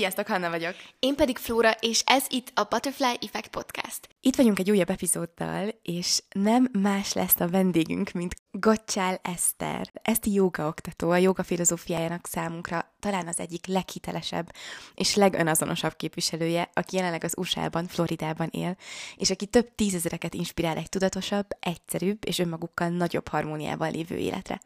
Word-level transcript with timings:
Sziasztok, 0.00 0.26
Hanna 0.26 0.50
vagyok. 0.50 0.74
Én 0.98 1.14
pedig 1.14 1.38
Flóra, 1.38 1.70
és 1.80 2.02
ez 2.06 2.26
itt 2.28 2.50
a 2.54 2.66
Butterfly 2.70 3.18
Effect 3.20 3.48
Podcast. 3.48 4.08
Itt 4.22 4.36
vagyunk 4.36 4.58
egy 4.58 4.70
újabb 4.70 4.90
epizóddal, 4.90 5.68
és 5.82 6.22
nem 6.32 6.68
más 6.72 7.12
lesz 7.12 7.40
a 7.40 7.48
vendégünk, 7.48 8.10
mint 8.10 8.34
Gocsál 8.50 9.20
Eszter. 9.22 9.90
Eszti 10.02 10.32
joga 10.32 10.66
oktató, 10.66 11.10
a 11.10 11.16
joga 11.16 11.42
filozófiájának 11.42 12.26
számunkra 12.26 12.92
talán 12.98 13.26
az 13.26 13.38
egyik 13.38 13.66
leghitelesebb 13.66 14.52
és 14.94 15.14
legönazonosabb 15.14 15.96
képviselője, 15.96 16.70
aki 16.72 16.96
jelenleg 16.96 17.24
az 17.24 17.34
USA-ban, 17.36 17.86
Floridában 17.86 18.48
él, 18.50 18.76
és 19.16 19.30
aki 19.30 19.46
több 19.46 19.74
tízezereket 19.74 20.34
inspirál 20.34 20.76
egy 20.76 20.88
tudatosabb, 20.88 21.46
egyszerűbb 21.60 22.18
és 22.26 22.38
önmagukkal 22.38 22.88
nagyobb 22.88 23.28
harmóniával 23.28 23.90
lévő 23.90 24.16
életre. 24.16 24.60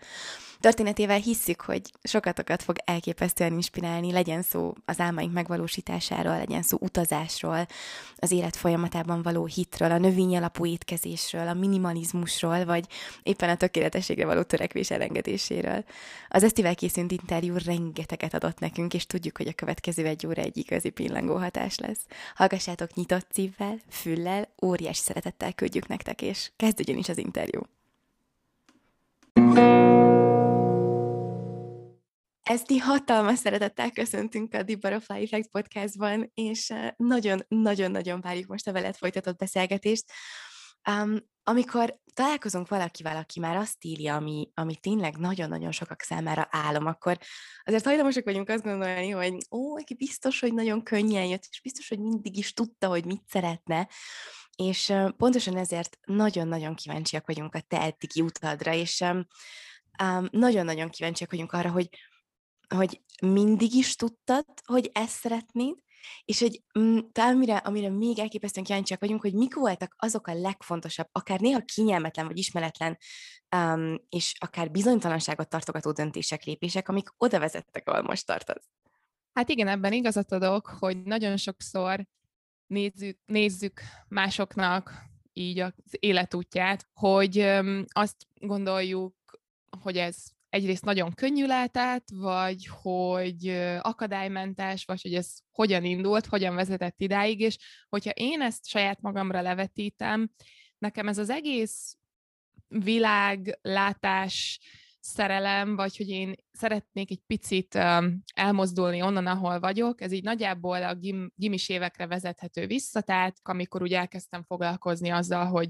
Történetével 0.61 1.19
hisszük, 1.19 1.61
hogy 1.61 1.83
sokatokat 2.03 2.63
fog 2.63 2.77
elképesztően 2.85 3.53
inspirálni, 3.53 4.13
legyen 4.13 4.43
szó 4.43 4.75
az 4.85 5.01
álmaink 5.01 5.33
megvalósításáról, 5.33 6.37
legyen 6.37 6.63
szó 6.63 6.79
utazásról, 6.81 7.67
az 8.17 8.31
élet 8.31 8.57
folyamatában 8.57 9.23
való 9.23 9.44
hitről, 9.47 9.91
a 9.91 9.99
növény 9.99 10.37
alapú 10.37 10.67
étkezésről, 10.67 11.49
a 11.49 11.55
minimalizmusról, 11.55 12.65
vagy 12.65 12.87
éppen 13.23 13.49
a 13.49 13.57
tökéletességre 13.57 14.27
való 14.27 14.43
törekvés 14.43 14.91
elengedéséről. 14.91 15.85
Az 16.29 16.43
esztivel 16.43 16.75
készült 16.75 17.13
interjú 17.13 17.55
rengeteget 17.65 18.35
adott 18.35 18.59
nekünk, 18.59 18.95
és 18.95 19.07
tudjuk, 19.07 19.37
hogy 19.37 19.49
a 19.49 19.53
következő 19.53 20.07
egy 20.07 20.27
óra 20.27 20.43
egy 20.43 20.57
igazi 20.57 20.91
pillangó 20.91 21.37
hatás 21.37 21.79
lesz. 21.79 22.01
Hallgassátok 22.35 22.95
nyitott 22.95 23.27
szívvel, 23.33 23.79
füllel, 23.89 24.49
óriási 24.63 25.01
szeretettel 25.03 25.53
küldjük 25.53 25.87
nektek, 25.87 26.23
és 26.23 26.51
kezdődjön 26.57 26.99
is 26.99 27.09
az 27.09 27.19
interjú. 27.19 27.61
Eszti 32.45 32.79
hatalmas 32.79 33.39
szeretettel 33.39 33.91
köszöntünk 33.91 34.55
a 34.55 34.65
The 34.65 34.75
Butterfly 34.75 35.23
Effect 35.23 35.49
podcastban, 35.51 36.31
és 36.35 36.73
nagyon-nagyon-nagyon 36.97 38.21
várjuk 38.21 38.47
most 38.49 38.69
a 38.69 38.73
veled 38.73 38.97
folytatott 38.97 39.37
beszélgetést. 39.37 40.05
Um, 40.91 41.17
amikor 41.43 41.99
találkozunk 42.15 42.69
valakivel, 42.69 43.17
aki 43.17 43.41
már 43.41 43.57
azt 43.57 43.85
írja, 43.85 44.15
ami, 44.15 44.51
ami 44.55 44.77
tényleg 44.77 45.17
nagyon-nagyon 45.17 45.73
sokak 45.73 46.01
számára 46.01 46.49
álom, 46.51 46.87
akkor 46.87 47.19
azért 47.63 47.85
hajlamosak 47.85 48.25
vagyunk 48.25 48.49
azt 48.49 48.63
gondolni, 48.63 49.11
hogy 49.11 49.37
ó, 49.51 49.77
aki 49.77 49.95
biztos, 49.95 50.41
hogy 50.41 50.55
nagyon 50.55 50.83
könnyen 50.83 51.25
jött, 51.25 51.47
és 51.51 51.61
biztos, 51.61 51.89
hogy 51.89 52.01
mindig 52.01 52.37
is 52.37 52.53
tudta, 52.53 52.89
hogy 52.89 53.05
mit 53.05 53.23
szeretne, 53.29 53.89
és 54.57 54.89
uh, 54.89 55.11
pontosan 55.11 55.57
ezért 55.57 55.99
nagyon-nagyon 56.05 56.75
kíváncsiak 56.75 57.27
vagyunk 57.27 57.55
a 57.55 57.61
te 57.61 57.81
eddigi 57.81 58.21
utadra, 58.21 58.75
és 58.75 59.01
um, 59.01 60.29
nagyon-nagyon 60.31 60.91
kíváncsiak 60.91 61.31
vagyunk 61.31 61.53
arra, 61.53 61.71
hogy 61.71 61.89
hogy 62.69 63.03
mindig 63.23 63.75
is 63.75 63.97
tudtad, 63.97 64.45
hogy 64.65 64.91
ezt 64.93 65.19
szeretnéd, 65.19 65.75
és 66.25 66.41
hogy 66.41 66.63
mm, 66.79 66.99
talán 67.13 67.35
amire, 67.35 67.57
amire 67.57 67.91
még 67.91 68.19
elképesztően 68.19 68.67
kíváncsiak 68.67 69.01
vagyunk, 69.01 69.21
hogy 69.21 69.35
mik 69.35 69.55
voltak 69.55 69.95
azok 69.99 70.27
a 70.27 70.35
legfontosabb, 70.35 71.09
akár 71.13 71.41
néha 71.41 71.61
kényelmetlen 71.61 72.27
vagy 72.27 72.39
ismeretlen, 72.39 72.99
um, 73.57 73.97
és 74.09 74.35
akár 74.39 74.71
bizonytalanságot 74.71 75.49
tartogató 75.49 75.93
döntések, 75.93 76.45
lépések, 76.45 76.89
amik 76.89 77.09
oda 77.17 77.39
vezettek, 77.39 77.89
ahol 77.89 78.03
most 78.03 78.27
tartasz. 78.27 78.69
Hát 79.33 79.49
igen, 79.49 79.69
ebben 79.69 79.93
igazat 79.93 80.33
adok, 80.33 80.67
hogy 80.67 81.03
nagyon 81.03 81.37
sokszor 81.37 82.07
nézzük, 82.67 83.19
nézzük 83.27 83.81
másoknak 84.09 84.93
így 85.33 85.59
az 85.59 85.73
életútját, 85.91 86.89
hogy 86.93 87.39
azt 87.87 88.27
gondoljuk, 88.35 89.15
hogy 89.81 89.97
ez 89.97 90.34
egyrészt 90.55 90.85
nagyon 90.85 91.13
könnyű 91.15 91.47
lehet 91.47 91.77
át, 91.77 92.05
vagy 92.11 92.67
hogy 92.83 93.49
akadálymentes, 93.81 94.85
vagy 94.85 95.03
hogy 95.03 95.15
ez 95.15 95.35
hogyan 95.51 95.85
indult, 95.85 96.27
hogyan 96.27 96.55
vezetett 96.55 97.01
idáig, 97.01 97.41
és 97.41 97.59
hogyha 97.89 98.11
én 98.11 98.41
ezt 98.41 98.67
saját 98.67 99.01
magamra 99.01 99.41
levetítem, 99.41 100.31
nekem 100.79 101.09
ez 101.09 101.19
az 101.19 101.31
egész 101.31 101.97
világlátás, 102.69 104.61
szerelem, 105.01 105.77
vagy 105.77 105.97
hogy 105.97 106.09
én 106.09 106.35
szeretnék 106.53 107.11
egy 107.11 107.21
picit 107.27 107.75
elmozdulni 108.35 109.03
onnan, 109.03 109.27
ahol 109.27 109.61
vagyok, 109.61 110.01
ez 110.01 110.13
így 110.13 110.23
nagyjából 110.23 110.83
a 110.83 110.95
gim, 110.95 111.33
gimis 111.35 111.69
évekre 111.69 112.07
vezethető 112.07 112.67
vissza, 112.67 113.01
tehát 113.01 113.37
amikor 113.43 113.83
úgy 113.83 113.93
elkezdtem 113.93 114.45
foglalkozni 114.45 115.11
azzal, 115.11 115.47
hogy 115.47 115.69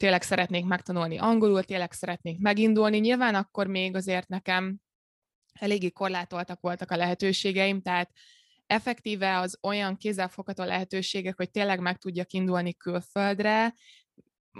tényleg 0.00 0.22
szeretnék 0.22 0.64
megtanulni 0.64 1.18
angolul, 1.18 1.64
tényleg 1.64 1.92
szeretnék 1.92 2.38
megindulni. 2.38 2.98
Nyilván 2.98 3.34
akkor 3.34 3.66
még 3.66 3.96
azért 3.96 4.28
nekem 4.28 4.78
eléggé 5.52 5.90
korlátoltak 5.90 6.60
voltak 6.60 6.90
a 6.90 6.96
lehetőségeim, 6.96 7.80
tehát 7.80 8.10
effektíve 8.66 9.38
az 9.38 9.58
olyan 9.62 9.96
kézzelfogható 9.96 10.64
lehetőségek, 10.64 11.36
hogy 11.36 11.50
tényleg 11.50 11.80
meg 11.80 11.98
tudjak 11.98 12.32
indulni 12.32 12.74
külföldre, 12.74 13.74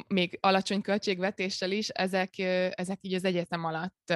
még 0.08 0.38
alacsony 0.40 0.80
költségvetéssel 0.80 1.70
is, 1.70 1.88
ezek, 1.88 2.38
ezek 2.74 2.98
így 3.00 3.14
az 3.14 3.24
egyetem 3.24 3.64
alatt 3.64 4.14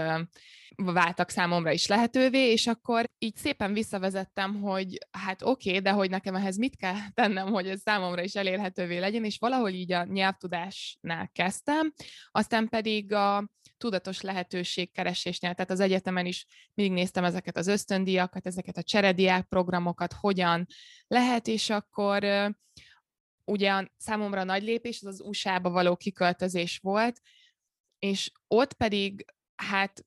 váltak 0.76 1.30
számomra 1.30 1.72
is 1.72 1.86
lehetővé, 1.86 2.50
és 2.50 2.66
akkor 2.66 3.10
így 3.18 3.36
szépen 3.36 3.72
visszavezettem, 3.72 4.60
hogy 4.60 4.98
hát 5.10 5.42
oké, 5.42 5.68
okay, 5.68 5.80
de 5.80 5.90
hogy 5.90 6.10
nekem 6.10 6.34
ehhez 6.34 6.56
mit 6.56 6.76
kell 6.76 6.96
tennem, 7.14 7.46
hogy 7.46 7.68
ez 7.68 7.80
számomra 7.80 8.22
is 8.22 8.34
elérhetővé 8.34 8.98
legyen, 8.98 9.24
és 9.24 9.38
valahol 9.38 9.70
így 9.70 9.92
a 9.92 10.04
nyelvtudásnál 10.04 11.30
kezdtem, 11.32 11.92
aztán 12.30 12.68
pedig 12.68 13.12
a 13.12 13.48
tudatos 13.76 14.20
lehetőségkeresésnél, 14.20 15.54
tehát 15.54 15.70
az 15.70 15.80
egyetemen 15.80 16.26
is 16.26 16.46
mindig 16.74 16.96
néztem 16.96 17.24
ezeket 17.24 17.56
az 17.56 17.66
ösztöndiakat, 17.66 18.46
ezeket 18.46 18.76
a 18.76 18.82
cserediák 18.82 19.46
programokat, 19.46 20.12
hogyan 20.12 20.66
lehet, 21.06 21.46
és 21.46 21.70
akkor 21.70 22.24
ugye 23.44 23.86
számomra 23.96 24.44
nagy 24.44 24.62
lépés 24.62 25.02
az 25.02 25.06
az 25.06 25.20
USA-ba 25.20 25.70
való 25.70 25.96
kiköltözés 25.96 26.78
volt, 26.82 27.20
és 27.98 28.30
ott 28.48 28.72
pedig 28.72 29.24
hát 29.56 30.04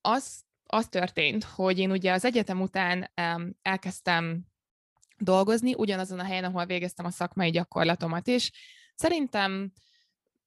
az, 0.00 0.42
az 0.66 0.88
történt, 0.88 1.44
hogy 1.44 1.78
én 1.78 1.90
ugye 1.90 2.12
az 2.12 2.24
egyetem 2.24 2.60
után 2.60 3.10
um, 3.16 3.52
elkezdtem 3.62 4.44
dolgozni, 5.18 5.74
ugyanazon 5.74 6.18
a 6.18 6.24
helyen, 6.24 6.44
ahol 6.44 6.66
végeztem 6.66 7.06
a 7.06 7.10
szakmai 7.10 7.50
gyakorlatomat 7.50 8.26
is. 8.26 8.50
Szerintem 8.94 9.72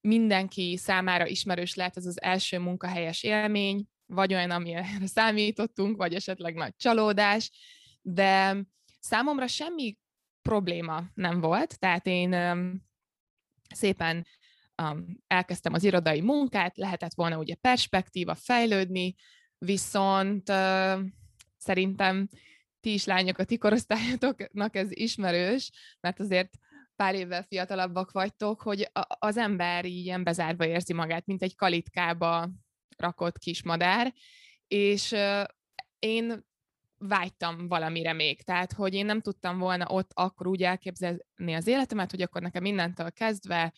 mindenki 0.01 0.77
számára 0.77 1.27
ismerős 1.27 1.75
lehet 1.75 1.97
ez 1.97 2.05
az 2.05 2.21
első 2.21 2.59
munkahelyes 2.59 3.23
élmény, 3.23 3.85
vagy 4.05 4.33
olyan, 4.33 4.51
amire 4.51 4.85
számítottunk, 5.05 5.97
vagy 5.97 6.13
esetleg 6.13 6.55
nagy 6.55 6.75
csalódás, 6.75 7.51
de 8.01 8.57
számomra 8.99 9.47
semmi 9.47 9.97
probléma 10.43 11.03
nem 11.13 11.39
volt, 11.39 11.79
tehát 11.79 12.07
én 12.07 12.35
szépen 13.73 14.25
elkezdtem 15.27 15.73
az 15.73 15.83
irodai 15.83 16.21
munkát, 16.21 16.77
lehetett 16.77 17.13
volna 17.13 17.37
ugye 17.37 17.55
perspektíva, 17.55 18.35
fejlődni, 18.35 19.15
viszont 19.57 20.51
szerintem 21.57 22.27
ti 22.79 22.93
is 22.93 23.05
lányok, 23.05 23.37
a 23.37 23.43
ti 23.43 23.57
korosztályotoknak 23.57 24.75
ez 24.75 24.87
ismerős, 24.91 25.71
mert 25.99 26.19
azért 26.19 26.49
pár 26.95 27.15
évvel 27.15 27.43
fiatalabbak 27.43 28.11
vagytok, 28.11 28.61
hogy 28.61 28.91
az 29.19 29.37
ember 29.37 29.85
ilyen 29.85 30.23
bezárva 30.23 30.65
érzi 30.65 30.93
magát, 30.93 31.25
mint 31.25 31.41
egy 31.41 31.55
kalitkába 31.55 32.49
rakott 32.97 33.37
kis 33.37 33.63
madár, 33.63 34.13
és 34.67 35.15
én 35.99 36.45
vágytam 37.07 37.67
valamire 37.67 38.13
még. 38.13 38.41
Tehát, 38.41 38.73
hogy 38.73 38.93
én 38.93 39.05
nem 39.05 39.21
tudtam 39.21 39.57
volna 39.57 39.85
ott 39.87 40.11
akkor 40.13 40.47
úgy 40.47 40.63
elképzelni 40.63 41.53
az 41.53 41.67
életemet, 41.67 42.11
hogy 42.11 42.21
akkor 42.21 42.41
nekem 42.41 42.61
mindentől 42.61 43.11
kezdve 43.11 43.73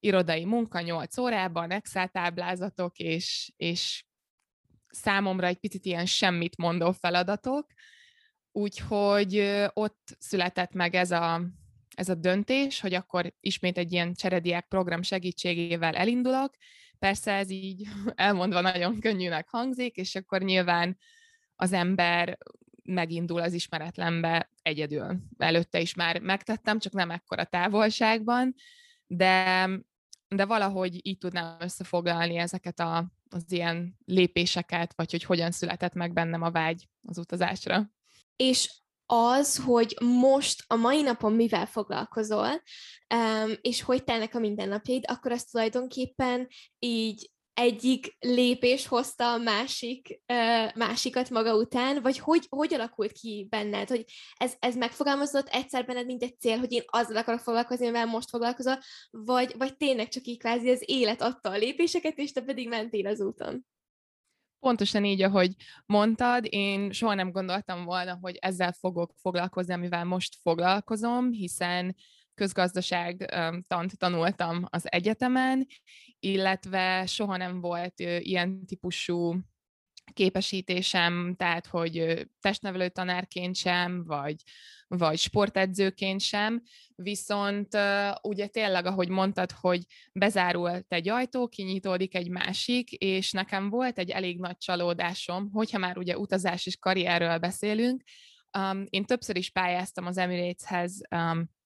irodai 0.00 0.44
munka 0.44 0.80
8 0.80 1.18
órában, 1.18 1.70
Excel 1.70 2.08
táblázatok, 2.08 2.98
és, 2.98 3.52
és 3.56 4.04
számomra 4.88 5.46
egy 5.46 5.58
picit 5.58 5.84
ilyen 5.84 6.06
semmit 6.06 6.56
mondó 6.56 6.92
feladatok. 6.92 7.66
Úgyhogy 8.52 9.60
ott 9.72 10.16
született 10.18 10.72
meg 10.72 10.94
ez 10.94 11.10
a, 11.10 11.42
ez 11.94 12.08
a 12.08 12.14
döntés, 12.14 12.80
hogy 12.80 12.94
akkor 12.94 13.34
ismét 13.40 13.78
egy 13.78 13.92
ilyen 13.92 14.14
cserediák 14.14 14.68
program 14.68 15.02
segítségével 15.02 15.94
elindulok. 15.94 16.54
Persze 16.98 17.32
ez 17.32 17.50
így 17.50 17.88
elmondva 18.14 18.60
nagyon 18.60 19.00
könnyűnek 19.00 19.48
hangzik, 19.48 19.96
és 19.96 20.14
akkor 20.14 20.42
nyilván 20.42 20.98
az 21.54 21.72
ember 21.72 22.38
megindul 22.82 23.40
az 23.40 23.52
ismeretlenbe 23.52 24.50
egyedül. 24.62 25.16
Előtte 25.38 25.80
is 25.80 25.94
már 25.94 26.20
megtettem, 26.20 26.78
csak 26.78 26.92
nem 26.92 27.10
ekkora 27.10 27.44
távolságban, 27.44 28.54
de, 29.06 29.68
de 30.28 30.44
valahogy 30.44 31.06
így 31.06 31.18
tudnám 31.18 31.56
összefoglalni 31.60 32.36
ezeket 32.36 32.80
a, 32.80 33.12
az 33.28 33.52
ilyen 33.52 33.98
lépéseket, 34.04 34.92
vagy 34.96 35.10
hogy 35.10 35.24
hogyan 35.24 35.50
született 35.50 35.94
meg 35.94 36.12
bennem 36.12 36.42
a 36.42 36.50
vágy 36.50 36.88
az 37.02 37.18
utazásra. 37.18 37.90
És 38.36 38.80
az, 39.06 39.56
hogy 39.56 39.96
most 40.00 40.64
a 40.66 40.74
mai 40.74 41.02
napon 41.02 41.32
mivel 41.32 41.66
foglalkozol, 41.66 42.62
és 43.60 43.82
hogy 43.82 44.04
telnek 44.04 44.34
a 44.34 44.38
mindennapjaid, 44.38 45.04
akkor 45.06 45.32
azt 45.32 45.50
tulajdonképpen 45.50 46.48
így 46.78 47.30
egyik 47.60 48.16
lépés 48.18 48.86
hozta 48.86 49.32
a 49.32 49.36
másik, 49.36 50.20
másikat 50.74 51.30
maga 51.30 51.56
után, 51.56 52.02
vagy 52.02 52.18
hogy, 52.18 52.46
hogy 52.48 52.74
alakult 52.74 53.12
ki 53.12 53.46
benned, 53.50 53.88
hogy 53.88 54.04
ez, 54.34 54.54
ez 54.58 54.76
megfogalmazott 54.76 55.48
egyszer 55.48 55.86
benned, 55.86 56.06
mint 56.06 56.22
egy 56.22 56.38
cél, 56.38 56.58
hogy 56.58 56.72
én 56.72 56.82
azzal 56.86 57.16
akarok 57.16 57.40
foglalkozni, 57.40 57.84
amivel 57.84 58.06
most 58.06 58.28
foglalkozol, 58.28 58.78
vagy, 59.10 59.54
vagy 59.58 59.76
tényleg 59.76 60.08
csak 60.08 60.26
így 60.26 60.38
kvázi 60.38 60.70
az 60.70 60.82
élet 60.86 61.22
adta 61.22 61.50
a 61.50 61.56
lépéseket, 61.56 62.18
és 62.18 62.32
te 62.32 62.40
pedig 62.40 62.68
mentél 62.68 63.06
az 63.06 63.20
úton? 63.20 63.66
Pontosan 64.60 65.04
így, 65.04 65.22
ahogy 65.22 65.54
mondtad, 65.86 66.46
én 66.48 66.92
soha 66.92 67.14
nem 67.14 67.32
gondoltam 67.32 67.84
volna, 67.84 68.18
hogy 68.20 68.36
ezzel 68.40 68.72
fogok 68.72 69.12
foglalkozni, 69.20 69.72
amivel 69.72 70.04
most 70.04 70.36
foglalkozom, 70.42 71.30
hiszen 71.30 71.96
közgazdaság 72.40 73.34
tant 73.66 73.98
tanultam 73.98 74.64
az 74.70 74.92
egyetemen, 74.92 75.66
illetve 76.18 77.06
soha 77.06 77.36
nem 77.36 77.60
volt 77.60 77.98
ilyen 78.00 78.66
típusú 78.66 79.40
képesítésem, 80.12 81.34
tehát 81.38 81.66
hogy 81.66 82.26
testnevelő 82.40 82.88
tanárként 82.88 83.56
sem, 83.56 84.04
vagy, 84.04 84.42
vagy 84.88 85.18
sportedzőként 85.18 86.20
sem, 86.20 86.62
viszont 86.94 87.78
ugye 88.22 88.46
tényleg, 88.46 88.86
ahogy 88.86 89.08
mondtad, 89.08 89.50
hogy 89.52 89.84
bezárult 90.12 90.92
egy 90.92 91.08
ajtó, 91.08 91.48
kinyitódik 91.48 92.14
egy 92.14 92.28
másik, 92.28 92.92
és 92.92 93.32
nekem 93.32 93.70
volt 93.70 93.98
egy 93.98 94.10
elég 94.10 94.38
nagy 94.38 94.56
csalódásom, 94.56 95.50
hogyha 95.52 95.78
már 95.78 95.98
ugye 95.98 96.18
utazás 96.18 96.66
és 96.66 96.76
karrierről 96.76 97.38
beszélünk, 97.38 98.02
um, 98.58 98.84
én 98.88 99.04
többször 99.04 99.36
is 99.36 99.50
pályáztam 99.50 100.06
az 100.06 100.18
Emirateshez 100.18 101.00
um, 101.10 101.58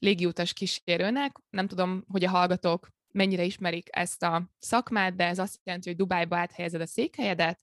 légiutas 0.00 0.52
kísérőnek, 0.52 1.36
nem 1.50 1.66
tudom, 1.66 2.04
hogy 2.08 2.24
a 2.24 2.30
hallgatók 2.30 2.88
mennyire 3.12 3.44
ismerik 3.44 3.88
ezt 3.90 4.22
a 4.22 4.50
szakmát, 4.58 5.14
de 5.16 5.24
ez 5.24 5.38
azt 5.38 5.58
jelenti, 5.64 5.88
hogy 5.88 5.98
Dubájba 5.98 6.36
áthelyezed 6.36 6.80
a 6.80 6.86
székhelyedet, 6.86 7.60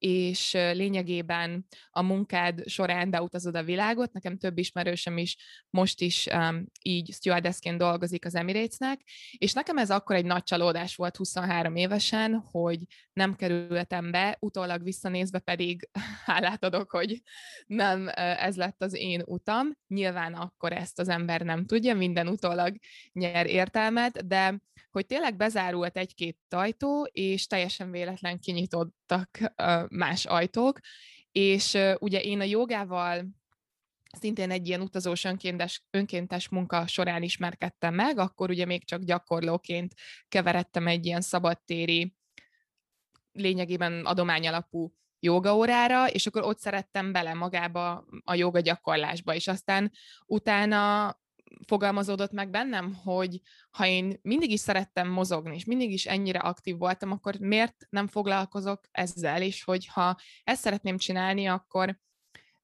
és 0.00 0.52
lényegében 0.52 1.66
a 1.90 2.02
munkád 2.02 2.68
során 2.68 3.10
beutazod 3.10 3.54
a 3.54 3.62
világot. 3.62 4.12
Nekem 4.12 4.38
több 4.38 4.58
ismerősöm 4.58 5.18
is 5.18 5.36
most 5.70 6.00
is 6.00 6.26
um, 6.26 6.64
így 6.82 7.12
stewardessként 7.12 7.78
dolgozik 7.78 8.24
az 8.24 8.34
Emiratesnek, 8.34 9.00
és 9.38 9.52
nekem 9.52 9.78
ez 9.78 9.90
akkor 9.90 10.16
egy 10.16 10.24
nagy 10.24 10.42
csalódás 10.42 10.96
volt 10.96 11.16
23 11.16 11.76
évesen, 11.76 12.34
hogy 12.50 12.78
nem 13.12 13.34
kerültem 13.34 14.10
be, 14.10 14.36
utólag 14.40 14.82
visszanézve 14.82 15.38
pedig 15.38 15.88
hálát 16.26 16.64
adok, 16.64 16.90
hogy 16.90 17.22
nem 17.66 18.10
ez 18.14 18.56
lett 18.56 18.82
az 18.82 18.94
én 18.94 19.22
utam. 19.24 19.68
Nyilván 19.86 20.34
akkor 20.34 20.72
ezt 20.72 20.98
az 20.98 21.08
ember 21.08 21.40
nem 21.40 21.66
tudja, 21.66 21.94
minden 21.94 22.28
utólag 22.28 22.76
nyer 23.12 23.46
értelmet, 23.46 24.26
de 24.26 24.60
hogy 24.90 25.06
tényleg 25.06 25.36
bezárult 25.36 25.96
egy-két 25.96 26.38
ajtó, 26.48 27.08
és 27.12 27.46
teljesen 27.46 27.90
véletlen 27.90 28.38
kinyitottak 28.38 29.38
más 29.88 30.24
ajtók, 30.24 30.78
és 31.32 31.78
ugye 31.98 32.20
én 32.20 32.40
a 32.40 32.44
jogával 32.44 33.26
szintén 34.18 34.50
egy 34.50 34.66
ilyen 34.66 34.80
utazós 34.80 35.24
önkéntes, 35.24 35.82
önkéntes 35.90 36.48
munka 36.48 36.86
során 36.86 37.22
ismerkedtem 37.22 37.94
meg, 37.94 38.18
akkor 38.18 38.50
ugye 38.50 38.64
még 38.64 38.84
csak 38.84 39.02
gyakorlóként 39.02 39.94
keveredtem 40.28 40.86
egy 40.86 41.06
ilyen 41.06 41.20
szabadtéri, 41.20 42.14
lényegében 43.32 44.06
adományalapú 44.06 44.92
jogaórára, 45.20 46.08
és 46.08 46.26
akkor 46.26 46.42
ott 46.42 46.58
szerettem 46.58 47.12
bele 47.12 47.34
magába 47.34 48.04
a 48.24 48.34
joga 48.34 48.60
gyakorlásba, 48.60 49.34
és 49.34 49.48
aztán 49.48 49.92
utána 50.26 51.08
fogalmazódott 51.66 52.32
meg 52.32 52.50
bennem, 52.50 52.94
hogy 52.94 53.40
ha 53.70 53.86
én 53.86 54.18
mindig 54.22 54.50
is 54.50 54.60
szerettem 54.60 55.08
mozogni, 55.08 55.54
és 55.54 55.64
mindig 55.64 55.92
is 55.92 56.06
ennyire 56.06 56.38
aktív 56.38 56.76
voltam, 56.76 57.10
akkor 57.10 57.36
miért 57.36 57.86
nem 57.90 58.06
foglalkozok 58.06 58.80
ezzel, 58.90 59.42
és 59.42 59.64
hogyha 59.64 60.16
ezt 60.44 60.62
szeretném 60.62 60.96
csinálni, 60.96 61.46
akkor 61.46 61.98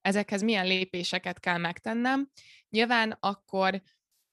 ezekhez 0.01 0.41
milyen 0.41 0.67
lépéseket 0.67 1.39
kell 1.39 1.57
megtennem. 1.57 2.29
Nyilván 2.69 3.17
akkor 3.19 3.81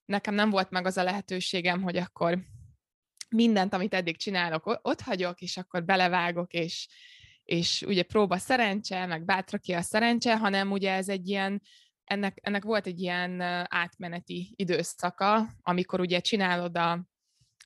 nekem 0.05 0.35
nem 0.35 0.51
volt 0.51 0.71
meg 0.71 0.87
az 0.87 0.97
a 0.97 1.03
lehetőségem, 1.03 1.83
hogy 1.83 1.97
akkor 1.97 2.39
mindent, 3.29 3.75
amit 3.75 3.95
eddig 3.95 4.17
csinálok, 4.17 4.79
ott 4.83 5.01
hagyok, 5.01 5.41
és 5.41 5.57
akkor 5.57 5.85
belevágok, 5.85 6.53
és, 6.53 6.89
és 7.43 7.83
ugye 7.83 8.03
próba 8.03 8.39
szerencse, 8.39 9.07
meg 9.07 9.25
bátra 9.25 9.59
ki 9.59 9.73
a 9.73 9.83
szerencse, 9.83 10.37
hanem 10.37 10.71
ugye 10.71 10.93
ez 10.93 11.09
egy 11.09 11.29
ilyen 11.29 11.63
ennek, 12.05 12.39
ennek 12.43 12.65
volt 12.65 12.87
egy 12.87 13.01
ilyen 13.01 13.41
átmeneti 13.69 14.53
időszaka, 14.57 15.49
amikor 15.63 16.01
ugye 16.01 16.21
csinálod 16.21 16.77
a, 16.77 17.05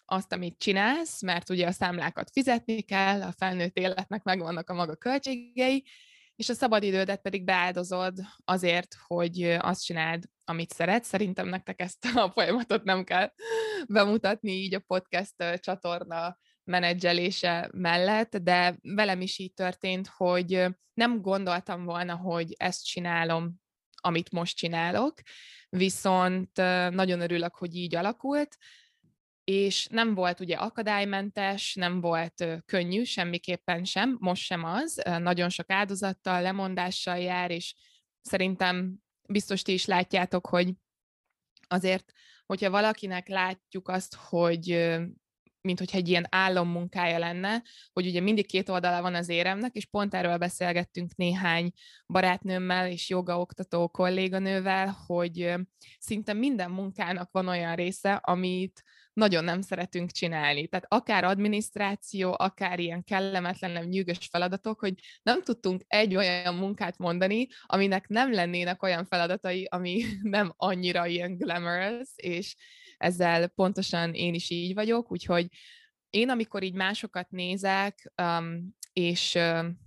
azt, 0.04 0.32
amit 0.32 0.58
csinálsz, 0.58 1.22
mert 1.22 1.50
ugye 1.50 1.66
a 1.66 1.72
számlákat 1.72 2.30
fizetni 2.30 2.82
kell, 2.82 3.22
a 3.22 3.32
felnőtt 3.32 3.78
életnek 3.78 4.22
megvannak 4.22 4.70
a 4.70 4.74
maga 4.74 4.96
költségei, 4.96 5.84
és 6.36 6.48
a 6.48 6.54
szabadidődet 6.54 7.20
pedig 7.20 7.44
beáldozod 7.44 8.18
azért, 8.44 8.94
hogy 9.06 9.42
azt 9.58 9.84
csináld, 9.84 10.24
amit 10.44 10.72
szeretsz. 10.72 11.08
Szerintem 11.08 11.48
nektek 11.48 11.80
ezt 11.80 12.04
a 12.14 12.30
folyamatot 12.30 12.84
nem 12.84 13.04
kell 13.04 13.32
bemutatni 13.88 14.50
így 14.50 14.74
a 14.74 14.82
podcast 14.86 15.34
csatorna 15.56 16.38
menedzselése 16.64 17.70
mellett, 17.72 18.36
de 18.36 18.78
velem 18.82 19.20
is 19.20 19.38
így 19.38 19.54
történt, 19.54 20.06
hogy 20.16 20.66
nem 20.94 21.20
gondoltam 21.20 21.84
volna, 21.84 22.16
hogy 22.16 22.54
ezt 22.56 22.84
csinálom 22.84 23.54
amit 24.00 24.30
most 24.30 24.56
csinálok, 24.56 25.14
viszont 25.68 26.56
nagyon 26.90 27.20
örülök, 27.20 27.54
hogy 27.54 27.76
így 27.76 27.94
alakult, 27.94 28.56
és 29.44 29.86
nem 29.86 30.14
volt 30.14 30.40
ugye 30.40 30.56
akadálymentes, 30.56 31.74
nem 31.74 32.00
volt 32.00 32.44
könnyű, 32.66 33.02
semmiképpen 33.04 33.84
sem, 33.84 34.16
most 34.20 34.42
sem 34.42 34.64
az, 34.64 35.02
nagyon 35.04 35.48
sok 35.48 35.70
áldozattal, 35.70 36.42
lemondással 36.42 37.18
jár, 37.18 37.50
és 37.50 37.74
szerintem 38.20 38.94
biztos 39.28 39.62
ti 39.62 39.72
is 39.72 39.84
látjátok, 39.84 40.46
hogy 40.46 40.72
azért, 41.66 42.12
hogyha 42.46 42.70
valakinek 42.70 43.28
látjuk 43.28 43.88
azt, 43.88 44.14
hogy 44.14 44.88
mint 45.60 45.78
hogyha 45.78 45.96
egy 45.98 46.08
ilyen 46.08 46.26
álommunkája 46.28 47.18
lenne, 47.18 47.62
hogy 47.92 48.06
ugye 48.06 48.20
mindig 48.20 48.46
két 48.46 48.68
oldala 48.68 49.02
van 49.02 49.14
az 49.14 49.28
éremnek, 49.28 49.74
és 49.74 49.86
pont 49.86 50.14
erről 50.14 50.36
beszélgettünk 50.36 51.14
néhány 51.16 51.70
barátnőmmel 52.06 52.90
és 52.90 53.08
jogaoktató 53.08 53.88
kolléganővel, 53.88 54.96
hogy 55.06 55.54
szinte 55.98 56.32
minden 56.32 56.70
munkának 56.70 57.30
van 57.30 57.48
olyan 57.48 57.74
része, 57.74 58.12
amit 58.12 58.82
nagyon 59.18 59.44
nem 59.44 59.60
szeretünk 59.60 60.10
csinálni. 60.10 60.68
Tehát 60.68 60.86
akár 60.88 61.24
adminisztráció, 61.24 62.34
akár 62.38 62.78
ilyen 62.78 63.04
kellemetlen, 63.04 63.84
nyűgös 63.84 64.28
feladatok, 64.30 64.80
hogy 64.80 64.94
nem 65.22 65.42
tudtunk 65.42 65.82
egy 65.86 66.16
olyan 66.16 66.54
munkát 66.54 66.98
mondani, 66.98 67.46
aminek 67.66 68.08
nem 68.08 68.32
lennének 68.32 68.82
olyan 68.82 69.04
feladatai, 69.04 69.64
ami 69.70 70.02
nem 70.22 70.52
annyira 70.56 71.06
ilyen 71.06 71.36
glamorous, 71.36 72.08
és 72.16 72.56
ezzel 72.98 73.48
pontosan 73.48 74.14
én 74.14 74.34
is 74.34 74.50
így 74.50 74.74
vagyok, 74.74 75.12
úgyhogy 75.12 75.46
én, 76.10 76.30
amikor 76.30 76.62
így 76.62 76.74
másokat 76.74 77.30
nézek, 77.30 78.12
um, 78.22 78.76
és 78.92 79.34
um, 79.34 79.78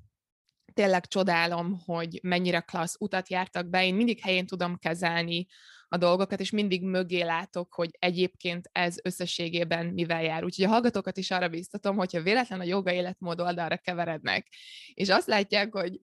tényleg 0.74 1.08
csodálom, 1.08 1.80
hogy 1.86 2.20
mennyire 2.24 2.60
klassz 2.60 2.96
utat 3.00 3.30
jártak 3.30 3.68
be, 3.68 3.86
én 3.86 3.96
mindig 3.96 4.20
helyén 4.20 4.46
tudom 4.46 4.78
kezelni 4.78 5.48
a 5.88 5.98
dolgokat, 5.98 6.40
és 6.40 6.50
mindig 6.50 6.84
mögé 6.84 7.22
látok, 7.22 7.74
hogy 7.74 7.90
egyébként 8.00 8.70
ez 8.72 8.96
összességében 9.04 9.86
mivel 9.86 10.24
jár. 10.24 10.44
Úgyhogy 10.44 10.66
a 10.66 10.70
hallgatókat 10.70 11.18
is 11.18 11.32
arra 11.32 11.48
biztatom, 11.48 11.96
hogyha 11.96 12.22
véletlen 12.22 12.60
a 12.60 12.64
joga 12.64 12.92
életmód 12.92 13.42
oldalra 13.42 13.78
keverednek, 13.78 14.48
és 14.94 15.10
azt 15.10 15.28
látják, 15.28 15.74
hogy 15.74 16.02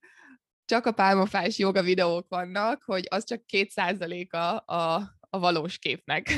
csak 0.64 0.86
a 0.86 0.92
pálmafás 0.92 1.58
joga 1.58 1.82
videók 1.82 2.28
vannak, 2.28 2.82
hogy 2.82 3.06
az 3.10 3.24
csak 3.24 3.46
két 3.46 3.70
százaléka 3.70 4.56
a, 4.56 5.17
a 5.38 5.40
valós 5.40 5.78
képnek. 5.78 6.30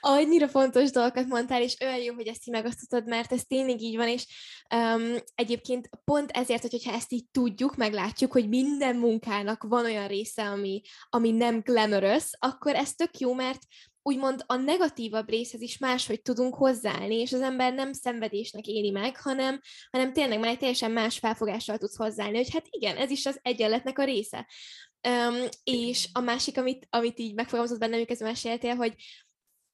Annyira 0.00 0.48
fontos 0.48 0.90
dolgokat 0.90 1.26
mondtál, 1.26 1.62
és 1.62 1.76
olyan 1.80 1.98
jó, 1.98 2.14
hogy 2.14 2.26
ezt 2.26 2.46
így 2.46 2.54
megosztottad, 2.54 3.06
mert 3.06 3.32
ez 3.32 3.44
tényleg 3.44 3.80
így 3.80 3.96
van, 3.96 4.08
és 4.08 4.26
um, 4.74 5.16
egyébként 5.34 5.88
pont 6.04 6.30
ezért, 6.30 6.60
hogy, 6.60 6.70
hogyha 6.70 6.92
ezt 6.92 7.12
így 7.12 7.24
tudjuk, 7.30 7.76
meglátjuk, 7.76 8.32
hogy 8.32 8.48
minden 8.48 8.96
munkának 8.96 9.62
van 9.62 9.84
olyan 9.84 10.08
része, 10.08 10.48
ami, 10.48 10.80
ami 11.08 11.30
nem 11.30 11.60
glamorous, 11.60 12.30
akkor 12.38 12.74
ez 12.74 12.94
tök 12.94 13.18
jó, 13.18 13.34
mert 13.34 13.58
úgymond 14.02 14.44
a 14.46 14.56
negatívabb 14.56 15.28
részhez 15.28 15.60
is 15.60 15.78
máshogy 15.78 16.22
tudunk 16.22 16.54
hozzáállni, 16.54 17.14
és 17.14 17.32
az 17.32 17.40
ember 17.40 17.72
nem 17.72 17.92
szenvedésnek 17.92 18.66
éli 18.66 18.90
meg, 18.90 19.16
hanem, 19.20 19.60
hanem 19.90 20.12
tényleg 20.12 20.38
már 20.38 20.50
egy 20.50 20.58
teljesen 20.58 20.90
más 20.90 21.18
felfogással 21.18 21.78
tudsz 21.78 21.96
hozzáállni, 21.96 22.36
hogy 22.36 22.52
hát 22.52 22.66
igen, 22.70 22.96
ez 22.96 23.10
is 23.10 23.26
az 23.26 23.38
egyenletnek 23.42 23.98
a 23.98 24.04
része. 24.04 24.46
Um, 25.08 25.48
és 25.64 26.08
a 26.12 26.20
másik, 26.20 26.58
amit, 26.58 26.86
amit 26.90 27.18
így 27.18 27.34
megfogalmazott 27.34 27.78
bennem, 27.78 27.94
amikor 27.94 28.26
meséltél, 28.26 28.74
hogy 28.74 28.94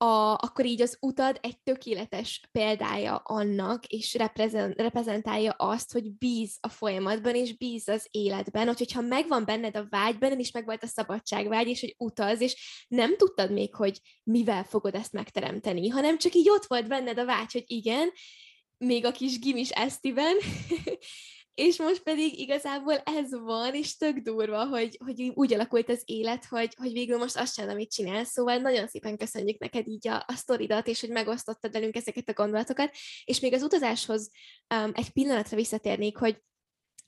a, 0.02 0.32
akkor 0.32 0.64
így 0.64 0.82
az 0.82 0.96
utad 1.00 1.38
egy 1.42 1.60
tökéletes 1.62 2.48
példája 2.52 3.16
annak, 3.16 3.86
és 3.86 4.14
reprezent, 4.14 4.80
reprezentálja 4.80 5.52
azt, 5.52 5.92
hogy 5.92 6.12
bíz 6.12 6.56
a 6.60 6.68
folyamatban, 6.68 7.34
és 7.34 7.56
bíz 7.56 7.88
az 7.88 8.06
életben, 8.10 8.66
hogy, 8.66 8.78
hogyha 8.78 9.00
megvan 9.00 9.44
benned 9.44 9.76
a 9.76 9.86
vágy, 9.90 10.18
benned 10.18 10.38
is 10.38 10.50
megvolt 10.50 10.82
a 10.82 10.86
szabadságvágy, 10.86 11.68
és 11.68 11.80
hogy 11.80 11.94
utaz, 11.98 12.40
és 12.40 12.86
nem 12.88 13.16
tudtad 13.16 13.52
még, 13.52 13.74
hogy 13.74 14.00
mivel 14.22 14.64
fogod 14.64 14.94
ezt 14.94 15.12
megteremteni, 15.12 15.88
hanem 15.88 16.18
csak 16.18 16.34
így 16.34 16.50
ott 16.50 16.66
volt 16.66 16.88
benned 16.88 17.18
a 17.18 17.24
vágy, 17.24 17.52
hogy 17.52 17.64
igen, 17.66 18.10
még 18.78 19.04
a 19.04 19.12
kis 19.12 19.38
gimis 19.38 19.70
esztiben, 19.70 20.36
és 21.60 21.78
most 21.78 22.02
pedig 22.02 22.38
igazából 22.38 22.94
ez 22.94 23.30
van, 23.30 23.74
és 23.74 23.96
tök 23.96 24.16
durva, 24.16 24.66
hogy, 24.66 24.98
hogy 25.04 25.32
úgy 25.34 25.52
alakult 25.52 25.88
az 25.88 26.02
élet, 26.04 26.44
hogy, 26.44 26.74
hogy 26.76 26.92
végül 26.92 27.18
most 27.18 27.36
azt 27.36 27.54
sem, 27.54 27.68
amit 27.68 27.92
csinálsz, 27.92 28.30
szóval 28.30 28.56
nagyon 28.56 28.88
szépen 28.88 29.16
köszönjük 29.16 29.58
neked 29.58 29.88
így 29.88 30.08
a, 30.08 30.24
a 30.26 30.32
sztoridat, 30.34 30.86
és 30.86 31.00
hogy 31.00 31.10
megosztottad 31.10 31.72
velünk 31.72 31.96
ezeket 31.96 32.28
a 32.28 32.32
gondolatokat, 32.32 32.94
és 33.24 33.40
még 33.40 33.52
az 33.52 33.62
utazáshoz 33.62 34.30
um, 34.74 34.90
egy 34.94 35.10
pillanatra 35.10 35.56
visszatérnék, 35.56 36.16
hogy 36.16 36.42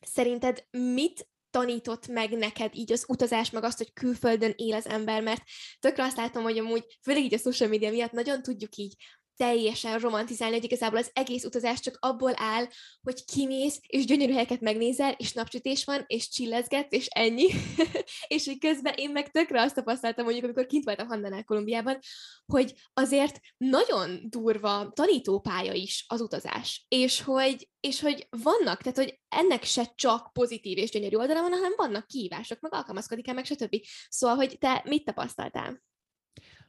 szerinted 0.00 0.64
mit 0.70 1.28
tanított 1.50 2.06
meg 2.06 2.30
neked 2.30 2.74
így 2.74 2.92
az 2.92 3.04
utazás, 3.08 3.50
meg 3.50 3.64
azt, 3.64 3.78
hogy 3.78 3.92
külföldön 3.92 4.52
él 4.56 4.74
az 4.74 4.86
ember, 4.86 5.22
mert 5.22 5.42
tökre 5.80 6.04
azt 6.04 6.16
látom, 6.16 6.42
hogy 6.42 6.58
amúgy, 6.58 6.98
főleg 7.02 7.22
így 7.22 7.34
a 7.34 7.38
social 7.38 7.68
media 7.68 7.90
miatt 7.90 8.12
nagyon 8.12 8.42
tudjuk 8.42 8.76
így 8.76 8.94
teljesen 9.42 9.98
romantizálni, 9.98 10.54
hogy 10.54 10.64
igazából 10.64 10.98
az 10.98 11.10
egész 11.12 11.44
utazás 11.44 11.80
csak 11.80 11.96
abból 12.00 12.32
áll, 12.34 12.66
hogy 13.02 13.24
kimész, 13.24 13.80
és 13.86 14.04
gyönyörű 14.04 14.32
helyeket 14.32 14.60
megnézel, 14.60 15.14
és 15.16 15.32
napsütés 15.32 15.84
van, 15.84 16.04
és 16.06 16.28
csillezget, 16.28 16.92
és 16.92 17.06
ennyi. 17.06 17.48
és 18.34 18.46
hogy 18.46 18.58
közben 18.58 18.94
én 18.96 19.10
meg 19.10 19.30
tökre 19.30 19.62
azt 19.62 19.74
tapasztaltam, 19.74 20.24
mondjuk, 20.24 20.44
amikor 20.44 20.66
kint 20.66 20.84
voltam 20.84 21.06
Hannánál 21.06 21.44
Kolumbiában, 21.44 21.98
hogy 22.46 22.74
azért 22.94 23.40
nagyon 23.56 24.20
durva 24.22 24.90
tanítópálya 24.94 25.72
is 25.72 26.04
az 26.08 26.20
utazás. 26.20 26.86
És 26.88 27.22
hogy, 27.22 27.68
és 27.80 28.00
hogy 28.00 28.26
vannak, 28.30 28.82
tehát 28.82 28.98
hogy 28.98 29.20
ennek 29.28 29.64
se 29.64 29.92
csak 29.94 30.32
pozitív 30.32 30.78
és 30.78 30.90
gyönyörű 30.90 31.16
oldala 31.16 31.40
van, 31.40 31.52
hanem 31.52 31.72
vannak 31.76 32.06
kihívások, 32.06 32.60
meg 32.60 32.74
alkalmazkodik 32.74 33.28
el, 33.28 33.34
meg 33.34 33.44
stb. 33.44 33.76
Szóval, 34.08 34.36
hogy 34.36 34.56
te 34.58 34.82
mit 34.84 35.04
tapasztaltál? 35.04 35.82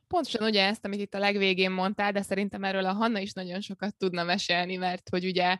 Pontosan 0.07 0.47
ugye 0.47 0.65
ezt, 0.65 0.85
amit 0.85 0.99
itt 0.99 1.13
a 1.13 1.19
legvégén 1.19 1.71
mondtál, 1.71 2.11
de 2.11 2.21
szerintem 2.21 2.63
erről 2.63 2.85
a 2.85 2.93
Hanna 2.93 3.19
is 3.19 3.33
nagyon 3.33 3.61
sokat 3.61 3.97
tudna 3.97 4.23
mesélni, 4.23 4.75
mert 4.75 5.09
hogy 5.09 5.25
ugye 5.25 5.57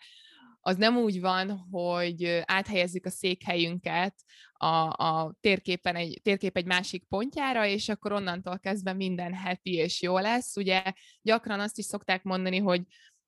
az 0.66 0.78
nem 0.78 0.98
úgy 0.98 1.22
van, 1.22 1.68
hogy 1.72 2.42
áthelyezzük 2.46 3.06
a 3.06 3.10
székhelyünket 3.10 4.16
a, 4.54 5.06
a 5.06 5.36
térképen 5.42 5.96
egy, 5.96 6.20
térkép 6.24 6.58
egy 6.58 6.66
másik 6.66 7.06
pontjára, 7.10 7.66
és 7.66 7.90
akkor 7.90 8.12
onnantól 8.12 8.60
kezdve 8.60 8.94
minden 8.94 9.34
heti 9.34 9.74
és 9.74 10.02
jó 10.02 10.18
lesz. 10.18 10.56
Ugye 10.56 10.84
gyakran 11.22 11.60
azt 11.60 11.78
is 11.78 11.86
szokták 11.86 12.24
mondani, 12.24 12.58
hogy 12.58 12.82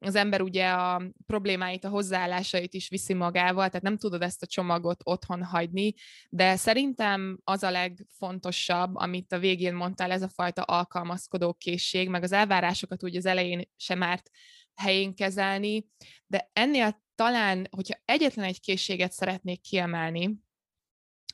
az 0.05 0.15
ember 0.15 0.41
ugye 0.41 0.69
a 0.69 1.01
problémáit, 1.25 1.83
a 1.83 1.89
hozzáállásait 1.89 2.73
is 2.73 2.89
viszi 2.89 3.13
magával, 3.13 3.67
tehát 3.67 3.81
nem 3.81 3.97
tudod 3.97 4.21
ezt 4.21 4.41
a 4.41 4.47
csomagot 4.47 5.01
otthon 5.03 5.43
hagyni, 5.43 5.93
de 6.29 6.55
szerintem 6.55 7.39
az 7.43 7.63
a 7.63 7.71
legfontosabb, 7.71 8.95
amit 8.95 9.31
a 9.31 9.39
végén 9.39 9.73
mondtál, 9.73 10.11
ez 10.11 10.21
a 10.21 10.29
fajta 10.29 10.61
alkalmazkodó 10.61 11.53
készség, 11.53 12.09
meg 12.09 12.23
az 12.23 12.31
elvárásokat 12.31 13.03
úgy 13.03 13.15
az 13.15 13.25
elején 13.25 13.69
sem 13.75 14.03
árt 14.03 14.29
helyén 14.75 15.15
kezelni, 15.15 15.87
de 16.27 16.49
ennél 16.53 17.03
talán, 17.15 17.67
hogyha 17.71 17.99
egyetlen 18.05 18.45
egy 18.45 18.59
készséget 18.59 19.11
szeretnék 19.11 19.61
kiemelni, 19.61 20.43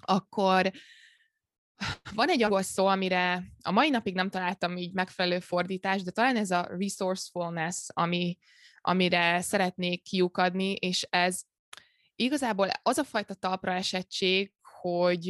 akkor 0.01 0.71
van 2.13 2.29
egy 2.29 2.43
angol 2.43 2.61
szó, 2.61 2.85
amire 2.85 3.43
a 3.61 3.71
mai 3.71 3.89
napig 3.89 4.13
nem 4.13 4.29
találtam 4.29 4.77
így 4.77 4.93
megfelelő 4.93 5.39
fordítást, 5.39 6.05
de 6.05 6.11
talán 6.11 6.35
ez 6.35 6.51
a 6.51 6.67
resourcefulness, 6.77 7.87
ami, 7.87 8.37
amire 8.81 9.41
szeretnék 9.41 10.03
kiukadni, 10.03 10.71
és 10.73 11.07
ez 11.09 11.41
igazából 12.15 12.69
az 12.83 12.97
a 12.97 13.03
fajta 13.03 13.33
talpra 13.33 13.73
esettség, 13.73 14.53
hogy 14.81 15.23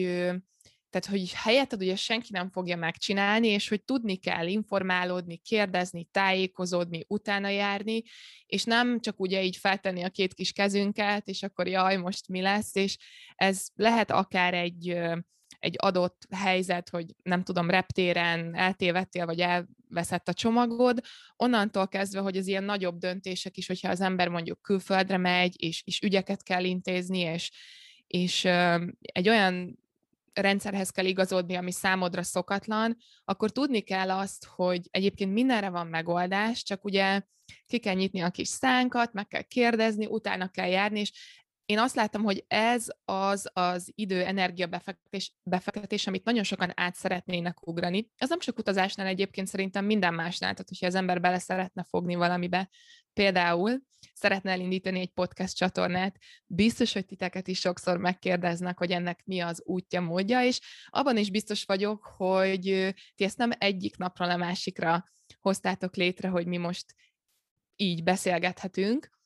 tehát, 0.91 1.07
hogy 1.09 1.33
helyetted 1.33 1.81
ugye 1.81 1.95
senki 1.95 2.27
nem 2.31 2.49
fogja 2.49 2.75
megcsinálni, 2.75 3.47
és 3.47 3.69
hogy 3.69 3.83
tudni 3.83 4.15
kell 4.15 4.47
informálódni, 4.47 5.37
kérdezni, 5.37 6.07
tájékozódni, 6.11 7.05
utána 7.07 7.47
járni, 7.47 8.01
és 8.45 8.63
nem 8.63 8.99
csak 8.99 9.19
ugye 9.19 9.43
így 9.43 9.57
feltenni 9.57 10.03
a 10.03 10.09
két 10.09 10.33
kis 10.33 10.51
kezünket, 10.51 11.27
és 11.27 11.43
akkor 11.43 11.67
jaj, 11.67 11.97
most 11.97 12.27
mi 12.27 12.41
lesz, 12.41 12.75
és 12.75 12.97
ez 13.35 13.67
lehet 13.75 14.11
akár 14.11 14.53
egy 14.53 14.99
egy 15.61 15.75
adott 15.77 16.27
helyzet, 16.29 16.89
hogy 16.89 17.05
nem 17.23 17.43
tudom, 17.43 17.69
reptéren 17.69 18.55
eltévettél, 18.55 19.25
vagy 19.25 19.39
elveszett 19.39 20.27
a 20.27 20.33
csomagod, 20.33 20.99
onnantól 21.35 21.87
kezdve, 21.87 22.19
hogy 22.19 22.37
az 22.37 22.47
ilyen 22.47 22.63
nagyobb 22.63 22.97
döntések 22.97 23.57
is, 23.57 23.67
hogyha 23.67 23.89
az 23.89 24.01
ember 24.01 24.27
mondjuk 24.27 24.61
külföldre 24.61 25.17
megy, 25.17 25.63
és, 25.63 25.83
és 25.85 26.01
ügyeket 26.01 26.43
kell 26.43 26.63
intézni, 26.63 27.19
és, 27.19 27.51
és 28.07 28.45
egy 29.01 29.29
olyan 29.29 29.79
rendszerhez 30.33 30.89
kell 30.89 31.05
igazodni, 31.05 31.55
ami 31.55 31.71
számodra 31.71 32.23
szokatlan, 32.23 32.97
akkor 33.25 33.51
tudni 33.51 33.81
kell 33.81 34.11
azt, 34.11 34.45
hogy 34.45 34.87
egyébként 34.91 35.33
mindenre 35.33 35.69
van 35.69 35.87
megoldás, 35.87 36.63
csak 36.63 36.83
ugye 36.85 37.21
ki 37.65 37.79
kell 37.79 37.93
nyitni 37.93 38.19
a 38.19 38.29
kis 38.29 38.47
szánkat, 38.47 39.13
meg 39.13 39.27
kell 39.27 39.41
kérdezni, 39.41 40.05
utána 40.05 40.47
kell 40.47 40.67
járni, 40.67 40.99
és 40.99 41.11
én 41.71 41.79
azt 41.79 41.95
láttam, 41.95 42.23
hogy 42.23 42.43
ez 42.47 42.87
az 43.05 43.49
az 43.53 43.91
idő, 43.95 44.23
energia 44.23 44.67
befektetés, 44.67 45.33
befektetés, 45.43 46.07
amit 46.07 46.23
nagyon 46.23 46.43
sokan 46.43 46.71
át 46.75 46.95
szeretnének 46.95 47.67
ugrani. 47.67 48.09
Ez 48.17 48.29
nem 48.29 48.39
csak 48.39 48.57
utazásnál 48.57 49.07
egyébként 49.07 49.47
szerintem 49.47 49.85
minden 49.85 50.13
másnál, 50.13 50.51
tehát 50.51 50.67
hogyha 50.67 50.85
az 50.85 50.95
ember 50.95 51.21
bele 51.21 51.39
szeretne 51.39 51.85
fogni 51.89 52.15
valamibe, 52.15 52.69
például 53.13 53.81
szeretne 54.13 54.51
elindítani 54.51 54.99
egy 54.99 55.11
podcast 55.11 55.55
csatornát, 55.55 56.17
biztos, 56.45 56.93
hogy 56.93 57.05
titeket 57.05 57.47
is 57.47 57.59
sokszor 57.59 57.97
megkérdeznek, 57.97 58.77
hogy 58.77 58.91
ennek 58.91 59.21
mi 59.25 59.39
az 59.39 59.61
útja, 59.65 60.01
módja, 60.01 60.43
és 60.43 60.59
abban 60.89 61.17
is 61.17 61.31
biztos 61.31 61.63
vagyok, 61.63 62.03
hogy 62.03 62.93
ti 63.15 63.23
ezt 63.23 63.37
nem 63.37 63.51
egyik 63.57 63.97
napra 63.97 64.25
a 64.25 64.37
másikra 64.37 65.05
hoztátok 65.39 65.95
létre, 65.95 66.27
hogy 66.27 66.47
mi 66.47 66.57
most 66.57 66.85
így 67.75 68.03
beszélgethetünk, 68.03 69.20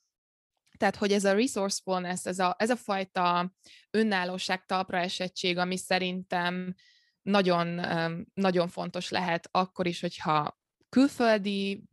tehát, 0.77 0.96
hogy 0.96 1.12
ez 1.12 1.25
a 1.25 1.34
resourcefulness, 1.34 2.25
ez 2.25 2.39
a, 2.39 2.55
ez 2.60 2.70
a 2.70 2.75
fajta 2.75 3.53
önállóság, 3.91 4.65
talpra 4.65 4.98
esettség, 4.98 5.58
ami 5.58 5.77
szerintem 5.77 6.75
nagyon, 7.22 7.82
nagyon 8.34 8.67
fontos 8.67 9.10
lehet 9.10 9.48
akkor 9.51 9.88
is, 9.88 10.00
hogyha 10.01 10.60
külföldi 10.89 11.84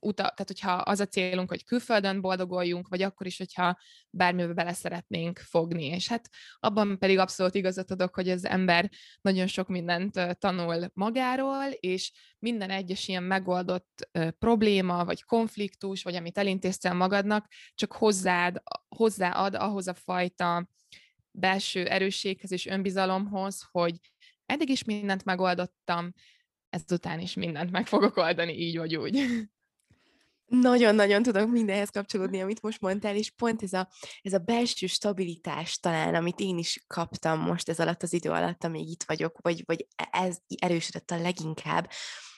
uta, 0.00 0.22
tehát 0.22 0.46
hogyha 0.46 0.72
az 0.72 1.00
a 1.00 1.06
célunk, 1.06 1.48
hogy 1.48 1.64
külföldön 1.64 2.20
boldoguljunk, 2.20 2.88
vagy 2.88 3.02
akkor 3.02 3.26
is, 3.26 3.38
hogyha 3.38 3.78
bármibe 4.10 4.52
bele 4.52 4.72
szeretnénk 4.72 5.38
fogni. 5.38 5.84
És 5.84 6.08
hát 6.08 6.28
abban 6.58 6.98
pedig 6.98 7.18
abszolút 7.18 7.54
igazat 7.54 7.90
adok, 7.90 8.14
hogy 8.14 8.28
az 8.28 8.44
ember 8.44 8.90
nagyon 9.20 9.46
sok 9.46 9.68
mindent 9.68 10.38
tanul 10.38 10.90
magáról, 10.94 11.66
és 11.70 12.12
minden 12.38 12.70
egyes 12.70 13.08
ilyen 13.08 13.22
megoldott 13.22 14.08
probléma, 14.38 15.04
vagy 15.04 15.24
konfliktus, 15.24 16.02
vagy 16.02 16.14
amit 16.14 16.38
elintéztél 16.38 16.92
magadnak, 16.92 17.46
csak 17.74 17.92
hozzáad, 17.92 18.62
hozzáad 18.88 19.54
ahhoz 19.54 19.86
a 19.88 19.94
fajta 19.94 20.68
belső 21.30 21.86
erősséghez 21.86 22.52
és 22.52 22.66
önbizalomhoz, 22.66 23.68
hogy 23.70 23.96
eddig 24.46 24.68
is 24.68 24.84
mindent 24.84 25.24
megoldottam, 25.24 26.12
ezután 26.68 27.20
is 27.20 27.34
mindent 27.34 27.70
meg 27.70 27.86
fogok 27.86 28.16
oldani 28.16 28.52
így 28.52 28.76
vagy 28.76 28.96
úgy. 28.96 29.18
Nagyon-nagyon 30.50 31.22
tudok 31.22 31.50
mindenhez 31.50 31.88
kapcsolódni, 31.88 32.40
amit 32.40 32.62
most 32.62 32.80
mondtál, 32.80 33.16
és 33.16 33.30
pont 33.30 33.62
ez 33.62 33.72
a, 33.72 33.88
ez 34.22 34.32
a 34.32 34.38
belső 34.38 34.86
stabilitás 34.86 35.78
talán, 35.78 36.14
amit 36.14 36.40
én 36.40 36.58
is 36.58 36.84
kaptam 36.86 37.40
most 37.40 37.68
ez 37.68 37.80
alatt 37.80 38.02
az 38.02 38.12
idő 38.12 38.30
alatt, 38.30 38.64
amíg 38.64 38.88
itt 38.88 39.02
vagyok, 39.02 39.38
vagy, 39.40 39.62
vagy 39.66 39.86
ez 40.10 40.36
erősödött 40.58 41.10
a 41.10 41.20
leginkább, 41.20 41.90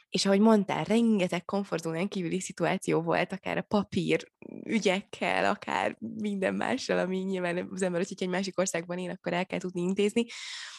és 0.09 0.27
ahogy 0.27 0.41
mondtál, 0.41 0.85
rengeteg 0.85 1.45
komfortzónán 1.45 2.09
kívüli 2.09 2.41
szituáció 2.41 3.03
volt, 3.03 3.33
akár 3.33 3.57
a 3.57 3.63
papír 3.63 4.33
ügyekkel, 4.65 5.45
akár 5.45 5.97
minden 5.99 6.55
mással, 6.55 6.99
ami 6.99 7.19
nyilván 7.19 7.69
az 7.73 7.83
ember, 7.83 8.01
hogy 8.01 8.17
egy 8.23 8.29
másik 8.29 8.59
országban 8.59 8.99
él, 8.99 9.11
akkor 9.11 9.33
el 9.33 9.47
kell 9.47 9.59
tudni 9.59 9.81
intézni. 9.81 10.25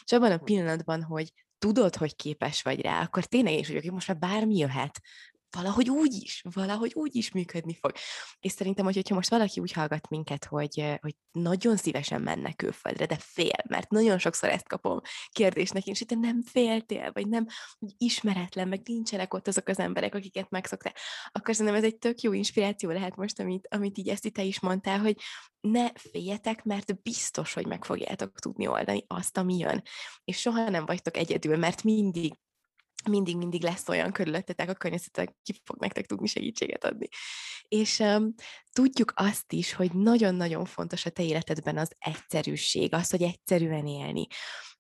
És 0.06 0.12
abban 0.12 0.32
a 0.32 0.38
pillanatban, 0.38 1.04
hogy 1.04 1.34
tudod, 1.58 1.96
hogy 1.96 2.16
képes 2.16 2.62
vagy 2.62 2.82
rá, 2.82 3.02
akkor 3.02 3.26
tényleg 3.26 3.54
is 3.54 3.68
vagyok, 3.68 3.84
hogy 3.84 3.92
most 3.92 4.08
már 4.08 4.18
bármi 4.18 4.58
jöhet, 4.58 5.02
valahogy 5.56 5.90
úgy 5.90 6.14
is, 6.14 6.44
valahogy 6.54 6.92
úgy 6.94 7.16
is 7.16 7.32
működni 7.32 7.78
fog. 7.82 7.92
És 8.40 8.52
szerintem, 8.52 8.86
hogy, 8.86 8.96
hogyha 8.96 9.16
most 9.16 9.30
valaki 9.30 9.60
úgy 9.60 9.72
hallgat 9.72 10.10
minket, 10.10 10.46
hogy, 10.46 10.98
hogy 11.02 11.16
nagyon 11.32 11.78
szívesen 11.78 12.22
menne 12.22 12.54
külföldre, 12.54 13.06
de 13.06 13.18
fél, 13.20 13.64
mert 13.70 13.90
nagyon 13.90 14.18
sokszor 14.18 14.50
ezt 14.50 14.68
kapom 14.68 15.02
kérdésnek 15.32 15.84
hogy 15.84 16.06
te 16.08 16.16
nem 16.16 16.42
féltél, 16.42 17.12
vagy 17.12 17.28
nem 17.28 17.46
hogy 17.80 17.94
ismeretlen, 17.98 18.68
meg 18.68 18.82
nincsenek 18.84 19.34
ott 19.34 19.48
azok 19.48 19.68
az 19.68 19.80
emberek, 19.80 20.16
akiket 20.16 20.50
megszoktál, 20.50 20.94
akkor 21.32 21.56
szerintem 21.56 21.84
ez 21.84 21.88
egy 21.92 21.98
tök 21.98 22.22
jó 22.22 22.34
inspiráció 22.34 22.90
lehet 22.90 23.16
most, 23.16 23.40
amit, 23.40 23.68
amit 23.70 23.98
így 23.98 24.10
ezt 24.10 24.32
te 24.34 24.44
is 24.44 24.60
mondtál, 24.60 25.00
hogy 25.00 25.18
ne 25.62 25.92
féljetek, 25.94 26.64
mert 26.64 27.02
biztos, 27.02 27.54
hogy 27.54 27.66
meg 27.66 27.86
fogjátok 27.86 28.40
tudni 28.40 28.68
oldani 28.68 29.04
azt, 29.08 29.38
ami 29.38 29.58
jön. 29.58 29.82
És 30.24 30.40
soha 30.40 30.70
nem 30.70 30.86
vagytok 30.86 31.18
egyedül, 31.18 31.58
mert 31.58 31.84
mindig 31.84 32.34
mindig-mindig 33.08 33.64
lesz 33.64 33.88
olyan 33.90 34.12
körülöttetek 34.12 34.70
a 34.70 34.74
környezetek, 34.74 35.36
ki 35.44 35.62
fog 35.64 35.80
nektek 35.80 36.06
tudni 36.06 36.28
segítséget 36.28 36.84
adni. 36.84 37.08
És 37.68 38.00
um, 38.00 38.34
tudjuk 38.72 39.14
azt 39.16 39.54
is, 39.54 39.74
hogy 39.74 39.94
nagyon-nagyon 39.94 40.66
fontos 40.66 41.06
a 41.06 41.10
te 41.10 41.24
életedben 41.24 41.78
az 41.78 41.96
egyszerűség, 42.00 42.94
az, 42.94 43.10
hogy 43.10 43.22
egyszerűen 43.22 43.88
élni. 43.88 44.28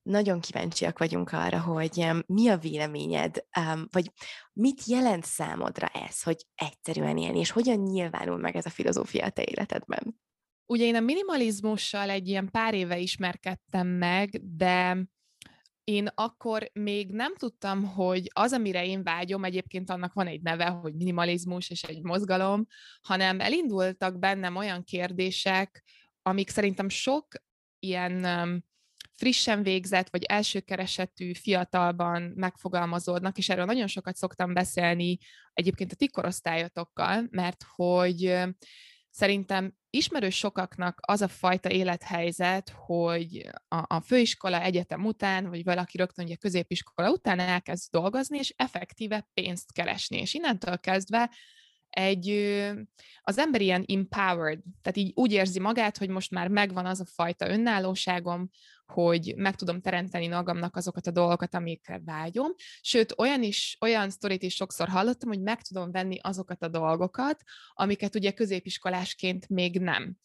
Nagyon 0.01 0.39
kíváncsiak 0.39 0.99
vagyunk 0.99 1.31
arra, 1.31 1.61
hogy 1.61 1.97
um, 1.97 2.19
mi 2.25 2.47
a 2.47 2.57
véleményed, 2.57 3.45
um, 3.59 3.87
vagy 3.91 4.11
mit 4.53 4.85
jelent 4.85 5.25
számodra 5.25 5.87
ez, 5.87 6.23
hogy 6.23 6.45
egyszerűen 6.55 7.17
élni, 7.17 7.39
és 7.39 7.51
hogyan 7.51 7.79
nyilvánul 7.79 8.37
meg 8.37 8.55
ez 8.55 8.65
a 8.65 8.69
filozófia 8.69 9.25
a 9.25 9.29
te 9.29 9.43
életedben? 9.45 10.21
Ugye 10.65 10.85
én 10.85 10.95
a 10.95 10.99
minimalizmussal 10.99 12.09
egy 12.09 12.27
ilyen 12.27 12.49
pár 12.51 12.73
éve 12.73 12.97
ismerkedtem 12.97 13.87
meg, 13.87 14.41
de 14.55 15.05
én 15.83 16.09
akkor 16.15 16.69
még 16.73 17.11
nem 17.11 17.35
tudtam, 17.35 17.83
hogy 17.83 18.29
az, 18.33 18.53
amire 18.53 18.85
én 18.85 19.03
vágyom, 19.03 19.43
egyébként 19.43 19.89
annak 19.89 20.13
van 20.13 20.27
egy 20.27 20.41
neve, 20.41 20.65
hogy 20.65 20.95
minimalizmus 20.95 21.69
és 21.69 21.83
egy 21.83 22.01
mozgalom, 22.01 22.67
hanem 23.01 23.39
elindultak 23.39 24.19
bennem 24.19 24.55
olyan 24.55 24.83
kérdések, 24.83 25.83
amik 26.21 26.49
szerintem 26.49 26.89
sok 26.89 27.27
ilyen 27.79 28.25
frissen 29.13 29.63
végzett, 29.63 30.09
vagy 30.09 30.23
első 30.23 30.59
keresetű 30.59 31.33
fiatalban 31.33 32.33
megfogalmazódnak, 32.35 33.37
és 33.37 33.49
erről 33.49 33.65
nagyon 33.65 33.87
sokat 33.87 34.15
szoktam 34.15 34.53
beszélni 34.53 35.17
egyébként 35.53 35.91
a 35.91 35.95
ti 35.95 36.09
korosztályotokkal, 36.09 37.27
mert 37.29 37.63
hogy 37.75 38.43
Szerintem 39.15 39.73
ismerős 39.89 40.37
sokaknak 40.37 40.99
az 41.01 41.21
a 41.21 41.27
fajta 41.27 41.69
élethelyzet, 41.69 42.69
hogy 42.69 43.49
a, 43.67 43.95
a 43.95 44.01
főiskola 44.01 44.61
egyetem 44.61 45.05
után, 45.05 45.49
vagy 45.49 45.63
valaki 45.63 45.97
rögtön 45.97 46.25
ugye 46.25 46.35
középiskola 46.35 47.11
után 47.11 47.39
elkezd 47.39 47.91
dolgozni, 47.91 48.37
és 48.37 48.53
effektíve 48.57 49.29
pénzt 49.33 49.71
keresni. 49.71 50.17
És 50.17 50.33
innentől 50.33 50.77
kezdve 50.79 51.31
egy, 51.89 52.29
az 53.21 53.37
ember 53.37 53.61
ilyen 53.61 53.85
empowered, 53.87 54.59
tehát 54.81 54.97
így 54.97 55.11
úgy 55.15 55.31
érzi 55.31 55.59
magát, 55.59 55.97
hogy 55.97 56.09
most 56.09 56.31
már 56.31 56.47
megvan 56.47 56.85
az 56.85 56.99
a 56.99 57.05
fajta 57.05 57.49
önállóságom, 57.49 58.49
hogy 58.93 59.33
meg 59.35 59.55
tudom 59.55 59.81
teremteni 59.81 60.27
magamnak 60.27 60.75
azokat 60.75 61.07
a 61.07 61.11
dolgokat, 61.11 61.55
amikre 61.55 62.01
vágyom. 62.05 62.51
Sőt, 62.81 63.13
olyan 63.17 63.43
is, 63.43 63.77
olyan 63.81 64.09
sztorit 64.09 64.43
is 64.43 64.55
sokszor 64.55 64.87
hallottam, 64.87 65.29
hogy 65.29 65.41
meg 65.41 65.61
tudom 65.61 65.91
venni 65.91 66.17
azokat 66.21 66.63
a 66.63 66.67
dolgokat, 66.67 67.43
amiket 67.73 68.15
ugye 68.15 68.31
középiskolásként 68.31 69.49
még 69.49 69.79
nem. 69.79 70.15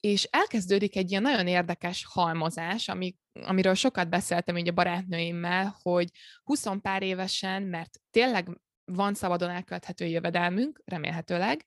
És 0.00 0.28
elkezdődik 0.30 0.96
egy 0.96 1.10
ilyen 1.10 1.22
nagyon 1.22 1.46
érdekes 1.46 2.06
halmozás, 2.08 2.88
ami, 2.88 3.16
amiről 3.32 3.74
sokat 3.74 4.08
beszéltem 4.08 4.56
így 4.56 4.68
a 4.68 4.72
barátnőimmel, 4.72 5.76
hogy 5.82 6.10
20 6.42 6.66
pár 6.82 7.02
évesen, 7.02 7.62
mert 7.62 8.00
tényleg 8.10 8.60
van 8.84 9.14
szabadon 9.14 9.50
elkölthető 9.50 10.06
jövedelmünk, 10.06 10.82
remélhetőleg, 10.84 11.62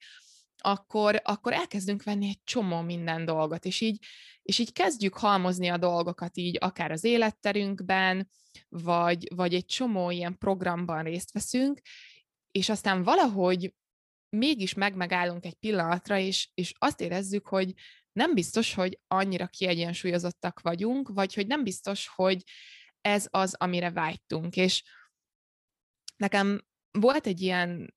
akkor, 0.58 1.20
akkor 1.24 1.52
elkezdünk 1.52 2.02
venni 2.02 2.28
egy 2.28 2.40
csomó 2.44 2.80
minden 2.80 3.24
dolgot, 3.24 3.64
és 3.64 3.80
így, 3.80 4.04
és 4.42 4.58
így 4.58 4.72
kezdjük 4.72 5.14
halmozni 5.14 5.68
a 5.68 5.76
dolgokat 5.76 6.36
így 6.36 6.56
akár 6.60 6.90
az 6.90 7.04
életterünkben, 7.04 8.28
vagy, 8.68 9.28
vagy 9.34 9.54
egy 9.54 9.64
csomó 9.64 10.10
ilyen 10.10 10.38
programban 10.38 11.02
részt 11.02 11.32
veszünk, 11.32 11.80
és 12.50 12.68
aztán 12.68 13.02
valahogy 13.02 13.74
mégis 14.36 14.74
megmegállunk 14.74 15.44
egy 15.44 15.54
pillanatra, 15.54 16.18
és, 16.18 16.50
és 16.54 16.72
azt 16.78 17.00
érezzük, 17.00 17.46
hogy 17.46 17.72
nem 18.12 18.34
biztos, 18.34 18.74
hogy 18.74 19.00
annyira 19.06 19.46
kiegyensúlyozottak 19.46 20.60
vagyunk, 20.60 21.08
vagy 21.08 21.34
hogy 21.34 21.46
nem 21.46 21.64
biztos, 21.64 22.08
hogy 22.14 22.42
ez 23.00 23.26
az, 23.30 23.54
amire 23.54 23.90
vágytunk. 23.90 24.56
És 24.56 24.84
nekem 26.16 26.66
volt 26.90 27.26
egy 27.26 27.40
ilyen 27.40 27.94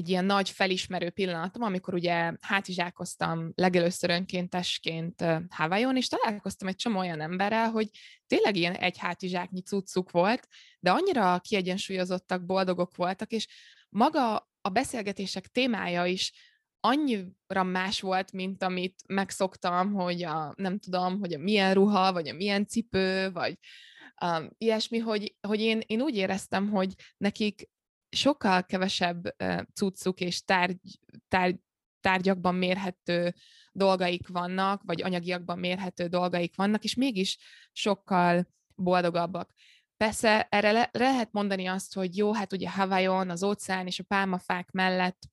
egy 0.00 0.08
ilyen 0.08 0.24
nagy 0.24 0.50
felismerő 0.50 1.10
pillanatom, 1.10 1.62
amikor 1.62 1.94
ugye 1.94 2.32
hátizsákoztam 2.40 3.52
legelőször 3.54 4.10
önkéntesként 4.10 5.24
Hawaiion, 5.48 5.96
és 5.96 6.08
találkoztam 6.08 6.68
egy 6.68 6.76
csomó 6.76 6.98
olyan 6.98 7.20
emberrel, 7.20 7.70
hogy 7.70 7.88
tényleg 8.26 8.56
ilyen 8.56 8.74
egy 8.74 8.98
hátizsáknyi 8.98 9.60
cuccuk 9.60 10.10
volt, 10.10 10.48
de 10.78 10.90
annyira 10.90 11.38
kiegyensúlyozottak, 11.38 12.44
boldogok 12.44 12.96
voltak, 12.96 13.30
és 13.30 13.48
maga 13.88 14.50
a 14.60 14.68
beszélgetések 14.68 15.46
témája 15.46 16.04
is 16.04 16.32
annyira 16.80 17.62
más 17.64 18.00
volt, 18.00 18.32
mint 18.32 18.62
amit 18.62 19.02
megszoktam, 19.06 19.92
hogy 19.92 20.22
a, 20.22 20.52
nem 20.56 20.78
tudom, 20.78 21.18
hogy 21.18 21.32
a 21.32 21.38
milyen 21.38 21.74
ruha, 21.74 22.12
vagy 22.12 22.28
a 22.28 22.34
milyen 22.34 22.66
cipő, 22.66 23.30
vagy 23.32 23.58
um, 24.24 24.50
ilyesmi, 24.58 24.98
hogy, 24.98 25.34
hogy 25.40 25.60
én, 25.60 25.82
én 25.86 26.00
úgy 26.00 26.16
éreztem, 26.16 26.70
hogy 26.70 26.94
nekik 27.16 27.68
sokkal 28.10 28.64
kevesebb 28.64 29.36
cuccuk 29.74 30.20
és 30.20 30.44
tárgy, 30.44 30.98
tárgy, 31.28 31.58
tárgyakban 32.00 32.54
mérhető 32.54 33.34
dolgaik 33.72 34.28
vannak, 34.28 34.82
vagy 34.82 35.02
anyagiakban 35.02 35.58
mérhető 35.58 36.06
dolgaik 36.06 36.56
vannak, 36.56 36.84
és 36.84 36.94
mégis 36.94 37.38
sokkal 37.72 38.46
boldogabbak. 38.74 39.54
Persze 39.96 40.46
erre 40.50 40.72
le- 40.72 40.90
lehet 40.92 41.32
mondani 41.32 41.66
azt, 41.66 41.94
hogy 41.94 42.16
jó, 42.16 42.34
hát 42.34 42.52
ugye 42.52 42.70
Hawaiion, 42.70 43.30
az 43.30 43.42
óceán 43.42 43.86
és 43.86 43.98
a 43.98 44.04
pálmafák 44.04 44.70
mellett 44.70 45.28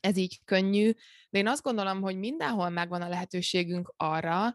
ez 0.00 0.16
így 0.16 0.40
könnyű, 0.44 0.92
de 1.30 1.38
én 1.38 1.48
azt 1.48 1.62
gondolom, 1.62 2.00
hogy 2.00 2.16
mindenhol 2.16 2.68
megvan 2.68 3.02
a 3.02 3.08
lehetőségünk 3.08 3.94
arra, 3.96 4.54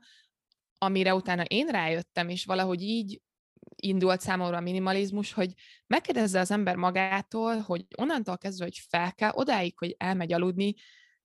amire 0.78 1.15
utána 1.15 1.43
én 1.43 1.67
rájöttem, 1.67 2.30
és 2.30 2.45
valahogy 2.45 2.82
így 2.82 3.21
indult 3.75 4.21
számomra 4.21 4.58
a 4.58 4.62
minimalizmus, 4.62 5.34
hogy 5.34 5.54
megkérdezze 5.88 6.39
az 6.39 6.51
ember 6.51 6.75
magától, 6.75 7.58
hogy 7.58 7.86
onnantól 7.97 8.38
kezdve, 8.38 8.63
hogy 8.63 8.82
fel 8.89 9.13
kell, 9.13 9.32
odáig, 9.34 9.78
hogy 9.78 9.95
elmegy 9.97 10.34
aludni, 10.34 10.73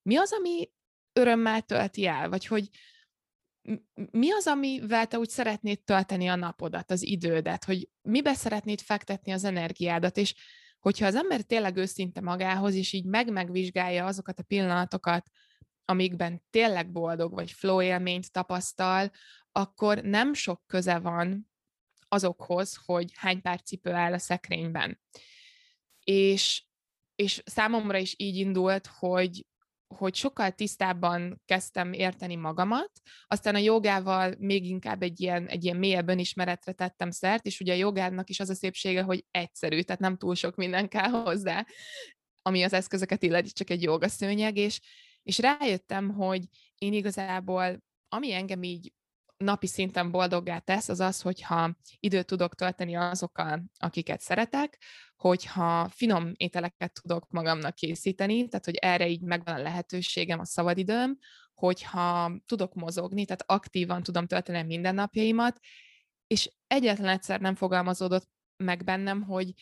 mi 0.03 0.17
az, 0.17 0.33
ami 0.33 0.71
örömmel 1.13 1.63
tölti 1.63 2.07
el, 2.07 2.29
vagy 2.29 2.47
hogy 2.47 2.69
mi 4.11 4.33
az, 4.33 4.47
amivel 4.47 5.07
te 5.07 5.19
úgy 5.19 5.29
szeretnéd 5.29 5.83
tölteni 5.83 6.29
a 6.29 6.35
napodat, 6.35 6.91
az 6.91 7.03
idődet, 7.03 7.65
hogy 7.65 7.89
mibe 8.03 8.35
szeretnéd 8.35 8.81
fektetni 8.81 9.33
az 9.33 9.45
energiádat, 9.45 10.17
és 10.17 10.35
hogyha 10.79 11.07
az 11.07 11.15
ember 11.15 11.43
tényleg 11.43 11.77
őszinte 11.77 12.21
magához, 12.21 12.75
és 12.75 12.93
így 12.93 13.05
meg-megvizsgálja 13.05 14.07
azokat 14.07 14.39
a 14.39 14.43
pillanatokat, 14.43 15.31
amikben 15.85 16.43
tényleg 16.51 16.93
boldog 16.93 17.33
vagy 17.33 17.51
flow 17.51 17.83
élményt 17.83 18.33
tapasztal, 18.33 19.11
akkor 19.53 19.99
nem 19.99 20.35
sok 20.35 20.63
köze 20.67 20.99
van 20.99 21.50
azokhoz, 22.13 22.79
hogy 22.85 23.11
hány 23.15 23.41
pár 23.41 23.63
cipő 23.63 23.93
áll 23.93 24.13
a 24.13 24.19
szekrényben. 24.19 25.01
És, 26.05 26.65
és 27.15 27.43
számomra 27.45 27.99
is 27.99 28.15
így 28.17 28.37
indult, 28.37 28.87
hogy, 28.87 29.47
hogy 29.95 30.15
sokkal 30.15 30.51
tisztábban 30.51 31.43
kezdtem 31.45 31.93
érteni 31.93 32.37
magamat, 32.37 32.91
aztán 33.27 33.55
a 33.55 33.59
jogával 33.59 34.35
még 34.39 34.65
inkább 34.65 35.03
egy 35.03 35.21
ilyen, 35.21 35.47
egy 35.47 35.65
ilyen 35.65 35.77
mélyebb 35.77 36.09
önismeretre 36.09 36.73
tettem 36.73 37.11
szert, 37.11 37.47
és 37.47 37.61
ugye 37.61 37.73
a 37.73 37.77
jogának 37.77 38.29
is 38.29 38.41
az 38.41 38.51
a 38.51 38.55
szépsége, 38.55 39.03
hogy 39.03 39.25
egyszerű, 39.31 39.81
tehát 39.81 40.01
nem 40.01 40.17
túl 40.17 40.35
sok 40.35 40.57
minden 40.57 40.89
kell 40.89 41.11
hozzá, 41.11 41.67
ami 42.43 42.63
az 42.63 42.73
eszközöket 42.73 43.23
illeti, 43.23 43.51
csak 43.51 43.71
egy 43.71 43.83
jogaszőnyeg, 43.83 44.57
és, 44.57 44.81
és 45.23 45.39
rájöttem, 45.39 46.09
hogy 46.09 46.45
én 46.79 46.93
igazából, 46.93 47.83
ami 48.09 48.33
engem 48.33 48.63
így 48.63 48.93
napi 49.45 49.67
szinten 49.67 50.11
boldoggá 50.11 50.59
tesz, 50.59 50.89
az 50.89 51.01
az, 51.01 51.21
hogyha 51.21 51.77
időt 52.01 52.27
tudok 52.27 52.55
tölteni 52.55 52.95
azokkal, 52.97 53.65
akiket 53.79 54.21
szeretek, 54.21 54.83
hogyha 55.17 55.89
finom 55.89 56.33
ételeket 56.37 57.01
tudok 57.03 57.31
magamnak 57.31 57.75
készíteni, 57.75 58.49
tehát 58.49 58.65
hogy 58.65 58.75
erre 58.75 59.09
így 59.09 59.23
megvan 59.23 59.55
a 59.55 59.63
lehetőségem, 59.63 60.41
a 60.41 60.45
szabadidőm, 60.45 61.19
hogyha 61.55 62.33
tudok 62.47 62.75
mozogni, 62.75 63.25
tehát 63.25 63.45
aktívan 63.47 64.03
tudom 64.03 64.27
tölteni 64.27 64.59
a 64.59 64.65
mindennapjaimat, 64.65 65.59
és 66.27 66.51
egyetlen 66.67 67.09
egyszer 67.09 67.41
nem 67.41 67.55
fogalmazódott 67.55 68.29
meg 68.57 68.85
bennem, 68.85 69.23
hogy 69.23 69.55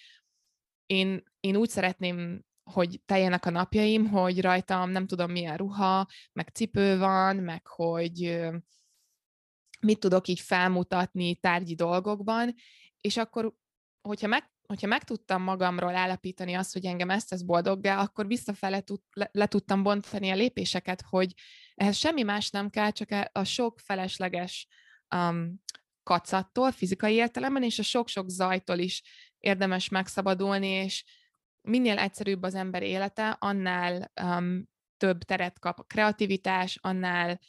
én, 0.87 1.23
én 1.41 1.57
úgy 1.57 1.69
szeretném 1.69 2.47
hogy 2.71 3.01
teljenek 3.07 3.47
a 3.47 3.51
napjaim, 3.51 4.07
hogy 4.07 4.41
rajtam 4.41 4.91
nem 4.91 5.07
tudom 5.07 5.31
milyen 5.31 5.57
ruha, 5.57 6.07
meg 6.33 6.49
cipő 6.49 6.99
van, 6.99 7.37
meg 7.37 7.67
hogy 7.67 8.41
mit 9.81 10.01
tudok 10.01 10.29
így 10.29 10.41
felmutatni 10.41 11.37
tárgyi 11.37 11.75
dolgokban, 11.75 12.55
és 13.01 13.17
akkor, 13.17 13.53
hogyha 14.01 14.27
meg, 14.27 14.51
hogyha 14.67 14.87
meg 14.87 15.05
tudtam 15.05 15.43
magamról 15.43 15.97
állapítani 15.97 16.55
azt, 16.55 16.73
hogy 16.73 16.85
engem 16.85 17.11
ezt 17.11 17.29
tesz 17.29 17.43
boldoggá, 17.43 18.01
akkor 18.01 18.27
visszafele 18.27 18.81
tud, 18.81 19.01
le, 19.13 19.29
le 19.33 19.47
tudtam 19.47 19.83
bontani 19.83 20.31
a 20.31 20.35
lépéseket, 20.35 21.03
hogy 21.09 21.35
ehhez 21.75 21.97
semmi 21.97 22.23
más 22.23 22.51
nem 22.51 22.71
kell, 22.71 22.91
csak 22.91 23.11
e, 23.11 23.31
a 23.33 23.45
sok 23.45 23.79
felesleges 23.79 24.69
um, 25.15 25.63
kacattól, 26.03 26.73
fizikai 26.73 27.15
értelemben, 27.15 27.63
és 27.63 27.79
a 27.79 27.83
sok-sok 27.83 28.29
zajtól 28.29 28.79
is 28.79 29.03
érdemes 29.39 29.89
megszabadulni, 29.89 30.69
és 30.69 31.05
minél 31.61 31.99
egyszerűbb 31.99 32.43
az 32.43 32.55
ember 32.55 32.83
élete, 32.83 33.29
annál 33.31 34.13
um, 34.23 34.69
több 34.97 35.23
teret 35.23 35.59
kap 35.59 35.79
a 35.79 35.83
kreativitás, 35.83 36.79
annál 36.81 37.41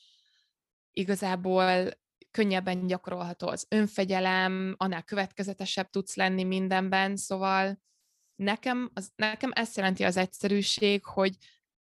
igazából 0.92 1.90
könnyebben 2.32 2.88
gyakorolható 2.88 3.48
az 3.48 3.66
önfegyelem, 3.70 4.76
annál 4.78 5.04
következetesebb 5.04 5.90
tudsz 5.90 6.16
lenni 6.16 6.44
mindenben, 6.44 7.16
szóval 7.16 7.80
nekem, 8.36 8.92
az, 8.94 9.12
nekem 9.16 9.52
ezt 9.54 9.78
jelenti 9.78 10.04
az 10.04 10.18
egyszerűség, 10.18 11.06
hogy 11.06 11.36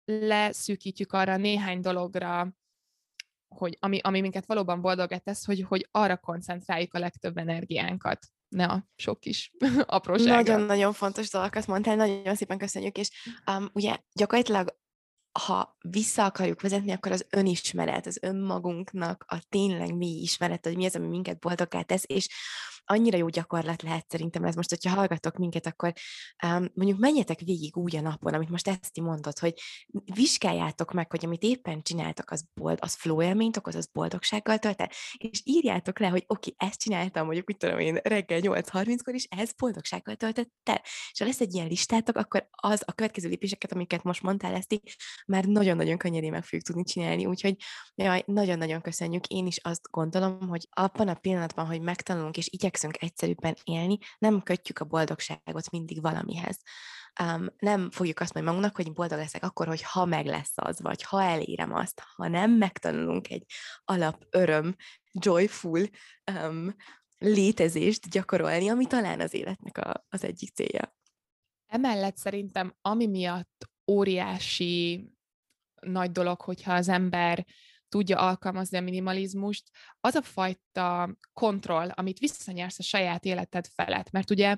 leszűkítjük 0.05 1.13
arra 1.13 1.37
néhány 1.37 1.81
dologra, 1.81 2.53
hogy 3.55 3.77
ami, 3.79 3.99
ami 4.03 4.21
minket 4.21 4.45
valóban 4.45 4.81
boldogát 4.81 5.23
tesz, 5.23 5.45
hogy, 5.45 5.61
hogy 5.61 5.87
arra 5.91 6.17
koncentráljuk 6.17 6.93
a 6.93 6.99
legtöbb 6.99 7.37
energiánkat 7.37 8.25
ne 8.47 8.65
a 8.65 8.87
sok 8.95 9.19
kis 9.19 9.51
apróságra. 9.85 10.35
Nagyon-nagyon 10.35 10.93
fontos 10.93 11.29
dolgokat 11.29 11.67
mondtál, 11.67 11.95
nagyon 11.95 12.35
szépen 12.35 12.57
köszönjük, 12.57 12.97
és 12.97 13.09
um, 13.51 13.69
ugye 13.73 13.97
gyakorlatilag 14.13 14.77
ha 15.39 15.77
vissza 15.81 16.25
akarjuk 16.25 16.61
vezetni, 16.61 16.91
akkor 16.91 17.11
az 17.11 17.25
önismeret, 17.29 18.05
az 18.05 18.17
önmagunknak 18.21 19.25
a 19.27 19.43
tényleg 19.49 19.95
mély 19.95 20.21
ismeret, 20.21 20.65
hogy 20.65 20.75
mi 20.75 20.85
az, 20.85 20.95
ami 20.95 21.07
minket 21.07 21.39
boldogá 21.39 21.81
tesz, 21.81 22.03
és 22.05 22.29
annyira 22.85 23.17
jó 23.17 23.27
gyakorlat 23.27 23.81
lehet 23.81 24.09
szerintem 24.09 24.43
ez 24.43 24.55
most, 24.55 24.69
hogyha 24.69 24.95
hallgatok 24.95 25.37
minket, 25.37 25.65
akkor 25.65 25.93
um, 26.45 26.71
mondjuk 26.73 26.99
menjetek 26.99 27.39
végig 27.39 27.77
úgy 27.77 27.95
a 27.95 28.01
napon, 28.01 28.33
amit 28.33 28.49
most 28.49 28.67
ezt 28.67 28.99
mondod, 28.99 29.39
hogy 29.39 29.53
vizsgáljátok 30.13 30.93
meg, 30.93 31.11
hogy 31.11 31.25
amit 31.25 31.43
éppen 31.43 31.81
csináltak, 31.81 32.31
az 32.31 32.45
bold, 32.53 32.77
az 32.81 32.93
flow 32.93 33.21
élményt 33.21 33.57
okoz, 33.57 33.75
az 33.75 33.89
boldogsággal 33.93 34.57
tölt 34.57 34.81
el, 34.81 34.89
és 35.17 35.41
írjátok 35.43 35.99
le, 35.99 36.07
hogy 36.07 36.23
oké, 36.27 36.53
okay, 36.53 36.69
ezt 36.69 36.79
csináltam, 36.79 37.25
mondjuk, 37.25 37.47
mit 37.47 37.57
tudom 37.57 37.79
én, 37.79 37.99
reggel 38.03 38.39
8.30-kor, 38.41 39.13
és 39.13 39.27
ez 39.29 39.51
boldogsággal 39.51 40.15
töltött 40.15 40.51
el. 40.63 40.81
És 41.11 41.19
ha 41.19 41.25
lesz 41.25 41.41
egy 41.41 41.53
ilyen 41.53 41.67
listátok, 41.67 42.17
akkor 42.17 42.47
az 42.51 42.83
a 42.85 42.91
következő 42.91 43.29
lépéseket, 43.29 43.71
amiket 43.71 44.03
most 44.03 44.21
mondtál, 44.21 44.55
ezt 44.55 44.81
már 45.25 45.45
nagyon-nagyon 45.45 45.97
könnyedén 45.97 46.31
meg 46.31 46.43
fogjuk 46.43 46.63
tudni 46.63 46.83
csinálni, 46.83 47.25
úgyhogy 47.25 47.55
jaj, 47.95 48.23
nagyon-nagyon 48.25 48.81
köszönjük. 48.81 49.27
Én 49.27 49.45
is 49.45 49.57
azt 49.63 49.87
gondolom, 49.91 50.47
hogy 50.47 50.67
abban 50.69 51.07
a 51.07 51.13
pillanatban, 51.13 51.65
hogy 51.65 51.81
megtanulunk 51.81 52.37
és 52.37 52.47
igyekszünk 52.49 52.74
egyszerűbben 52.83 53.55
élni, 53.63 53.97
nem 54.17 54.41
kötjük 54.41 54.79
a 54.79 54.85
boldogságot 54.85 55.71
mindig 55.71 56.01
valamihez. 56.01 56.57
Um, 57.23 57.47
nem 57.57 57.91
fogjuk 57.91 58.19
azt 58.19 58.33
mondani 58.33 58.55
magunknak, 58.55 58.85
hogy 58.85 58.95
boldog 58.95 59.17
leszek 59.17 59.43
akkor, 59.43 59.67
hogy 59.67 59.81
ha 59.81 60.05
meg 60.05 60.25
lesz 60.25 60.53
az, 60.55 60.79
vagy 60.79 61.03
ha 61.03 61.23
elérem 61.23 61.73
azt, 61.73 62.01
ha 62.15 62.27
nem 62.27 62.51
megtanulunk 62.51 63.29
egy 63.29 63.45
alap 63.85 64.25
öröm, 64.29 64.75
joyful 65.11 65.81
um, 66.31 66.75
létezést 67.17 68.09
gyakorolni, 68.09 68.69
ami 68.69 68.85
talán 68.85 69.19
az 69.19 69.33
életnek 69.33 69.77
a, 69.77 70.05
az 70.09 70.23
egyik 70.23 70.53
célja. 70.53 70.95
Emellett 71.67 72.17
szerintem, 72.17 72.75
ami 72.81 73.07
miatt 73.07 73.69
óriási 73.91 75.09
nagy 75.81 76.11
dolog, 76.11 76.41
hogyha 76.41 76.73
az 76.73 76.87
ember 76.87 77.45
tudja 77.95 78.17
alkalmazni 78.17 78.77
a 78.77 78.81
minimalizmust, 78.81 79.69
az 79.99 80.15
a 80.15 80.21
fajta 80.21 81.17
kontroll, 81.33 81.89
amit 81.89 82.19
visszanyersz 82.19 82.79
a 82.79 82.83
saját 82.83 83.25
életed 83.25 83.67
felett. 83.75 84.11
Mert 84.11 84.31
ugye 84.31 84.57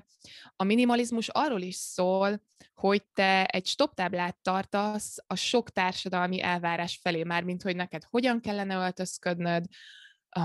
a 0.56 0.64
minimalizmus 0.64 1.28
arról 1.28 1.60
is 1.60 1.74
szól, 1.74 2.42
hogy 2.74 3.02
te 3.12 3.44
egy 3.44 3.66
stoptáblát 3.66 4.36
tartasz 4.42 5.16
a 5.26 5.34
sok 5.34 5.70
társadalmi 5.70 6.42
elvárás 6.42 6.98
felé, 7.02 7.22
már 7.22 7.42
mint 7.42 7.62
hogy 7.62 7.76
neked 7.76 8.04
hogyan 8.04 8.40
kellene 8.40 8.74
öltözködnöd, 8.74 9.64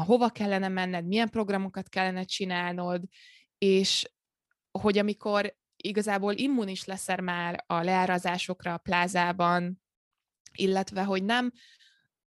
hova 0.05 0.29
kellene 0.29 0.67
menned, 0.67 1.05
milyen 1.05 1.29
programokat 1.29 1.89
kellene 1.89 2.23
csinálnod, 2.23 3.03
és 3.57 4.11
hogy 4.71 4.97
amikor 4.97 5.55
igazából 5.75 6.33
immunis 6.33 6.85
leszel 6.85 7.21
már 7.21 7.63
a 7.67 7.81
leárazásokra 7.81 8.73
a 8.73 8.77
plázában, 8.77 9.81
illetve 10.51 11.03
hogy 11.03 11.23
nem 11.23 11.51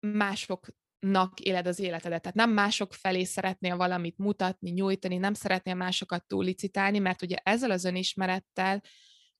másoknak 0.00 1.40
éled 1.40 1.66
az 1.66 1.78
életedet. 1.78 2.22
Tehát 2.22 2.37
nem 2.37 2.50
mások 2.50 2.94
felé 2.94 3.24
szeretnél 3.24 3.76
valamit 3.76 4.18
mutatni, 4.18 4.70
nyújtani, 4.70 5.16
nem 5.16 5.35
szeretnél 5.35 5.74
másokat 5.74 6.26
túllicitálni, 6.26 6.98
mert 6.98 7.22
ugye 7.22 7.37
ezzel 7.42 7.70
az 7.70 7.85
önismerettel 7.85 8.82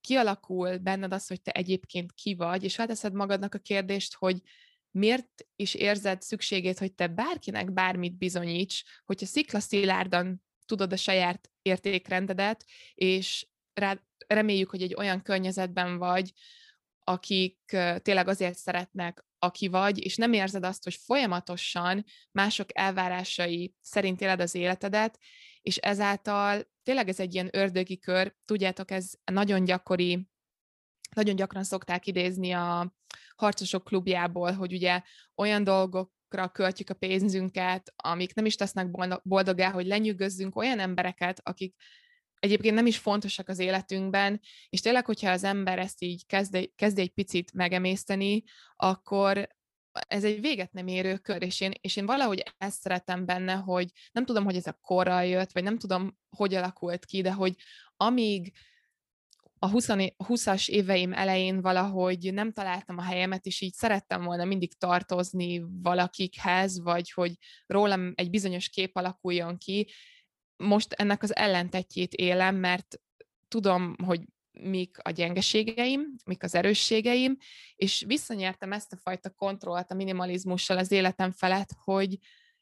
kialakul 0.01 0.77
benned 0.77 1.13
az, 1.13 1.27
hogy 1.27 1.41
te 1.41 1.51
egyébként 1.51 2.11
ki 2.13 2.35
vagy, 2.35 2.63
és 2.63 2.75
felteszed 2.75 3.13
magadnak 3.13 3.53
a 3.53 3.59
kérdést, 3.59 4.15
hogy 4.15 4.41
miért 4.91 5.45
is 5.55 5.73
érzed 5.73 6.21
szükségét, 6.21 6.79
hogy 6.79 6.93
te 6.93 7.07
bárkinek 7.07 7.73
bármit 7.73 8.17
bizonyíts, 8.17 8.83
hogyha 9.05 9.25
sziklaszilárdan 9.25 10.43
tudod 10.65 10.93
a 10.93 10.97
saját 10.97 11.51
értékrendedet, 11.61 12.65
és 12.93 13.47
rá, 13.73 13.99
reméljük, 14.27 14.69
hogy 14.69 14.81
egy 14.81 14.95
olyan 14.97 15.21
környezetben 15.21 15.97
vagy, 15.97 16.31
akik 16.99 17.59
tényleg 18.01 18.27
azért 18.27 18.57
szeretnek, 18.57 19.25
aki 19.39 19.67
vagy, 19.67 20.03
és 20.03 20.15
nem 20.15 20.33
érzed 20.33 20.63
azt, 20.63 20.83
hogy 20.83 20.95
folyamatosan 20.95 22.03
mások 22.31 22.77
elvárásai 22.77 23.73
szerint 23.81 24.21
éled 24.21 24.39
az 24.39 24.55
életedet, 24.55 25.19
és 25.61 25.77
ezáltal 25.77 26.71
tényleg 26.83 27.09
ez 27.09 27.19
egy 27.19 27.33
ilyen 27.33 27.49
ördögi 27.51 27.99
kör, 27.99 28.35
tudjátok, 28.45 28.91
ez 28.91 29.11
nagyon 29.31 29.63
gyakori, 29.63 30.27
nagyon 31.15 31.35
gyakran 31.35 31.63
szokták 31.63 32.07
idézni 32.07 32.51
a 32.51 32.95
harcosok 33.35 33.83
klubjából, 33.83 34.51
hogy 34.51 34.73
ugye 34.73 35.01
olyan 35.35 35.63
dolgokra 35.63 36.49
költjük 36.51 36.89
a 36.89 36.93
pénzünket, 36.93 37.93
amik 37.95 38.33
nem 38.33 38.45
is 38.45 38.55
tesznek 38.55 39.19
boldogá, 39.23 39.71
hogy 39.71 39.85
lenyűgözzünk 39.85 40.55
olyan 40.55 40.79
embereket, 40.79 41.39
akik 41.43 41.75
egyébként 42.39 42.75
nem 42.75 42.85
is 42.85 42.97
fontosak 42.97 43.49
az 43.49 43.59
életünkben, 43.59 44.41
és 44.69 44.79
tényleg, 44.81 45.05
hogyha 45.05 45.31
az 45.31 45.43
ember 45.43 45.79
ezt 45.79 46.01
így 46.01 46.25
kezd, 46.25 46.69
kezd 46.75 46.99
egy 46.99 47.09
picit 47.09 47.53
megemészteni, 47.53 48.43
akkor 48.75 49.47
ez 49.91 50.23
egy 50.23 50.41
véget 50.41 50.71
nem 50.71 50.87
érő 50.87 51.17
kör, 51.17 51.43
és 51.43 51.61
én, 51.61 51.71
és 51.81 51.95
én 51.95 52.05
valahogy 52.05 52.43
ezt 52.57 52.81
szeretem 52.81 53.25
benne, 53.25 53.53
hogy 53.53 53.91
nem 54.11 54.25
tudom, 54.25 54.43
hogy 54.43 54.55
ez 54.55 54.67
a 54.67 54.79
korral 54.81 55.25
jött, 55.25 55.51
vagy 55.51 55.63
nem 55.63 55.77
tudom, 55.77 56.17
hogy 56.29 56.53
alakult 56.53 57.05
ki, 57.05 57.21
de 57.21 57.31
hogy 57.31 57.55
amíg 57.97 58.53
a 59.59 59.69
20, 59.69 59.87
20-as 60.17 60.69
éveim 60.69 61.13
elején 61.13 61.61
valahogy 61.61 62.33
nem 62.33 62.51
találtam 62.51 62.97
a 62.97 63.01
helyemet, 63.01 63.45
és 63.45 63.61
így 63.61 63.73
szerettem 63.73 64.23
volna 64.23 64.45
mindig 64.45 64.77
tartozni 64.77 65.63
valakikhez, 65.81 66.79
vagy 66.81 67.11
hogy 67.11 67.33
rólam 67.65 68.11
egy 68.15 68.29
bizonyos 68.29 68.69
kép 68.69 68.95
alakuljon 68.95 69.57
ki, 69.57 69.91
most 70.57 70.93
ennek 70.93 71.23
az 71.23 71.35
ellentetjét 71.35 72.13
élem, 72.13 72.55
mert 72.55 73.01
tudom, 73.47 73.95
hogy 74.03 74.21
mik 74.51 74.97
a 75.01 75.09
gyengeségeim, 75.09 76.15
mik 76.25 76.43
az 76.43 76.55
erősségeim, 76.55 77.37
és 77.75 78.03
visszanyertem 78.07 78.71
ezt 78.71 78.93
a 78.93 78.97
fajta 78.97 79.29
kontrollt 79.29 79.91
a 79.91 79.95
minimalizmussal 79.95 80.77
az 80.77 80.91
életem 80.91 81.31
felett, 81.31 81.69
hogy 81.83 82.17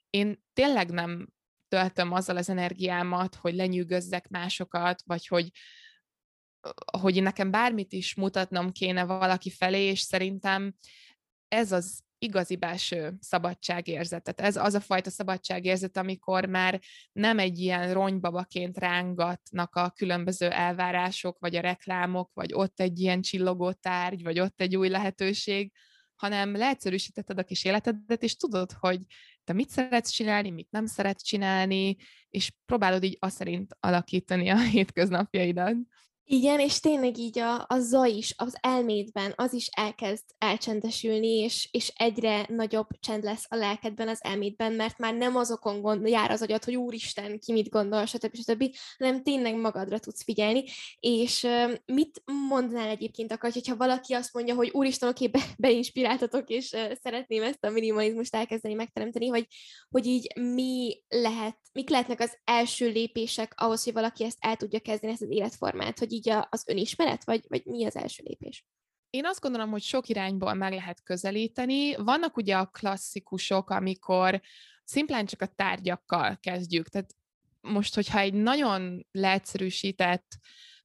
én 0.09 0.43
tényleg 0.53 0.89
nem 0.89 1.27
töltöm 1.67 2.11
azzal 2.11 2.37
az 2.37 2.49
energiámat, 2.49 3.35
hogy 3.35 3.53
lenyűgözzek 3.53 4.27
másokat, 4.27 5.01
vagy 5.05 5.27
hogy, 5.27 5.51
hogy 6.97 7.21
nekem 7.21 7.51
bármit 7.51 7.93
is 7.93 8.15
mutatnom 8.15 8.71
kéne 8.71 9.05
valaki 9.05 9.49
felé, 9.49 9.83
és 9.83 9.99
szerintem 9.99 10.75
ez 11.47 11.71
az 11.71 12.04
igazi 12.25 12.55
belső 12.55 13.17
szabadságérzetet. 13.19 14.41
Ez 14.41 14.55
az 14.55 14.73
a 14.73 14.79
fajta 14.79 15.09
szabadságérzet, 15.09 15.97
amikor 15.97 16.45
már 16.45 16.79
nem 17.11 17.39
egy 17.39 17.59
ilyen 17.59 17.93
ronybabaként 17.93 18.77
rángatnak 18.77 19.75
a 19.75 19.89
különböző 19.89 20.49
elvárások, 20.49 21.39
vagy 21.39 21.55
a 21.55 21.61
reklámok, 21.61 22.31
vagy 22.33 22.53
ott 22.53 22.79
egy 22.79 22.99
ilyen 22.99 23.21
csillogó 23.21 23.71
tárgy, 23.71 24.23
vagy 24.23 24.39
ott 24.39 24.61
egy 24.61 24.75
új 24.75 24.89
lehetőség, 24.89 25.71
hanem 26.15 26.55
leegyszerűsítetted 26.55 27.39
a 27.39 27.43
kis 27.43 27.63
életedet, 27.63 28.23
és 28.23 28.35
tudod, 28.35 28.71
hogy 28.79 28.99
te 29.43 29.53
mit 29.53 29.69
szeretsz 29.69 30.09
csinálni, 30.09 30.49
mit 30.49 30.71
nem 30.71 30.85
szeretsz 30.85 31.23
csinálni, 31.23 31.95
és 32.29 32.51
próbálod 32.65 33.03
így 33.03 33.17
azt 33.19 33.35
szerint 33.35 33.77
alakítani 33.79 34.49
a 34.49 34.59
hétköznapjaidat. 34.75 35.75
Igen, 36.27 36.59
és 36.59 36.79
tényleg 36.79 37.17
így 37.17 37.39
a, 37.39 37.65
a 37.67 37.79
zaj 37.79 38.11
is, 38.11 38.33
az 38.37 38.57
elmédben, 38.61 39.33
az 39.35 39.53
is 39.53 39.67
elkezd 39.67 40.23
elcsendesülni, 40.37 41.27
és, 41.27 41.69
és 41.71 41.93
egyre 41.95 42.45
nagyobb 42.49 42.87
csend 42.99 43.23
lesz 43.23 43.45
a 43.49 43.55
lelkedben, 43.55 44.07
az 44.07 44.23
elmédben, 44.23 44.73
mert 44.73 44.97
már 44.97 45.13
nem 45.13 45.35
azokon 45.35 45.81
gond, 45.81 46.07
jár 46.07 46.31
az 46.31 46.41
agyad, 46.41 46.63
hogy 46.63 46.75
úristen, 46.75 47.39
ki 47.39 47.51
mit 47.51 47.69
gondol, 47.69 48.05
stb. 48.05 48.35
stb., 48.35 48.75
hanem 48.97 49.23
tényleg 49.23 49.55
magadra 49.55 49.99
tudsz 49.99 50.23
figyelni. 50.23 50.63
És 50.99 51.47
mit 51.85 52.23
mondanál 52.49 52.89
egyébként 52.89 53.31
akkor, 53.31 53.51
hogyha 53.51 53.75
valaki 53.75 54.13
azt 54.13 54.33
mondja, 54.33 54.55
hogy 54.55 54.69
úristen, 54.73 55.09
oké, 55.09 55.27
be, 55.27 55.41
beinspiráltatok, 55.57 56.49
és 56.49 56.75
szeretném 57.03 57.43
ezt 57.43 57.63
a 57.63 57.69
minimalizmust 57.69 58.35
elkezdeni 58.35 58.73
megteremteni, 58.73 59.27
hogy, 59.27 59.47
hogy 59.89 60.05
így 60.05 60.31
mi 60.39 61.03
lehet, 61.07 61.57
mik 61.73 61.89
lehetnek 61.89 62.19
az 62.19 62.37
első 62.43 62.89
lépések 62.89 63.53
ahhoz, 63.55 63.83
hogy 63.83 63.93
valaki 63.93 64.23
ezt 64.23 64.37
el 64.39 64.55
tudja 64.55 64.79
kezdeni, 64.79 65.11
ezt 65.11 65.21
az 65.21 65.29
életformát, 65.29 65.99
hogy 65.99 66.13
így 66.15 66.29
a, 66.29 66.47
az 66.51 66.63
önismeret, 66.67 67.23
vagy, 67.23 67.45
vagy 67.47 67.65
mi 67.65 67.85
az 67.85 67.95
első 67.95 68.23
lépés? 68.25 68.65
Én 69.09 69.25
azt 69.25 69.41
gondolom, 69.41 69.69
hogy 69.69 69.81
sok 69.81 70.07
irányból 70.07 70.53
meg 70.53 70.73
lehet 70.73 71.03
közelíteni. 71.03 71.95
Vannak 71.95 72.37
ugye 72.37 72.57
a 72.57 72.65
klasszikusok, 72.65 73.69
amikor 73.69 74.41
szimplán 74.83 75.25
csak 75.25 75.41
a 75.41 75.53
tárgyakkal 75.55 76.37
kezdjük. 76.41 76.89
Tehát 76.89 77.15
most, 77.61 77.95
hogyha 77.95 78.19
egy 78.19 78.33
nagyon 78.33 79.05
leegyszerűsített 79.11 80.37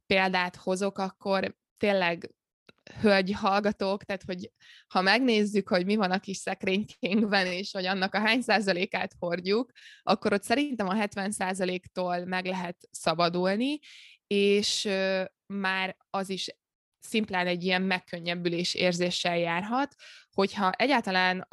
példát 0.06 0.56
hozok, 0.56 0.98
akkor 0.98 1.56
tényleg 1.76 2.34
hölgy 3.00 3.32
hallgatók, 3.32 4.04
tehát 4.04 4.22
hogy 4.22 4.50
ha 4.88 5.00
megnézzük, 5.00 5.68
hogy 5.68 5.86
mi 5.86 5.96
van 5.96 6.10
a 6.10 6.18
kis 6.18 6.36
szekrénykénkben, 6.36 7.46
és 7.46 7.72
hogy 7.72 7.86
annak 7.86 8.14
a 8.14 8.18
hány 8.18 8.40
százalékát 8.40 9.14
hordjuk, 9.18 9.72
akkor 10.02 10.32
ott 10.32 10.42
szerintem 10.42 10.88
a 10.88 10.94
70 10.94 11.30
százaléktól 11.30 12.24
meg 12.24 12.46
lehet 12.46 12.76
szabadulni, 12.90 13.78
és 14.34 14.88
már 15.46 15.96
az 16.10 16.28
is 16.28 16.48
szimplán 16.98 17.46
egy 17.46 17.64
ilyen 17.64 17.82
megkönnyebbülés 17.82 18.74
érzéssel 18.74 19.38
járhat, 19.38 19.94
hogyha 20.32 20.70
egyáltalán 20.70 21.48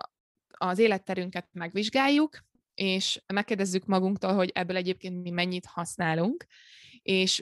az 0.48 0.80
életterünket 0.80 1.50
megvizsgáljuk, 1.52 2.46
és 2.74 3.22
megkérdezzük 3.34 3.86
magunktól, 3.86 4.34
hogy 4.34 4.52
ebből 4.54 4.76
egyébként 4.76 5.22
mi 5.22 5.30
mennyit 5.30 5.66
használunk, 5.66 6.46
és 7.02 7.42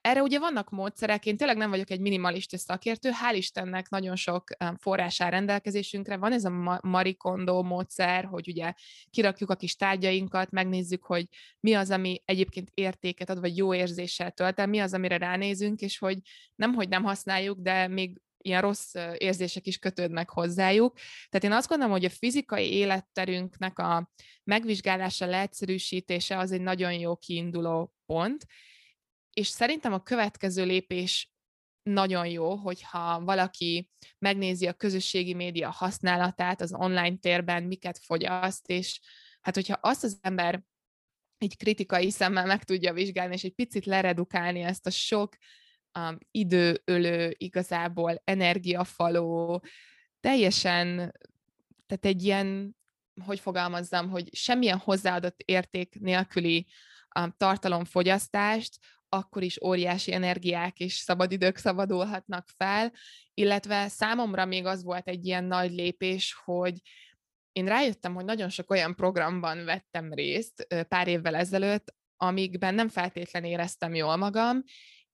erre 0.00 0.22
ugye 0.22 0.38
vannak 0.38 0.70
módszerek, 0.70 1.26
én 1.26 1.36
tényleg 1.36 1.56
nem 1.56 1.70
vagyok 1.70 1.90
egy 1.90 2.00
minimalista 2.00 2.58
szakértő, 2.58 3.10
hál' 3.10 3.36
Istennek 3.36 3.88
nagyon 3.88 4.16
sok 4.16 4.44
forrás 4.76 5.18
rendelkezésünkre. 5.18 6.16
Van 6.16 6.32
ez 6.32 6.44
a 6.44 6.80
Marikondo 6.82 7.62
módszer, 7.62 8.24
hogy 8.24 8.48
ugye 8.48 8.72
kirakjuk 9.10 9.50
a 9.50 9.56
kis 9.56 9.76
tárgyainkat, 9.76 10.50
megnézzük, 10.50 11.04
hogy 11.04 11.26
mi 11.60 11.74
az, 11.74 11.90
ami 11.90 12.22
egyébként 12.24 12.70
értéket 12.74 13.30
ad, 13.30 13.40
vagy 13.40 13.56
jó 13.56 13.74
érzéssel 13.74 14.30
tölt 14.30 14.58
el, 14.58 14.66
mi 14.66 14.78
az, 14.78 14.94
amire 14.94 15.16
ránézünk, 15.16 15.80
és 15.80 15.98
hogy 15.98 16.18
nem, 16.54 16.74
hogy 16.74 16.88
nem 16.88 17.02
használjuk, 17.02 17.58
de 17.60 17.88
még 17.88 18.20
ilyen 18.38 18.60
rossz 18.60 18.94
érzések 19.16 19.66
is 19.66 19.78
kötődnek 19.78 20.30
hozzájuk. 20.30 20.96
Tehát 21.28 21.44
én 21.44 21.52
azt 21.52 21.68
gondolom, 21.68 21.92
hogy 21.92 22.04
a 22.04 22.10
fizikai 22.10 22.72
életterünknek 22.72 23.78
a 23.78 24.10
megvizsgálása, 24.44 25.26
leegyszerűsítése 25.26 26.38
az 26.38 26.52
egy 26.52 26.60
nagyon 26.60 26.92
jó 26.92 27.16
kiinduló 27.16 27.94
pont, 28.06 28.46
és 29.34 29.48
szerintem 29.48 29.92
a 29.92 30.02
következő 30.02 30.64
lépés 30.64 31.32
nagyon 31.82 32.26
jó, 32.26 32.54
hogyha 32.54 33.20
valaki 33.20 33.90
megnézi 34.18 34.66
a 34.66 34.72
közösségi 34.72 35.34
média 35.34 35.70
használatát 35.70 36.60
az 36.60 36.74
online 36.74 37.16
térben, 37.16 37.62
miket 37.62 37.98
fogyaszt, 37.98 38.68
és 38.68 39.00
hát 39.40 39.54
hogyha 39.54 39.78
azt 39.80 40.04
az 40.04 40.18
ember 40.20 40.62
egy 41.38 41.56
kritikai 41.56 42.10
szemmel 42.10 42.46
meg 42.46 42.64
tudja 42.64 42.92
vizsgálni, 42.92 43.34
és 43.34 43.44
egy 43.44 43.54
picit 43.54 43.86
leredukálni 43.86 44.60
ezt 44.60 44.86
a 44.86 44.90
sok 44.90 45.36
um, 45.98 46.18
időölő, 46.30 47.34
igazából 47.38 48.22
energiafaló, 48.24 49.64
teljesen, 50.20 50.96
tehát 51.86 52.04
egy 52.04 52.22
ilyen, 52.22 52.76
hogy 53.24 53.40
fogalmazzam, 53.40 54.10
hogy 54.10 54.34
semmilyen 54.34 54.78
hozzáadott 54.78 55.40
érték 55.40 56.00
nélküli 56.00 56.66
um, 57.20 57.34
tartalomfogyasztást, 57.36 58.78
akkor 59.14 59.42
is 59.42 59.62
óriási 59.62 60.12
energiák 60.12 60.78
és 60.78 60.94
szabadidők 60.94 61.56
szabadulhatnak 61.56 62.48
fel, 62.56 62.92
illetve 63.34 63.88
számomra 63.88 64.44
még 64.44 64.66
az 64.66 64.82
volt 64.82 65.08
egy 65.08 65.26
ilyen 65.26 65.44
nagy 65.44 65.72
lépés, 65.72 66.36
hogy 66.44 66.80
én 67.52 67.66
rájöttem, 67.66 68.14
hogy 68.14 68.24
nagyon 68.24 68.48
sok 68.48 68.70
olyan 68.70 68.94
programban 68.94 69.64
vettem 69.64 70.12
részt 70.12 70.66
pár 70.88 71.08
évvel 71.08 71.34
ezelőtt, 71.34 71.94
amikben 72.16 72.74
nem 72.74 72.88
feltétlen 72.88 73.44
éreztem 73.44 73.94
jól 73.94 74.16
magam, 74.16 74.62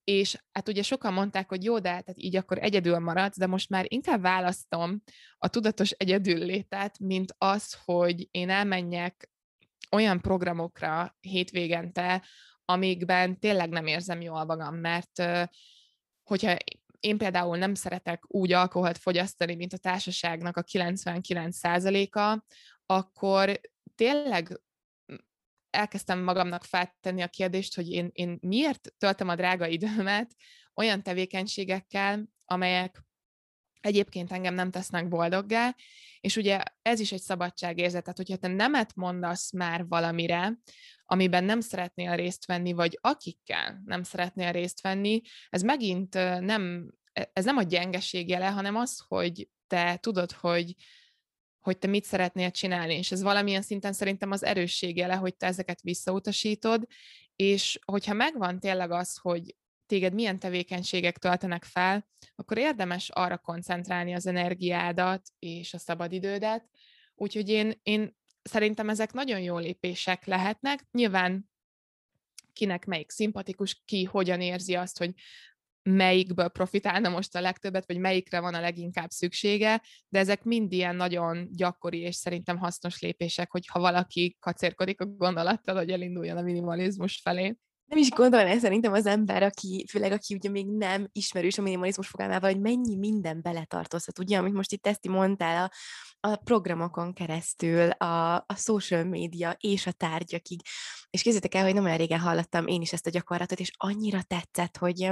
és 0.03 0.37
hát 0.51 0.67
ugye 0.67 0.83
sokan 0.83 1.13
mondták, 1.13 1.49
hogy 1.49 1.63
jó, 1.63 1.73
de 1.73 1.81
tehát 1.81 2.13
így 2.15 2.35
akkor 2.35 2.57
egyedül 2.57 2.99
maradsz, 2.99 3.37
de 3.37 3.47
most 3.47 3.69
már 3.69 3.85
inkább 3.87 4.21
választom 4.21 5.03
a 5.37 5.47
tudatos 5.47 5.91
egyedüllétet, 5.91 6.99
mint 6.99 7.35
az, 7.37 7.77
hogy 7.85 8.27
én 8.31 8.49
elmenjek 8.49 9.29
olyan 9.91 10.21
programokra 10.21 11.17
hétvégente, 11.19 12.23
amikben 12.65 13.39
tényleg 13.39 13.69
nem 13.69 13.87
érzem 13.87 14.21
jól 14.21 14.45
magam, 14.45 14.75
mert 14.75 15.23
hogyha 16.23 16.57
én 16.99 17.17
például 17.17 17.57
nem 17.57 17.73
szeretek 17.73 18.23
úgy 18.27 18.51
alkoholt 18.51 18.97
fogyasztani, 18.97 19.55
mint 19.55 19.73
a 19.73 19.77
társaságnak 19.77 20.57
a 20.57 20.63
99%-a, 20.63 22.43
akkor 22.85 23.59
tényleg 23.95 24.61
elkezdtem 25.69 26.19
magamnak 26.19 26.63
feltenni 26.63 27.21
a 27.21 27.27
kérdést, 27.27 27.75
hogy 27.75 27.89
én, 27.89 28.09
én 28.13 28.37
miért 28.41 28.93
töltöm 28.97 29.29
a 29.29 29.35
drága 29.35 29.67
időmet 29.67 30.35
olyan 30.73 31.03
tevékenységekkel, 31.03 32.27
amelyek 32.45 33.03
egyébként 33.81 34.31
engem 34.31 34.53
nem 34.53 34.71
tesznek 34.71 35.07
boldoggá, 35.07 35.75
és 36.19 36.35
ugye 36.35 36.63
ez 36.81 36.99
is 36.99 37.11
egy 37.11 37.21
szabadságérzet, 37.21 38.01
tehát 38.01 38.17
hogyha 38.17 38.35
te 38.35 38.47
nemet 38.47 38.95
mondasz 38.95 39.51
már 39.51 39.87
valamire, 39.87 40.57
amiben 41.05 41.43
nem 41.43 41.59
szeretnél 41.59 42.15
részt 42.15 42.45
venni, 42.45 42.73
vagy 42.73 42.97
akikkel 43.01 43.81
nem 43.85 44.03
szeretnél 44.03 44.51
részt 44.51 44.81
venni, 44.81 45.21
ez 45.49 45.61
megint 45.61 46.13
nem, 46.39 46.93
e, 47.13 47.29
ez 47.33 47.45
nem 47.45 47.57
a 47.57 47.63
gyengeség 47.63 48.29
jele, 48.29 48.47
hanem 48.47 48.75
az, 48.75 49.03
hogy 49.07 49.49
te 49.67 49.97
tudod, 49.97 50.31
hogy, 50.31 50.75
hogy 51.59 51.77
te 51.77 51.87
mit 51.87 52.03
szeretnél 52.03 52.51
csinálni, 52.51 52.93
és 52.93 53.11
ez 53.11 53.21
valamilyen 53.21 53.61
szinten 53.61 53.93
szerintem 53.93 54.31
az 54.31 54.43
erősség 54.43 54.97
jele, 54.97 55.15
hogy 55.15 55.35
te 55.35 55.45
ezeket 55.45 55.81
visszautasítod, 55.81 56.85
és 57.35 57.79
hogyha 57.85 58.13
megvan 58.13 58.59
tényleg 58.59 58.91
az, 58.91 59.17
hogy 59.17 59.55
téged 59.91 60.13
milyen 60.13 60.39
tevékenységek 60.39 61.17
töltenek 61.17 61.63
fel, 61.63 62.07
akkor 62.35 62.57
érdemes 62.57 63.09
arra 63.09 63.37
koncentrálni 63.37 64.13
az 64.13 64.25
energiádat 64.25 65.21
és 65.39 65.73
a 65.73 65.77
szabadidődet. 65.77 66.69
Úgyhogy 67.15 67.49
én, 67.49 67.79
én 67.83 68.17
szerintem 68.41 68.89
ezek 68.89 69.13
nagyon 69.13 69.39
jó 69.39 69.57
lépések 69.57 70.25
lehetnek. 70.25 70.85
Nyilván 70.91 71.49
kinek 72.53 72.85
melyik 72.85 73.09
szimpatikus, 73.09 73.81
ki 73.85 74.03
hogyan 74.03 74.41
érzi 74.41 74.75
azt, 74.75 74.97
hogy 74.97 75.13
melyikből 75.83 76.47
profitálna 76.47 77.09
most 77.09 77.35
a 77.35 77.41
legtöbbet, 77.41 77.85
vagy 77.87 77.97
melyikre 77.97 78.39
van 78.39 78.53
a 78.53 78.59
leginkább 78.59 79.09
szüksége, 79.09 79.81
de 80.07 80.19
ezek 80.19 80.43
mind 80.43 80.71
ilyen 80.71 80.95
nagyon 80.95 81.47
gyakori 81.51 81.99
és 81.99 82.15
szerintem 82.15 82.57
hasznos 82.57 82.99
lépések, 83.01 83.51
hogyha 83.51 83.79
valaki 83.79 84.37
kacérkodik 84.39 85.01
a 85.01 85.05
gondolattal, 85.05 85.75
hogy 85.75 85.89
elinduljon 85.89 86.37
a 86.37 86.41
minimalizmus 86.41 87.19
felé 87.23 87.55
nem 87.91 87.99
is 87.99 88.09
gondolná 88.09 88.57
szerintem 88.57 88.93
az 88.93 89.05
ember, 89.05 89.43
aki, 89.43 89.85
főleg 89.89 90.11
aki 90.11 90.33
ugye 90.33 90.49
még 90.49 90.67
nem 90.67 91.07
ismerős 91.11 91.57
a 91.57 91.61
minimalizmus 91.61 92.07
fogalmával, 92.07 92.51
hogy 92.51 92.61
mennyi 92.61 92.95
minden 92.95 93.41
beletartozhat, 93.41 94.19
ugye, 94.19 94.37
amit 94.37 94.53
most 94.53 94.71
itt 94.71 94.87
Eszti 94.87 95.09
mondtál, 95.09 95.63
a, 95.63 95.71
a 96.27 96.35
programokon 96.35 97.13
keresztül, 97.13 97.89
a, 97.89 98.35
a 98.35 98.55
social 98.55 99.03
media 99.03 99.55
és 99.59 99.87
a 99.87 99.91
tárgyakig. 99.91 100.61
És 101.11 101.21
kézzétek 101.21 101.55
el, 101.55 101.63
hogy 101.63 101.73
nem 101.73 101.83
olyan 101.83 101.97
régen 101.97 102.19
hallottam 102.19 102.67
én 102.67 102.81
is 102.81 102.93
ezt 102.93 103.07
a 103.07 103.09
gyakorlatot, 103.09 103.59
és 103.59 103.71
annyira 103.77 104.21
tetszett, 104.21 104.77
hogy 104.77 105.11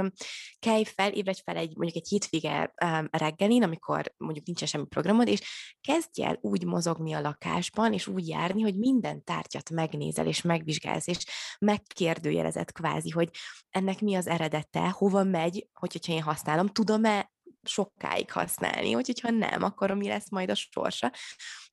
kelj 0.58 0.84
fel, 0.84 1.12
ébredj 1.12 1.40
fel 1.44 1.56
egy, 1.56 1.76
mondjuk 1.76 1.96
egy 1.96 2.08
hétvége 2.08 2.74
reggelin, 3.10 3.62
amikor 3.62 4.14
mondjuk 4.16 4.46
nincsen 4.46 4.68
semmi 4.68 4.86
programod, 4.86 5.28
és 5.28 5.40
kezdj 5.80 6.22
el 6.22 6.38
úgy 6.40 6.64
mozogni 6.64 7.12
a 7.12 7.20
lakásban, 7.20 7.92
és 7.92 8.06
úgy 8.06 8.28
járni, 8.28 8.62
hogy 8.62 8.78
minden 8.78 9.24
tárgyat 9.24 9.70
megnézel, 9.70 10.26
és 10.26 10.42
megvizsgálsz, 10.42 11.06
és 11.06 11.24
megkérdőjelezed 11.58 12.72
kvázi, 12.72 13.10
hogy 13.10 13.28
ennek 13.70 14.00
mi 14.00 14.14
az 14.14 14.26
eredete, 14.26 14.88
hova 14.88 15.24
megy, 15.24 15.68
hogy, 15.72 15.92
hogyha 15.92 16.12
én 16.12 16.22
használom, 16.22 16.68
tudom-e 16.68 17.30
sokáig 17.62 18.32
használni, 18.32 18.94
úgyhogy 18.94 19.20
ha 19.20 19.30
nem, 19.30 19.62
akkor 19.62 19.90
mi 19.90 20.08
lesz 20.08 20.30
majd 20.30 20.50
a 20.50 20.54
sorsa. 20.54 21.12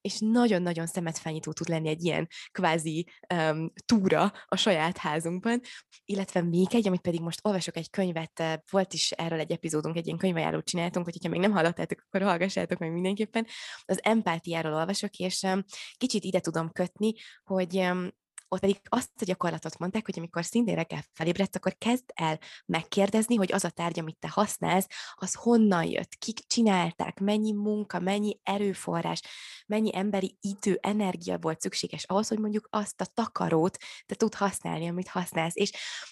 És 0.02 0.18
nagyon-nagyon 0.20 0.86
szemetfelnyitó 0.86 1.52
tud 1.52 1.70
lenni 1.70 1.88
egy 1.88 2.04
ilyen 2.04 2.28
kvázi 2.52 3.08
um, 3.34 3.72
túra 3.86 4.34
a 4.46 4.56
saját 4.56 4.98
házunkban, 4.98 5.62
illetve 6.06 6.42
még 6.42 6.68
egy, 6.72 6.88
amit 6.88 7.02
pedig 7.02 7.22
most 7.22 7.40
olvasok 7.44 7.78
egy 7.78 7.90
könyvet, 7.90 8.64
volt 8.72 8.94
is 8.94 9.12
erről 9.12 9.40
egy 9.40 9.52
epizódunk, 9.52 9.98
egy 9.98 10.06
ilyen 10.06 10.18
könyvajánlót 10.18 10.66
csináltunk, 10.66 11.06
hogy 11.06 11.18
ha 11.24 11.30
még 11.30 11.40
nem 11.40 11.52
hallottátok, 11.52 12.04
akkor 12.06 12.22
hallgassátok 12.22 12.80
meg 12.80 12.92
mindenképpen. 12.92 13.48
Az 13.86 14.00
empátiáról 14.04 14.74
olvasok, 14.74 15.16
és 15.16 15.42
um, 15.42 15.64
kicsit 15.98 16.24
ide 16.24 16.40
tudom 16.40 16.72
kötni, 16.72 17.14
hogy 17.44 17.76
um, 17.76 18.10
ott 18.50 18.60
pedig 18.60 18.80
azt 18.84 19.12
a 19.22 19.26
gyakorlatot 19.26 19.78
mondták, 19.78 20.06
hogy 20.06 20.18
amikor 20.18 20.46
szintén 20.46 20.76
reggel 20.76 21.04
felébredsz, 21.14 21.56
akkor 21.56 21.76
kezd 21.78 22.04
el 22.14 22.40
megkérdezni, 22.66 23.36
hogy 23.36 23.54
az 23.54 23.64
a 23.64 23.70
tárgy, 23.70 24.00
amit 24.00 24.18
te 24.20 24.30
használsz, 24.30 24.88
az 25.14 25.34
honnan 25.34 25.84
jött, 25.84 26.16
kik 26.16 26.40
csinálták, 26.48 27.20
mennyi 27.20 27.52
munka, 27.52 28.00
mennyi 28.00 28.40
erőforrás, 28.44 29.22
mennyi 29.66 29.96
emberi 29.96 30.38
idő, 30.42 30.80
energia 30.82 31.38
volt 31.38 31.62
szükséges 31.62 32.04
ahhoz, 32.04 32.28
hogy 32.28 32.40
mondjuk 32.40 32.68
azt 32.72 33.02
a 33.02 33.06
takarót 33.06 33.78
te 34.06 34.16
tud 34.16 34.34
használni, 34.34 34.88
amit 34.88 35.08
használsz. 35.08 35.56
És 35.56 35.72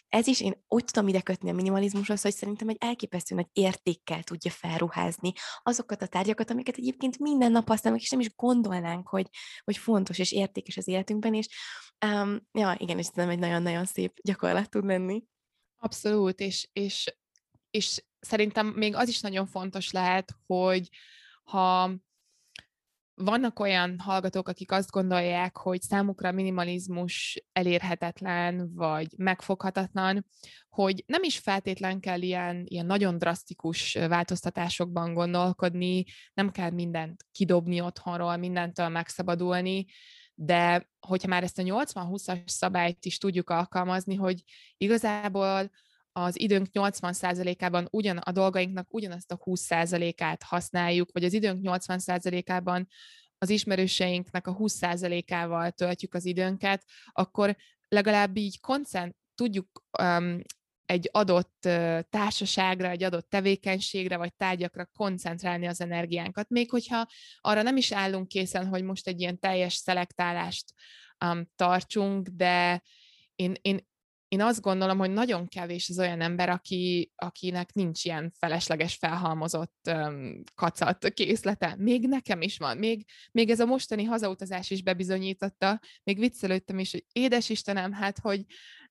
ez 0.09 0.27
is 0.27 0.41
én 0.41 0.63
úgy 0.67 0.85
tudom 0.85 1.07
ide 1.07 1.21
kötni 1.21 1.49
a 1.49 1.53
minimalizmushoz, 1.53 2.21
hogy 2.21 2.33
szerintem 2.33 2.69
egy 2.69 2.77
elképesztő 2.79 3.35
nagy 3.35 3.47
értékkel 3.53 4.23
tudja 4.23 4.51
felruházni 4.51 5.33
azokat 5.63 6.01
a 6.01 6.07
tárgyakat, 6.07 6.49
amiket 6.49 6.77
egyébként 6.77 7.19
minden 7.19 7.51
nap 7.51 7.67
használunk, 7.67 8.01
és 8.01 8.09
nem 8.09 8.19
is 8.19 8.35
gondolnánk, 8.35 9.07
hogy, 9.07 9.29
hogy 9.63 9.77
fontos 9.77 10.19
és 10.19 10.31
értékes 10.31 10.77
az 10.77 10.87
életünkben, 10.87 11.33
és 11.33 11.47
um, 12.05 12.24
ja, 12.51 12.75
igen, 12.77 12.97
és 12.97 13.05
szerintem 13.05 13.29
egy 13.29 13.39
nagyon-nagyon 13.39 13.85
szép 13.85 14.17
gyakorlat 14.23 14.69
tud 14.69 14.85
lenni. 14.85 15.23
Abszolút, 15.77 16.39
és, 16.39 16.69
és, 16.73 17.15
és 17.69 18.03
szerintem 18.19 18.67
még 18.67 18.95
az 18.95 19.09
is 19.09 19.21
nagyon 19.21 19.45
fontos 19.45 19.91
lehet, 19.91 20.35
hogy 20.45 20.89
ha 21.43 21.91
vannak 23.15 23.59
olyan 23.59 23.99
hallgatók, 23.99 24.47
akik 24.47 24.71
azt 24.71 24.91
gondolják, 24.91 25.57
hogy 25.57 25.81
számukra 25.81 26.31
minimalizmus 26.31 27.43
elérhetetlen, 27.51 28.73
vagy 28.73 29.07
megfoghatatlan, 29.17 30.25
hogy 30.69 31.03
nem 31.07 31.23
is 31.23 31.37
feltétlen 31.37 31.99
kell 31.99 32.21
ilyen, 32.21 32.63
ilyen 32.65 32.85
nagyon 32.85 33.17
drasztikus 33.17 33.93
változtatásokban 33.93 35.13
gondolkodni, 35.13 36.03
nem 36.33 36.51
kell 36.51 36.69
mindent 36.69 37.25
kidobni 37.31 37.81
otthonról, 37.81 38.37
mindentől 38.37 38.87
megszabadulni, 38.87 39.85
de 40.35 40.89
hogyha 40.99 41.27
már 41.27 41.43
ezt 41.43 41.59
a 41.59 41.63
80-20-as 41.63 42.47
szabályt 42.47 43.05
is 43.05 43.17
tudjuk 43.17 43.49
alkalmazni, 43.49 44.15
hogy 44.15 44.43
igazából 44.77 45.71
az 46.11 46.39
időnk 46.39 46.67
80%-ában 46.73 47.87
ugyan, 47.91 48.17
a 48.17 48.31
dolgainknak 48.31 48.93
ugyanazt 48.93 49.31
a 49.31 49.37
20%-át 49.37 50.43
használjuk, 50.43 51.09
vagy 51.11 51.23
az 51.23 51.33
időnk 51.33 51.59
80%-ában 51.63 52.87
az 53.37 53.49
ismerőseinknek 53.49 54.47
a 54.47 54.55
20%-ával 54.55 55.71
töltjük 55.71 56.13
az 56.13 56.25
időnket, 56.25 56.83
akkor 57.11 57.55
legalább 57.87 58.37
így 58.37 58.59
koncent, 58.59 59.15
tudjuk 59.35 59.83
um, 60.01 60.41
egy 60.85 61.09
adott 61.11 61.69
társaságra, 62.09 62.89
egy 62.89 63.03
adott 63.03 63.29
tevékenységre 63.29 64.17
vagy 64.17 64.33
tárgyakra 64.35 64.85
koncentrálni 64.85 65.67
az 65.67 65.81
energiánkat. 65.81 66.49
Még 66.49 66.69
hogyha 66.69 67.05
arra 67.41 67.61
nem 67.61 67.77
is 67.77 67.91
állunk 67.91 68.27
készen, 68.27 68.67
hogy 68.67 68.83
most 68.83 69.07
egy 69.07 69.19
ilyen 69.19 69.39
teljes 69.39 69.73
szelektálást 69.73 70.73
um, 71.25 71.47
tartsunk, 71.55 72.27
de 72.27 72.81
én, 73.35 73.53
én 73.61 73.79
én 74.27 74.41
azt 74.41 74.61
gondolom, 74.61 74.97
hogy 74.97 75.11
nagyon 75.11 75.47
kevés 75.47 75.89
az 75.89 75.99
olyan 75.99 76.21
ember, 76.21 76.49
aki, 76.49 77.11
akinek 77.15 77.73
nincs 77.73 78.05
ilyen 78.05 78.31
felesleges, 78.39 78.95
felhalmozott 78.95 79.75
um, 79.89 80.43
kacat 80.55 81.09
készlete. 81.13 81.75
Még 81.77 82.07
nekem 82.07 82.41
is 82.41 82.57
van. 82.57 82.77
Még, 82.77 83.05
még 83.31 83.49
ez 83.49 83.59
a 83.59 83.65
mostani 83.65 84.03
hazautazás 84.03 84.69
is 84.69 84.83
bebizonyította. 84.83 85.79
Még 86.03 86.19
viccelődtem 86.19 86.79
is, 86.79 86.91
hogy 86.91 87.05
édes 87.11 87.49
Istenem, 87.49 87.91
hát, 87.91 88.19
hogy 88.19 88.45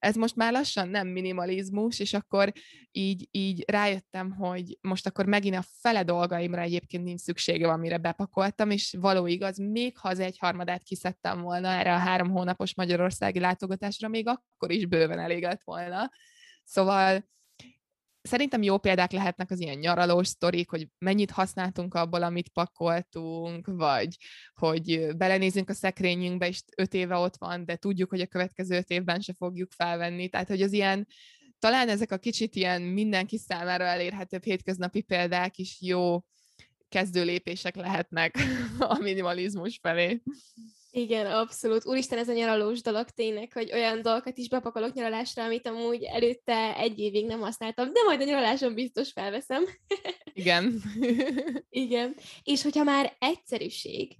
ez 0.04 0.14
most 0.14 0.36
már 0.36 0.52
lassan 0.52 0.88
nem 0.88 1.08
minimalizmus, 1.08 1.98
és 1.98 2.14
akkor 2.14 2.52
így, 2.90 3.28
így 3.30 3.64
rájöttem, 3.66 4.30
hogy 4.30 4.78
most 4.80 5.06
akkor 5.06 5.26
megint 5.26 5.56
a 5.56 5.64
fele 5.80 6.02
dolgaimra 6.02 6.60
egyébként 6.60 7.04
nincs 7.04 7.20
szüksége, 7.20 7.68
amire 7.68 7.98
bepakoltam, 7.98 8.70
és 8.70 8.96
való 9.00 9.26
igaz, 9.26 9.58
még 9.58 9.98
ha 9.98 10.08
az 10.08 10.18
egyharmadát 10.18 10.82
kiszedtem 10.82 11.40
volna 11.40 11.68
erre 11.68 11.94
a 11.94 11.98
három 11.98 12.30
hónapos 12.30 12.74
magyarországi 12.74 13.38
látogatásra, 13.38 14.08
még 14.08 14.28
akkor 14.28 14.70
is 14.70 14.86
bőven 14.86 15.18
elég 15.18 15.42
lett 15.42 15.62
volna. 15.64 16.10
Szóval 16.64 17.28
szerintem 18.26 18.62
jó 18.62 18.78
példák 18.78 19.10
lehetnek 19.10 19.50
az 19.50 19.60
ilyen 19.60 19.78
nyaralós 19.78 20.26
sztorik, 20.26 20.70
hogy 20.70 20.88
mennyit 20.98 21.30
használtunk 21.30 21.94
abból, 21.94 22.22
amit 22.22 22.48
pakoltunk, 22.48 23.66
vagy 23.66 24.16
hogy 24.54 25.16
belenézünk 25.16 25.68
a 25.68 25.74
szekrényünkbe, 25.74 26.48
és 26.48 26.62
öt 26.76 26.94
éve 26.94 27.16
ott 27.16 27.36
van, 27.36 27.64
de 27.64 27.76
tudjuk, 27.76 28.10
hogy 28.10 28.20
a 28.20 28.26
következő 28.26 28.76
öt 28.76 28.90
évben 28.90 29.20
se 29.20 29.32
fogjuk 29.32 29.72
felvenni. 29.72 30.28
Tehát, 30.28 30.48
hogy 30.48 30.62
az 30.62 30.72
ilyen, 30.72 31.06
talán 31.58 31.88
ezek 31.88 32.12
a 32.12 32.18
kicsit 32.18 32.54
ilyen 32.54 32.82
mindenki 32.82 33.38
számára 33.38 33.84
elérhetőbb 33.84 34.44
hétköznapi 34.44 35.00
példák 35.00 35.58
is 35.58 35.76
jó 35.80 36.24
kezdő 36.88 37.24
lépések 37.24 37.76
lehetnek 37.76 38.38
a 38.78 38.98
minimalizmus 38.98 39.78
felé. 39.82 40.22
Igen, 40.96 41.26
abszolút. 41.26 41.86
Úristen, 41.86 42.18
ez 42.18 42.28
a 42.28 42.32
nyaralós 42.32 42.82
dolog 42.82 43.08
tényleg, 43.08 43.52
hogy 43.52 43.72
olyan 43.72 44.02
dolgokat 44.02 44.38
is 44.38 44.48
bepakolok 44.48 44.92
nyaralásra, 44.92 45.44
amit 45.44 45.66
amúgy 45.66 46.02
előtte 46.02 46.76
egy 46.76 46.98
évig 46.98 47.26
nem 47.26 47.40
használtam, 47.40 47.92
de 47.92 48.02
majd 48.04 48.20
a 48.20 48.24
nyaraláson 48.24 48.74
biztos 48.74 49.12
felveszem. 49.12 49.64
Igen. 50.32 50.82
Igen. 51.68 52.16
És 52.42 52.62
hogyha 52.62 52.82
már 52.82 53.16
egyszerűség, 53.18 54.16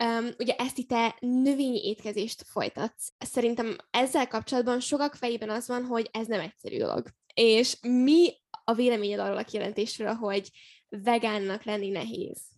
Um, 0.00 0.28
ugye 0.38 0.54
ezt 0.54 0.78
itt 0.78 0.88
te 0.88 1.16
növényi 1.20 1.84
étkezést 1.84 2.42
folytatsz. 2.46 3.08
Szerintem 3.18 3.76
ezzel 3.90 4.28
kapcsolatban 4.28 4.80
sokak 4.80 5.14
fejében 5.14 5.50
az 5.50 5.68
van, 5.68 5.84
hogy 5.84 6.08
ez 6.12 6.26
nem 6.26 6.40
egyszerű 6.40 6.78
dolog. 6.78 7.08
És 7.34 7.76
mi 7.80 8.32
a 8.64 8.74
véleményed 8.74 9.18
arról 9.18 9.36
a 9.36 9.44
kijelentésről, 9.44 10.12
hogy 10.12 10.50
vegánnak 10.88 11.64
lenni 11.64 11.88
nehéz? 11.88 12.55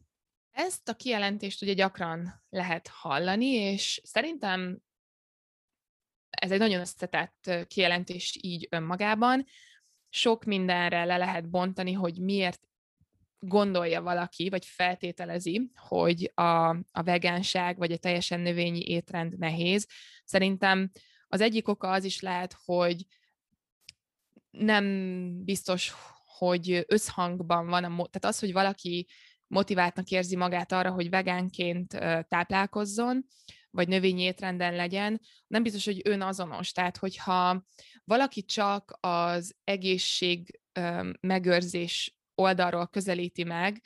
Ezt 0.58 0.88
a 0.88 0.94
kijelentést 0.94 1.62
ugye 1.62 1.72
gyakran 1.72 2.42
lehet 2.48 2.88
hallani, 2.88 3.46
és 3.46 4.00
szerintem 4.04 4.78
ez 6.30 6.50
egy 6.50 6.58
nagyon 6.58 6.80
összetett 6.80 7.50
kijelentés 7.66 8.38
így 8.40 8.66
önmagában. 8.70 9.44
Sok 10.08 10.44
mindenre 10.44 11.04
le 11.04 11.16
lehet 11.16 11.50
bontani, 11.50 11.92
hogy 11.92 12.20
miért 12.20 12.68
gondolja 13.38 14.02
valaki, 14.02 14.48
vagy 14.48 14.64
feltételezi, 14.64 15.70
hogy 15.74 16.32
a, 16.34 16.68
a 16.68 17.02
vegánság, 17.04 17.78
vagy 17.78 17.92
a 17.92 17.98
teljesen 17.98 18.40
növényi 18.40 18.80
étrend 18.80 19.38
nehéz. 19.38 19.86
Szerintem 20.24 20.90
az 21.28 21.40
egyik 21.40 21.68
oka 21.68 21.90
az 21.90 22.04
is 22.04 22.20
lehet, 22.20 22.56
hogy 22.64 23.06
nem 24.50 24.84
biztos, 25.44 25.92
hogy 26.24 26.84
összhangban 26.86 27.66
van, 27.66 27.84
a, 27.84 27.88
tehát 27.88 28.24
az, 28.24 28.38
hogy 28.38 28.52
valaki 28.52 29.06
motiváltnak 29.48 30.10
érzi 30.10 30.36
magát 30.36 30.72
arra, 30.72 30.90
hogy 30.90 31.10
vegánként 31.10 31.88
táplálkozzon, 32.28 33.26
vagy 33.70 33.88
növényi 33.88 34.22
étrenden 34.22 34.74
legyen, 34.74 35.20
nem 35.46 35.62
biztos, 35.62 35.84
hogy 35.84 36.00
önazonos. 36.04 36.72
Tehát, 36.72 36.96
hogyha 36.96 37.64
valaki 38.04 38.42
csak 38.44 38.98
az 39.00 39.56
egészség 39.64 40.60
megőrzés 41.20 42.16
oldalról 42.34 42.86
közelíti 42.86 43.44
meg, 43.44 43.82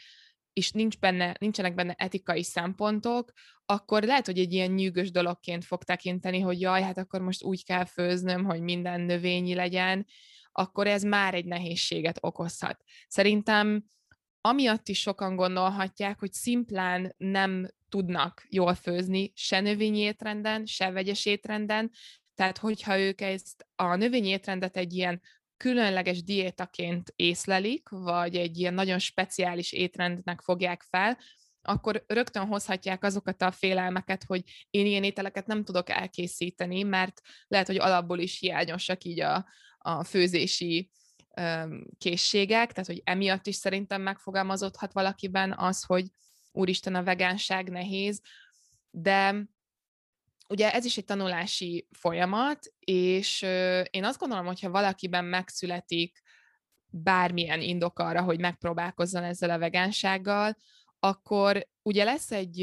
és 0.53 0.70
nincs 0.70 0.98
benne, 0.98 1.35
nincsenek 1.38 1.75
benne 1.75 1.92
etikai 1.92 2.42
szempontok, 2.42 3.33
akkor 3.64 4.03
lehet, 4.03 4.27
hogy 4.27 4.38
egy 4.38 4.53
ilyen 4.53 4.70
nyűgös 4.70 5.11
dologként 5.11 5.64
fog 5.64 5.85
tekinteni, 5.85 6.40
hogy 6.40 6.61
jaj, 6.61 6.83
hát 6.83 6.98
akkor 6.98 7.20
most 7.20 7.42
úgy 7.42 7.64
kell 7.64 7.85
főznöm, 7.85 8.44
hogy 8.44 8.61
minden 8.61 9.01
növényi 9.01 9.55
legyen, 9.55 10.07
akkor 10.53 10.87
ez 10.87 11.03
már 11.03 11.35
egy 11.35 11.44
nehézséget 11.44 12.18
okozhat. 12.20 12.83
Szerintem 13.09 13.85
amiatt 14.44 14.88
is 14.88 15.00
sokan 15.00 15.37
gondolhatják, 15.37 16.18
hogy 16.18 16.33
szimplán 16.33 17.14
nem 17.16 17.68
tudnak 17.88 18.46
jól 18.48 18.74
főzni 18.74 19.33
se 19.35 19.61
növényi 19.61 19.98
étrenden, 19.98 20.66
se 20.66 20.90
vegyes 20.90 21.26
étrenden, 21.26 21.90
tehát 22.35 22.59
hogyha 22.59 22.98
ők 22.98 23.20
ezt 23.20 23.66
a 23.74 23.94
növényi 23.96 24.28
étrendet 24.28 24.76
egy 24.76 24.92
ilyen 24.92 25.20
különleges 25.57 26.22
diétaként 26.22 27.12
észlelik, 27.16 27.88
vagy 27.88 28.37
egy 28.37 28.59
ilyen 28.59 28.74
nagyon 28.74 28.98
speciális 28.98 29.72
étrendnek 29.72 30.40
fogják 30.40 30.83
fel, 30.83 31.18
akkor 31.62 32.05
rögtön 32.07 32.46
hozhatják 32.46 33.05
azokat 33.05 33.42
a 33.42 33.50
félelmeket, 33.50 34.24
hogy 34.24 34.42
én 34.70 34.87
ilyen 34.87 35.05
ételeket 35.05 35.46
nem 35.46 35.64
tudok 35.64 35.90
elkészíteni, 35.90 36.83
mert 36.83 37.20
lehet, 37.46 37.66
hogy 37.66 37.78
alapból 37.78 38.18
is 38.18 38.38
hiányosak 38.38 39.05
így 39.05 39.20
a, 39.20 39.46
a 39.78 40.05
főzési 40.05 40.90
készségek, 41.98 42.72
tehát 42.72 42.86
hogy 42.86 43.00
emiatt 43.04 43.46
is 43.46 43.54
szerintem 43.54 44.02
megfogalmazódhat 44.02 44.92
valakiben 44.92 45.52
az, 45.52 45.82
hogy 45.82 46.06
úristen, 46.52 46.94
a 46.94 47.02
vegánság 47.02 47.70
nehéz, 47.70 48.20
de 48.90 49.46
ugye 50.48 50.72
ez 50.72 50.84
is 50.84 50.96
egy 50.96 51.04
tanulási 51.04 51.88
folyamat, 51.90 52.58
és 52.78 53.42
én 53.90 54.04
azt 54.04 54.18
gondolom, 54.18 54.46
hogyha 54.46 54.70
valakiben 54.70 55.24
megszületik 55.24 56.22
bármilyen 56.88 57.60
indok 57.60 57.98
arra, 57.98 58.22
hogy 58.22 58.40
megpróbálkozzon 58.40 59.22
ezzel 59.22 59.50
a 59.50 59.58
vegánsággal, 59.58 60.56
akkor 60.98 61.68
ugye 61.82 62.04
lesz 62.04 62.30
egy, 62.30 62.62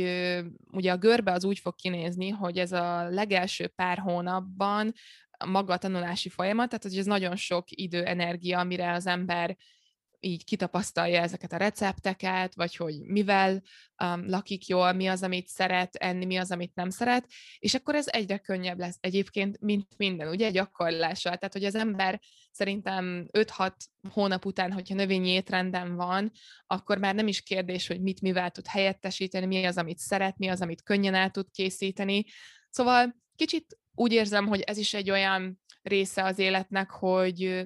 ugye 0.71 0.91
a 0.91 0.97
görbe 0.97 1.32
az 1.32 1.43
úgy 1.43 1.60
fog 1.60 1.75
kinézni, 1.75 2.29
hogy 2.29 2.58
ez 2.58 2.71
a 2.71 3.10
legelső 3.10 3.67
pár 3.67 3.97
hónapban 3.97 4.93
maga 5.45 5.73
a 5.73 5.78
tanulási 5.78 6.30
folyamat, 6.30 6.69
tehát 6.69 6.84
hogy 6.84 6.97
ez 6.97 7.06
nagyon 7.06 7.36
sok 7.36 7.65
idő, 7.67 8.06
energia, 8.06 8.60
amire 8.60 8.91
az 8.91 9.06
ember 9.06 9.58
így 10.19 10.43
kitapasztalja 10.43 11.21
ezeket 11.21 11.54
a 11.54 11.58
recepteket, 11.58 12.56
vagy 12.56 12.75
hogy 12.75 13.02
mivel 13.02 13.62
um, 14.04 14.30
lakik 14.30 14.67
jól, 14.67 14.93
mi 14.93 15.08
az, 15.08 15.23
amit 15.23 15.47
szeret 15.47 15.95
enni, 15.95 16.25
mi 16.25 16.38
az, 16.38 16.52
amit 16.52 16.75
nem 16.75 16.89
szeret, 16.89 17.25
és 17.60 17.73
akkor 17.73 17.95
ez 17.95 18.08
egyre 18.08 18.38
könnyebb 18.38 18.80
lesz 18.80 18.97
egyébként, 18.99 19.60
mint 19.60 19.88
minden, 19.97 20.28
ugye, 20.28 20.52
gyakorlással. 20.52 21.38
Tehát, 21.38 21.54
hogy 21.54 21.63
az 21.63 21.75
ember 21.75 22.19
szerintem 22.52 23.25
5-6 23.32 23.71
hónap 24.10 24.45
után, 24.45 24.71
hogyha 24.71 24.95
növényi 24.95 25.30
étrenden 25.30 25.95
van, 25.95 26.32
akkor 26.67 26.97
már 26.97 27.15
nem 27.15 27.28
is 27.28 27.41
kérdés, 27.41 27.88
hogy 27.88 28.02
mit 28.02 28.21
mivel 28.21 28.52
tud 28.52 28.67
helyettesíteni, 28.67 29.45
mi 29.45 29.65
az, 29.65 29.78
amit 29.78 29.97
szeret, 29.97 30.38
mi 30.38 30.47
az, 30.47 30.62
amit 30.62 30.84
könnyen 30.84 31.15
el 31.15 31.30
tud 31.30 31.52
készíteni. 31.52 32.25
Szóval 32.69 33.15
kicsit 33.36 33.78
úgy 34.00 34.12
érzem, 34.12 34.48
hogy 34.48 34.60
ez 34.60 34.78
is 34.78 34.94
egy 34.94 35.10
olyan 35.10 35.62
része 35.82 36.24
az 36.24 36.40
életnek, 36.40 36.90
hogy 36.90 37.66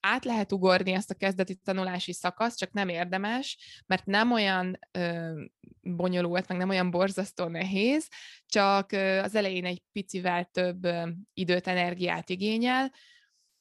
át 0.00 0.24
lehet 0.24 0.52
ugorni 0.52 0.92
ezt 0.92 1.10
a 1.10 1.14
kezdeti 1.14 1.54
tanulási 1.54 2.12
szakaszt, 2.12 2.58
csak 2.58 2.72
nem 2.72 2.88
érdemes, 2.88 3.82
mert 3.86 4.06
nem 4.06 4.32
olyan 4.32 4.78
ö, 4.90 5.32
bonyolult, 5.80 6.48
meg 6.48 6.58
nem 6.58 6.68
olyan 6.68 6.90
borzasztó 6.90 7.46
nehéz, 7.46 8.08
csak 8.46 8.92
ö, 8.92 9.18
az 9.18 9.34
elején 9.34 9.64
egy 9.64 9.82
picivel 9.92 10.44
több 10.44 10.84
ö, 10.84 11.08
időt, 11.34 11.66
energiát 11.66 12.28
igényel, 12.28 12.92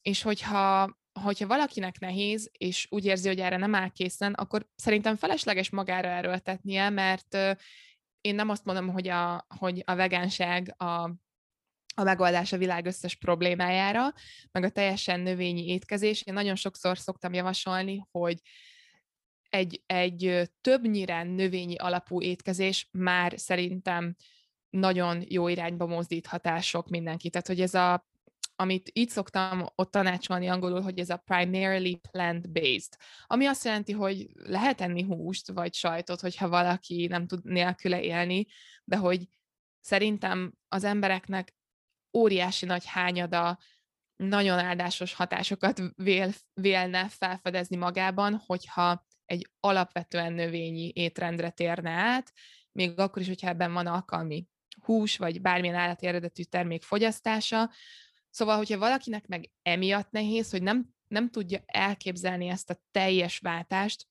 és 0.02 0.22
hogyha 0.22 0.98
hogyha 1.22 1.48
valakinek 1.48 2.00
nehéz, 2.00 2.50
és 2.58 2.88
úgy 2.89 3.06
érzi, 3.06 3.28
hogy 3.28 3.39
erre 3.39 3.58
nem 3.58 3.76
áll 3.76 3.89
készen, 3.89 4.34
akkor 4.34 4.67
szerintem 4.76 5.15
felesleges 5.15 5.70
magára 5.70 6.07
erőltetnie, 6.07 6.89
mert 6.89 7.34
ö, 7.34 7.51
én 8.22 8.36
nem 8.36 8.49
azt 8.49 8.66
mondom, 8.66 8.88
hogy 8.88 9.07
a, 9.07 9.45
hogy 9.60 9.82
a 9.86 9.95
vegánság 9.95 10.76
a 10.78 11.12
a 12.00 12.04
megoldás 12.04 12.54
a 12.54 12.58
világ 12.58 12.86
összes 12.86 13.16
problémájára, 13.16 14.14
meg 14.52 14.64
a 14.64 14.70
teljesen 14.70 15.20
növényi 15.20 15.68
étkezés. 15.68 16.22
Én 16.22 16.34
nagyon 16.34 16.56
sokszor 16.56 16.97
szoktam 16.97 17.34
javasolni, 17.34 18.08
hogy 18.12 18.41
egy, 19.50 19.82
egy 19.86 20.50
többnyire 20.62 21.24
növényi 21.24 21.76
alapú 21.76 22.22
étkezés 22.22 22.89
már 22.91 23.34
szerintem 23.36 24.16
nagyon 24.70 25.24
jó 25.28 25.47
irányba 25.47 25.86
mozdíthat 25.86 26.62
sok 26.62 26.89
mindenki. 26.89 27.30
Tehát, 27.30 27.47
hogy 27.47 27.62
ez 27.62 27.74
a 27.74 28.08
amit 28.56 28.89
így 28.93 29.10
szoktam 29.10 29.66
ott 29.76 29.91
tanácsolni 29.91 30.47
angolul, 30.47 30.82
hogy 30.82 31.00
ez 31.00 31.10
a 31.10 31.18
primarily 31.18 32.00
plant-based, 32.12 32.95
ami 33.28 33.45
azt 33.45 33.66
jelenti, 33.66 33.91
hogy 33.91 34.28
lehet 34.34 34.82
enni 34.82 35.04
húst 35.04 35.52
vagy 35.52 35.74
sajtot, 35.74 36.20
hogyha 36.20 36.50
valaki 36.50 37.08
nem 37.08 37.28
tud 37.28 37.43
nélküle 37.43 38.02
élni, 38.02 38.45
de 38.84 38.95
hogy 38.95 39.28
szerintem 39.82 40.54
az 40.68 40.84
embereknek 40.84 41.56
óriási 42.14 42.66
nagy 42.66 42.86
hányada 42.86 43.60
nagyon 44.16 44.60
áldásos 44.60 45.14
hatásokat 45.14 45.82
vél, 45.95 46.34
vélne 46.53 47.10
felfedezni 47.10 47.76
magában, 47.76 48.43
hogyha 48.45 49.07
egy 49.26 49.49
alapvetően 49.60 50.34
növényi 50.34 50.91
étrendre 50.95 51.49
térne 51.49 51.89
át, 51.91 52.34
még 52.72 52.99
akkor 52.99 53.22
is, 53.22 53.28
hogyha 53.28 53.47
ebben 53.47 53.74
van 53.74 53.88
alkalmi 53.88 54.47
hús, 54.82 55.18
vagy 55.18 55.41
bármilyen 55.41 55.76
állati 55.76 56.07
eredetű 56.07 56.43
termék 56.43 56.84
fogyasztása. 56.84 57.72
Szóval, 58.30 58.57
hogyha 58.57 58.78
valakinek 58.78 59.28
meg 59.28 59.51
emiatt 59.62 60.12
nehéz, 60.12 60.51
hogy 60.51 60.64
nem, 60.64 60.89
nem 61.07 61.30
tudja 61.30 61.60
elképzelni 61.66 62.47
ezt 62.47 62.70
a 62.70 62.82
teljes 62.91 63.39
váltást, 63.39 64.07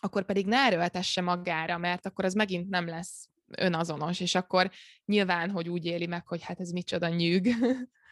akkor 0.00 0.24
pedig 0.24 0.46
ne 0.46 0.56
erőltesse 0.56 1.20
magára, 1.20 1.78
mert 1.78 2.06
akkor 2.06 2.24
az 2.24 2.34
megint 2.34 2.68
nem 2.68 2.86
lesz 2.86 3.28
önazonos, 3.58 4.20
és 4.20 4.34
akkor 4.34 4.70
nyilván, 5.04 5.50
hogy 5.50 5.68
úgy 5.68 5.84
éli 5.84 6.06
meg, 6.06 6.26
hogy 6.26 6.42
hát 6.42 6.60
ez 6.60 6.70
micsoda 6.70 7.08
nyűg. 7.08 7.48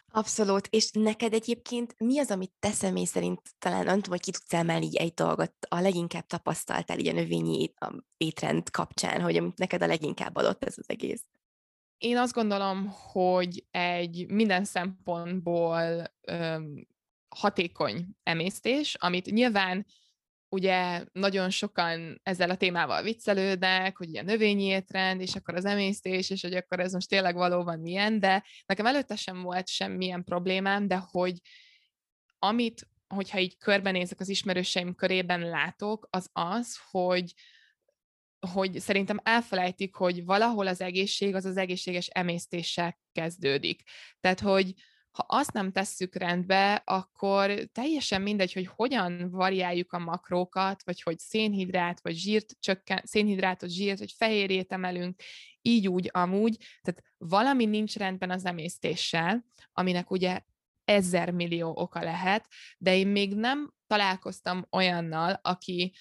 Abszolút, 0.07 0.67
és 0.69 0.89
neked 0.91 1.33
egyébként 1.33 1.95
mi 1.97 2.19
az, 2.19 2.31
amit 2.31 2.51
te 2.59 2.71
személy 2.71 3.05
szerint 3.05 3.41
talán 3.59 3.85
nem 3.85 3.95
tudom, 3.95 4.09
hogy 4.09 4.21
ki 4.21 4.31
tudsz 4.31 4.53
emelni 4.53 4.85
így 4.85 4.95
egy 4.95 5.13
dolgot, 5.13 5.53
a 5.69 5.79
leginkább 5.79 6.25
tapasztaltál 6.25 6.99
így 6.99 7.07
a 7.07 7.11
növényi 7.11 7.73
étrend 8.17 8.69
kapcsán, 8.69 9.21
hogy 9.21 9.37
amit 9.37 9.57
neked 9.57 9.81
a 9.81 9.87
leginkább 9.87 10.35
adott 10.35 10.63
ez 10.63 10.77
az 10.77 10.89
egész? 10.89 11.25
Én 11.97 12.17
azt 12.17 12.33
gondolom, 12.33 12.87
hogy 12.87 13.65
egy 13.71 14.25
minden 14.27 14.63
szempontból 14.63 16.13
öm, 16.21 16.87
hatékony 17.35 18.07
emésztés, 18.23 18.95
amit 18.95 19.31
nyilván 19.31 19.85
ugye 20.49 21.05
nagyon 21.11 21.49
sokan 21.49 22.19
ezzel 22.23 22.49
a 22.49 22.55
témával 22.55 23.03
viccelődnek, 23.03 23.97
hogy 23.97 24.09
ilyen 24.09 24.25
növényi 24.25 24.63
étrend, 24.63 25.21
és 25.21 25.35
akkor 25.35 25.55
az 25.55 25.65
emésztés, 25.65 26.29
és 26.29 26.41
hogy 26.41 26.53
akkor 26.53 26.79
ez 26.79 26.93
most 26.93 27.09
tényleg 27.09 27.35
valóban 27.35 27.79
milyen, 27.79 28.19
de 28.19 28.43
nekem 28.65 28.85
előtte 28.85 29.15
sem 29.15 29.41
volt 29.41 29.67
semmilyen 29.67 30.23
problémám, 30.23 30.87
de 30.87 30.95
hogy 30.95 31.39
amit, 32.39 32.87
hogyha 33.07 33.39
így 33.39 33.57
körbenézek 33.57 34.19
az 34.19 34.29
ismerőseim 34.29 34.95
körében 34.95 35.49
látok, 35.49 36.07
az 36.09 36.29
az, 36.33 36.77
hogy 36.91 37.33
hogy 38.51 38.79
szerintem 38.79 39.19
elfelejtik, 39.23 39.95
hogy 39.95 40.25
valahol 40.25 40.67
az 40.67 40.81
egészség 40.81 41.35
az 41.35 41.45
az 41.45 41.57
egészséges 41.57 42.07
emésztéssel 42.07 42.99
kezdődik. 43.11 43.83
Tehát, 44.19 44.39
hogy 44.39 44.73
ha 45.15 45.25
azt 45.27 45.53
nem 45.53 45.71
tesszük 45.71 46.15
rendbe, 46.15 46.81
akkor 46.85 47.69
teljesen 47.71 48.21
mindegy, 48.21 48.53
hogy 48.53 48.67
hogyan 48.67 49.29
variáljuk 49.29 49.93
a 49.93 49.99
makrókat, 49.99 50.83
vagy 50.83 51.01
hogy 51.01 51.19
szénhidrát, 51.19 52.01
vagy 52.01 52.15
zsírt 52.15 52.57
csökken, 52.59 53.01
szénhidrátot, 53.03 53.69
zsírt, 53.69 53.99
vagy 53.99 54.13
fehérjét 54.17 54.71
emelünk, 54.71 55.21
így 55.61 55.87
úgy, 55.87 56.09
amúgy. 56.13 56.57
Tehát 56.81 57.03
valami 57.17 57.65
nincs 57.65 57.95
rendben 57.95 58.31
az 58.31 58.45
emésztéssel, 58.45 59.45
aminek 59.73 60.11
ugye 60.11 60.41
ezer 60.85 61.31
millió 61.31 61.73
oka 61.75 62.03
lehet, 62.03 62.47
de 62.77 62.95
én 62.95 63.07
még 63.07 63.35
nem 63.35 63.73
találkoztam 63.87 64.67
olyannal, 64.71 65.39
aki 65.41 65.93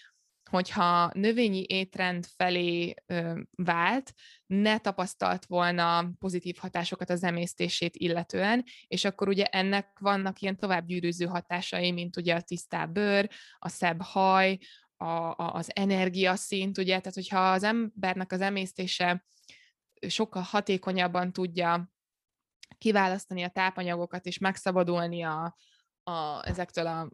hogyha 0.55 1.11
növényi 1.15 1.65
étrend 1.67 2.27
felé 2.37 2.95
ö, 3.07 3.41
vált, 3.57 4.13
ne 4.47 4.79
tapasztalt 4.79 5.45
volna 5.47 6.11
pozitív 6.19 6.57
hatásokat 6.57 7.11
az 7.11 7.25
emésztését 7.25 7.97
illetően, 7.97 8.65
és 8.87 9.05
akkor 9.05 9.29
ugye 9.29 9.45
ennek 9.45 9.99
vannak 10.01 10.41
ilyen 10.41 10.57
továbbgyűrűző 10.57 11.27
hatásai, 11.27 11.93
mint 11.93 12.17
ugye 12.17 12.35
a 12.35 12.41
tisztább 12.41 12.93
bőr, 12.93 13.31
a 13.59 13.69
szebb 13.69 14.03
haj, 14.03 14.59
a, 14.97 15.05
a, 15.07 15.55
az 15.55 15.71
energiaszint, 15.75 16.79
ugye, 16.79 16.99
tehát 16.99 17.15
hogyha 17.15 17.51
az 17.53 17.63
embernek 17.63 18.33
az 18.33 18.41
emésztése 18.41 19.25
sokkal 20.09 20.43
hatékonyabban 20.43 21.33
tudja 21.33 21.93
kiválasztani 22.79 23.43
a 23.43 23.49
tápanyagokat 23.49 24.27
és 24.27 24.39
megszabadulni 24.39 25.23
a, 25.23 25.57
a, 26.03 26.47
ezektől 26.49 26.87
a 26.87 27.11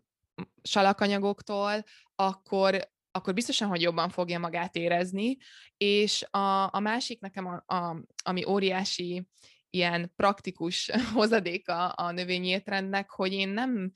salakanyagoktól, 0.63 1.85
akkor 2.15 2.89
akkor 3.21 3.35
biztosan, 3.35 3.69
hogy 3.69 3.83
jobban 3.83 4.09
fogja 4.09 4.39
magát 4.39 4.77
érezni, 4.77 5.37
és 5.77 6.23
a, 6.31 6.75
a 6.75 6.81
másik 6.81 7.21
nekem, 7.21 7.47
a, 7.47 7.75
a, 7.75 8.03
ami 8.25 8.45
óriási 8.45 9.27
ilyen 9.71 10.13
praktikus 10.17 10.91
hozadéka 11.15 11.89
a 11.89 12.13
növényi 12.13 12.49
étrendnek, 12.49 13.11
hogy 13.11 13.33
én 13.33 13.49
nem 13.49 13.91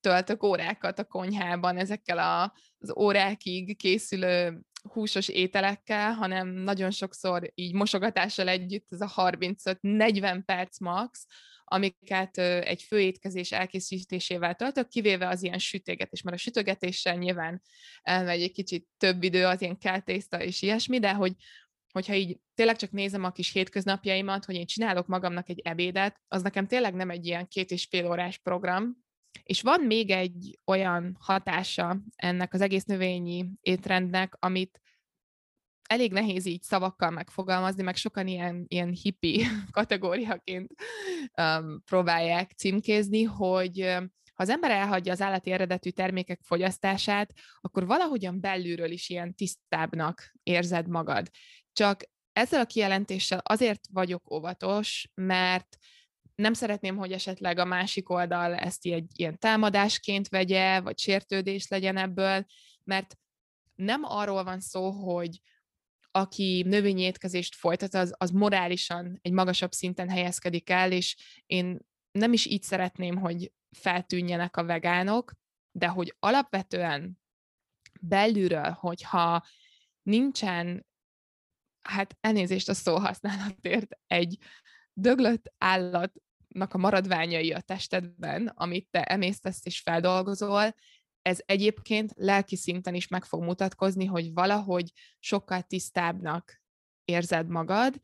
töltök 0.00 0.42
órákat 0.42 0.98
a 0.98 1.04
konyhában 1.04 1.76
ezekkel 1.76 2.18
a, 2.18 2.54
az 2.78 2.96
órákig 2.96 3.76
készülő 3.76 4.60
húsos 4.82 5.28
ételekkel, 5.28 6.12
hanem 6.12 6.48
nagyon 6.48 6.90
sokszor 6.90 7.52
így 7.54 7.74
mosogatással 7.74 8.48
együtt, 8.48 8.86
ez 8.88 9.00
a 9.00 9.12
35-40 9.16 10.42
perc 10.44 10.78
max, 10.78 11.26
amiket 11.64 12.38
egy 12.38 12.82
főétkezés 12.82 13.52
elkészítésével 13.52 14.54
töltök, 14.54 14.88
kivéve 14.88 15.28
az 15.28 15.42
ilyen 15.42 15.58
sütégetés, 15.58 16.22
mert 16.22 16.36
a 16.36 16.40
sütögetéssel 16.40 17.16
nyilván 17.16 17.62
elmegy 18.02 18.42
egy 18.42 18.52
kicsit 18.52 18.86
több 18.96 19.22
idő, 19.22 19.46
az 19.46 19.62
ilyen 19.62 19.78
keltészta 19.78 20.42
és 20.42 20.62
ilyesmi, 20.62 20.98
de 20.98 21.12
hogy 21.12 21.32
hogyha 21.92 22.14
így 22.14 22.40
tényleg 22.54 22.76
csak 22.76 22.90
nézem 22.90 23.24
a 23.24 23.32
kis 23.32 23.52
hétköznapjaimat, 23.52 24.44
hogy 24.44 24.54
én 24.54 24.66
csinálok 24.66 25.06
magamnak 25.06 25.48
egy 25.48 25.60
ebédet, 25.64 26.20
az 26.28 26.42
nekem 26.42 26.66
tényleg 26.66 26.94
nem 26.94 27.10
egy 27.10 27.26
ilyen 27.26 27.48
két 27.48 27.70
és 27.70 27.86
fél 27.90 28.06
órás 28.06 28.38
program, 28.38 28.96
és 29.42 29.62
van 29.62 29.80
még 29.80 30.10
egy 30.10 30.58
olyan 30.64 31.16
hatása 31.20 32.00
ennek 32.16 32.54
az 32.54 32.60
egész 32.60 32.84
növényi 32.84 33.50
étrendnek, 33.60 34.36
amit 34.38 34.80
elég 35.88 36.12
nehéz 36.12 36.46
így 36.46 36.62
szavakkal 36.62 37.10
megfogalmazni, 37.10 37.82
meg 37.82 37.96
sokan 37.96 38.26
ilyen, 38.26 38.64
ilyen 38.68 38.90
hippi 38.92 39.46
kategóriaként 39.70 40.74
um, 41.40 41.82
próbálják 41.84 42.52
címkézni, 42.52 43.22
hogy 43.22 43.96
ha 44.34 44.44
az 44.44 44.50
ember 44.50 44.70
elhagyja 44.70 45.12
az 45.12 45.20
állati 45.20 45.50
eredetű 45.50 45.90
termékek 45.90 46.40
fogyasztását, 46.42 47.32
akkor 47.60 47.86
valahogyan 47.86 48.40
belülről 48.40 48.90
is 48.90 49.08
ilyen 49.08 49.34
tisztábbnak 49.34 50.32
érzed 50.42 50.88
magad. 50.88 51.30
Csak 51.72 52.02
ezzel 52.32 52.60
a 52.60 52.64
kijelentéssel 52.66 53.40
azért 53.42 53.80
vagyok 53.92 54.30
óvatos, 54.32 55.10
mert 55.14 55.76
nem 56.38 56.52
szeretném, 56.52 56.96
hogy 56.96 57.12
esetleg 57.12 57.58
a 57.58 57.64
másik 57.64 58.10
oldal 58.10 58.54
ezt 58.54 58.86
egy 58.86 59.10
ilyen 59.14 59.38
támadásként 59.38 60.28
vegye, 60.28 60.80
vagy 60.80 60.98
sértődés 60.98 61.68
legyen 61.68 61.96
ebből, 61.96 62.46
mert 62.84 63.18
nem 63.74 64.04
arról 64.04 64.44
van 64.44 64.60
szó, 64.60 64.90
hogy 64.90 65.40
aki 66.10 66.64
növényi 66.66 67.00
étkezést 67.00 67.54
folytat, 67.54 67.94
az, 67.94 68.14
az 68.16 68.30
morálisan 68.30 69.18
egy 69.22 69.32
magasabb 69.32 69.72
szinten 69.72 70.08
helyezkedik 70.08 70.70
el, 70.70 70.92
és 70.92 71.16
én 71.46 71.78
nem 72.10 72.32
is 72.32 72.46
így 72.46 72.62
szeretném, 72.62 73.16
hogy 73.16 73.52
feltűnjenek 73.70 74.56
a 74.56 74.64
vegánok, 74.64 75.32
de 75.72 75.86
hogy 75.86 76.16
alapvetően 76.18 77.18
belülről, 78.00 78.70
hogyha 78.70 79.46
nincsen, 80.02 80.86
hát 81.80 82.16
elnézést 82.20 82.68
a 82.68 82.74
szóhasználatért, 82.74 83.98
egy 84.06 84.38
döglött 84.92 85.52
állatnak 85.58 86.26
a 86.68 86.78
maradványai 86.78 87.52
a 87.52 87.60
testedben, 87.60 88.46
amit 88.46 88.88
te 88.90 89.02
emésztesz 89.02 89.60
és 89.62 89.80
feldolgozol, 89.80 90.74
ez 91.22 91.40
egyébként 91.46 92.12
lelki 92.16 92.56
szinten 92.56 92.94
is 92.94 93.08
meg 93.08 93.24
fog 93.24 93.42
mutatkozni, 93.42 94.04
hogy 94.04 94.32
valahogy 94.32 94.92
sokkal 95.18 95.62
tisztábbnak 95.62 96.62
érzed 97.04 97.48
magad, 97.48 97.94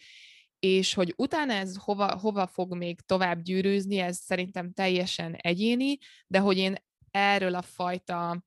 és 0.59 0.95
hogy 0.95 1.15
utána 1.17 1.53
ez 1.53 1.77
hova, 1.77 2.19
hova 2.19 2.47
fog 2.47 2.77
még 2.77 3.01
tovább 3.01 3.43
gyűrűzni, 3.43 3.99
ez 3.99 4.17
szerintem 4.17 4.73
teljesen 4.73 5.35
egyéni, 5.35 5.99
de 6.27 6.39
hogy 6.39 6.59
én 6.59 6.75
erről 7.11 7.55
a 7.55 7.63
fajta 7.63 8.45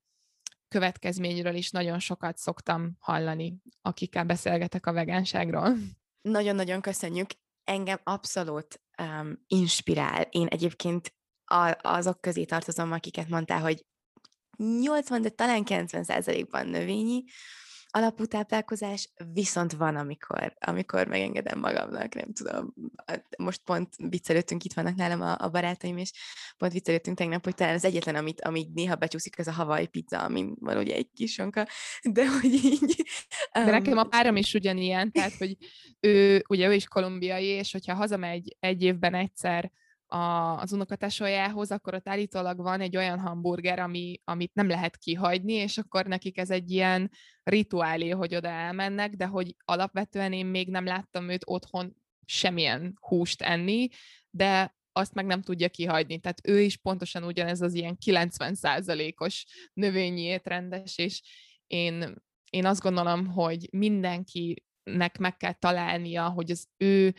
következményről 0.67 1.55
is 1.55 1.71
nagyon 1.71 1.99
sokat 1.99 2.37
szoktam 2.37 2.95
hallani, 2.99 3.55
akikkel 3.81 4.23
beszélgetek 4.23 4.85
a 4.85 4.93
vegánságról. 4.93 5.77
Nagyon-nagyon 6.21 6.81
köszönjük. 6.81 7.29
Engem 7.63 7.99
abszolút 8.03 8.81
um, 9.01 9.43
inspirál. 9.47 10.21
Én 10.21 10.47
egyébként 10.47 11.13
a, 11.45 11.77
azok 11.81 12.21
közé 12.21 12.43
tartozom, 12.43 12.91
akiket 12.91 13.29
mondtál, 13.29 13.61
hogy 13.61 13.85
80, 14.57 15.21
de 15.21 15.29
talán 15.29 15.63
90 15.63 16.03
százalékban 16.03 16.67
növényi 16.67 17.23
alapú 17.97 18.25
táplálkozás, 18.25 19.09
viszont 19.33 19.73
van, 19.73 19.95
amikor, 19.95 20.53
amikor 20.59 21.07
megengedem 21.07 21.59
magamnak, 21.59 22.13
nem 22.13 22.33
tudom, 22.33 22.73
most 23.37 23.61
pont 23.63 23.93
viccelődtünk, 23.97 24.63
itt 24.63 24.73
vannak 24.73 24.95
nálam 24.95 25.21
a, 25.21 25.35
a 25.39 25.49
barátaim, 25.49 25.97
és 25.97 26.11
pont 26.57 26.73
viccelődtünk 26.73 27.17
tegnap, 27.17 27.43
hogy 27.43 27.55
talán 27.55 27.73
az 27.73 27.85
egyetlen, 27.85 28.15
amit, 28.15 28.41
amit 28.41 28.73
néha 28.73 28.95
becsúszik, 28.95 29.39
az 29.39 29.47
a 29.47 29.51
havai 29.51 29.87
pizza, 29.87 30.23
amin 30.23 30.55
van 30.59 30.77
ugye 30.77 30.95
egy 30.95 31.09
kis 31.13 31.33
sonka, 31.33 31.67
de 32.11 32.29
hogy 32.29 32.53
így... 32.53 33.03
Um... 33.57 33.65
De 33.65 33.71
nekem 33.71 33.97
a 33.97 34.03
párom 34.03 34.35
is 34.35 34.53
ugyanilyen, 34.53 35.11
tehát, 35.11 35.33
hogy 35.33 35.57
ő, 35.99 36.43
ugye 36.47 36.67
ő 36.67 36.73
is 36.73 36.87
kolumbiai, 36.87 37.45
és 37.45 37.71
hogyha 37.71 37.93
hazamegy 37.93 38.55
egy 38.59 38.83
évben 38.83 39.13
egyszer 39.13 39.71
a, 40.07 40.57
az 40.59 40.71
unokatesójához, 40.71 41.71
akkor 41.71 41.93
ott 41.93 42.09
állítólag 42.09 42.57
van 42.57 42.81
egy 42.81 42.97
olyan 42.97 43.19
hamburger, 43.19 43.79
ami, 43.79 44.21
amit 44.23 44.53
nem 44.53 44.67
lehet 44.67 44.97
kihagyni, 44.97 45.53
és 45.53 45.77
akkor 45.77 46.05
nekik 46.05 46.37
ez 46.37 46.49
egy 46.49 46.71
ilyen 46.71 47.11
rituálé, 47.43 48.09
hogy 48.09 48.35
oda 48.35 48.47
elmennek, 48.47 49.15
de 49.15 49.25
hogy 49.25 49.55
alapvetően 49.65 50.33
én 50.33 50.45
még 50.45 50.69
nem 50.69 50.85
láttam 50.85 51.29
őt 51.29 51.43
otthon 51.45 51.95
semmilyen 52.25 52.97
húst 52.99 53.41
enni, 53.41 53.87
de 54.29 54.75
azt 54.91 55.13
meg 55.13 55.25
nem 55.25 55.41
tudja 55.41 55.69
kihagyni. 55.69 56.19
Tehát 56.19 56.47
ő 56.47 56.61
is 56.61 56.77
pontosan 56.77 57.23
ugyanez 57.23 57.61
az 57.61 57.73
ilyen 57.73 57.97
90%-os 58.05 59.45
növényi 59.73 60.21
étrendes, 60.21 60.97
és 60.97 61.21
én, 61.67 62.15
én 62.49 62.65
azt 62.65 62.81
gondolom, 62.81 63.25
hogy 63.25 63.67
mindenkinek 63.71 65.17
meg 65.19 65.37
kell 65.37 65.53
találnia, 65.53 66.29
hogy 66.29 66.51
az 66.51 66.67
ő 66.77 67.15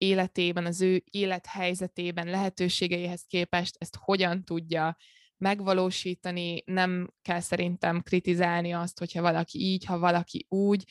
életében, 0.00 0.66
az 0.66 0.80
ő 0.80 1.02
élethelyzetében, 1.04 2.26
lehetőségeihez 2.26 3.24
képest 3.26 3.76
ezt 3.78 3.96
hogyan 4.00 4.44
tudja 4.44 4.96
megvalósítani, 5.36 6.62
nem 6.66 7.12
kell 7.22 7.40
szerintem 7.40 8.02
kritizálni 8.02 8.72
azt, 8.72 8.98
hogyha 8.98 9.22
valaki 9.22 9.58
így, 9.58 9.84
ha 9.84 9.98
valaki 9.98 10.46
úgy. 10.48 10.84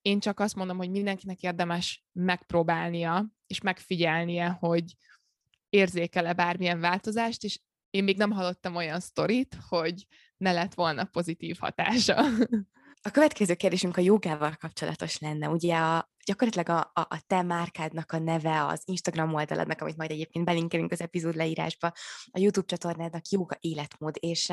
Én 0.00 0.20
csak 0.20 0.40
azt 0.40 0.54
mondom, 0.54 0.76
hogy 0.76 0.90
mindenkinek 0.90 1.42
érdemes 1.42 2.04
megpróbálnia, 2.12 3.26
és 3.46 3.60
megfigyelnie, 3.60 4.48
hogy 4.48 4.84
érzékel-e 5.68 6.32
bármilyen 6.32 6.80
változást, 6.80 7.44
és 7.44 7.60
én 7.90 8.04
még 8.04 8.16
nem 8.16 8.30
hallottam 8.30 8.74
olyan 8.74 9.00
sztorit, 9.00 9.56
hogy 9.68 10.06
ne 10.36 10.52
lett 10.52 10.74
volna 10.74 11.04
pozitív 11.04 11.56
hatása. 11.60 12.24
A 13.04 13.10
következő 13.10 13.54
kérdésünk 13.54 13.96
a 13.96 14.00
jogával 14.00 14.56
kapcsolatos 14.60 15.18
lenne. 15.18 15.48
Ugye 15.48 15.76
a, 15.76 16.11
gyakorlatilag 16.24 16.68
a, 16.68 16.90
a, 16.94 17.00
a 17.00 17.22
te 17.26 17.42
márkádnak 17.42 18.12
a 18.12 18.18
neve, 18.18 18.66
az 18.66 18.82
Instagram 18.84 19.34
oldaladnak, 19.34 19.80
amit 19.80 19.96
majd 19.96 20.10
egyébként 20.10 20.44
belinkelünk 20.44 20.92
az 20.92 21.00
epizód 21.00 21.34
leírásba, 21.34 21.92
a 22.30 22.38
YouTube 22.38 22.66
csatornádnak 22.66 23.28
joga 23.28 23.56
életmód, 23.60 24.16
és 24.20 24.52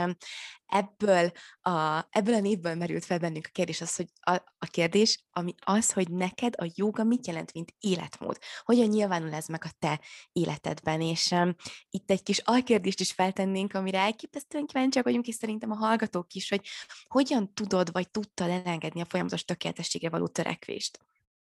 ebből 0.66 1.32
a, 1.62 2.06
ebből 2.10 2.34
a 2.34 2.40
névből 2.40 2.76
merült 2.76 3.06
fel 3.06 3.20
bennünk 3.20 3.46
a 3.46 3.52
kérdés 3.52 3.82
az, 3.82 3.96
hogy 3.96 4.08
a, 4.22 4.32
a 4.58 4.66
kérdés, 4.66 5.24
ami 5.32 5.54
az, 5.66 5.92
hogy 5.92 6.12
neked 6.12 6.54
a 6.58 6.72
joga 6.76 7.04
mit 7.04 7.28
jelent, 7.28 7.54
mint 7.54 7.74
életmód? 7.80 8.38
Hogyan 8.64 8.88
nyilvánul 8.88 9.34
ez 9.34 9.48
meg 9.48 9.64
a 9.66 9.76
te 9.80 10.02
életedben? 10.32 11.02
És 11.02 11.32
um, 11.32 11.56
itt 11.90 12.12
egy 12.12 12.24
kis 12.24 12.38
alkérdést 12.38 13.00
is 13.00 13.12
feltennénk, 13.12 13.74
amire 13.74 14.00
elképesztően 14.00 14.66
kíváncsiak 14.66 15.06
vagyunk, 15.06 15.28
és 15.28 15.36
szerintem 15.36 15.72
a 15.72 15.76
hallgatók 15.76 16.34
is, 16.34 16.50
hogy 16.50 16.68
hogyan 17.08 17.54
tudod, 17.54 17.92
vagy 17.92 18.10
tudtad 18.10 18.50
elengedni 18.50 19.02
a 19.02 19.06
folyamatos 19.06 19.46
tökéletességre 19.46 20.10
való 20.10 20.28
törekvést? 20.28 21.00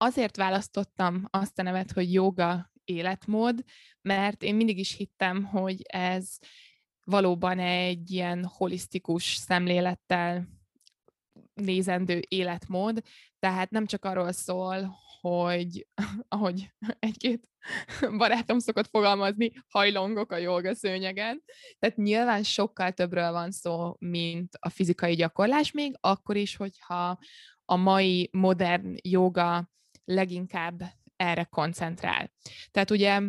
Azért 0.06 0.36
választottam 0.36 1.28
azt 1.30 1.60
a 1.60 1.64
nevet, 1.64 1.92
hogy 1.92 2.14
joga 2.14 2.72
életmód, 2.84 3.64
mert 4.02 4.44
én 4.44 4.56
mindig 4.56 4.80
is 4.80 4.96
hittem, 4.96 5.44
hogy 5.44 5.82
ez 5.82 6.38
valóban 7.04 7.60
egy 7.60 8.12
ilyen 8.12 8.46
holisztikus 8.46 9.24
szemlélettel 9.24 10.48
nézendő 11.54 12.22
életmód, 12.28 13.02
tehát 13.40 13.70
nem 13.70 13.86
csak 13.86 14.06
arról 14.06 14.32
szól, 14.32 14.96
hogy 15.22 15.88
ahogy 16.28 16.72
egy-két 17.00 17.48
barátom 18.18 18.60
szokott 18.60 18.88
fogalmazni, 18.88 19.52
hajlongok 19.68 20.32
a 20.32 20.38
joga 20.38 20.74
szőnyegen. 20.74 21.44
Tehát 21.80 21.98
nyilván 21.98 22.44
sokkal 22.44 22.92
többről 22.92 23.32
van 23.32 23.52
szó, 23.52 23.96
mint 24.00 24.58
a 24.60 24.70
fizikai 24.70 25.16
gyakorlás, 25.16 25.72
még 25.72 25.96
akkor 26.00 26.36
is, 26.36 26.56
hogyha 26.56 27.18
a 27.66 27.76
mai 27.76 28.30
modern 28.32 28.96
joga 29.02 29.74
leginkább 30.06 30.84
erre 31.16 31.44
koncentrál. 31.44 32.32
Tehát 32.72 32.92
ugye 32.92 33.22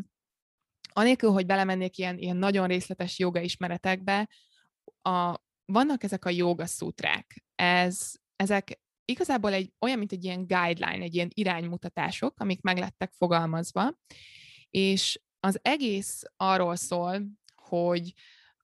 anélkül, 0.92 1.30
hogy 1.30 1.46
belemennék 1.46 1.98
ilyen, 1.98 2.18
ilyen 2.18 2.36
nagyon 2.36 2.66
részletes 2.66 3.18
joga 3.18 3.40
ismeretekbe, 3.40 4.28
a, 5.02 5.40
vannak 5.64 6.02
ezek 6.02 6.24
a 6.24 6.30
joga 6.30 6.66
szutrák. 6.66 7.44
Ez, 7.54 8.12
ezek 8.36 8.80
igazából 9.04 9.52
egy, 9.52 9.72
olyan, 9.80 9.98
mint 9.98 10.12
egy 10.12 10.24
ilyen 10.24 10.46
guideline, 10.46 11.04
egy 11.04 11.14
ilyen 11.14 11.30
iránymutatások, 11.34 12.40
amik 12.40 12.60
meg 12.60 12.78
lettek 12.78 13.12
fogalmazva, 13.12 13.98
és 14.70 15.20
az 15.40 15.58
egész 15.62 16.22
arról 16.36 16.76
szól, 16.76 17.26
hogy 17.54 18.12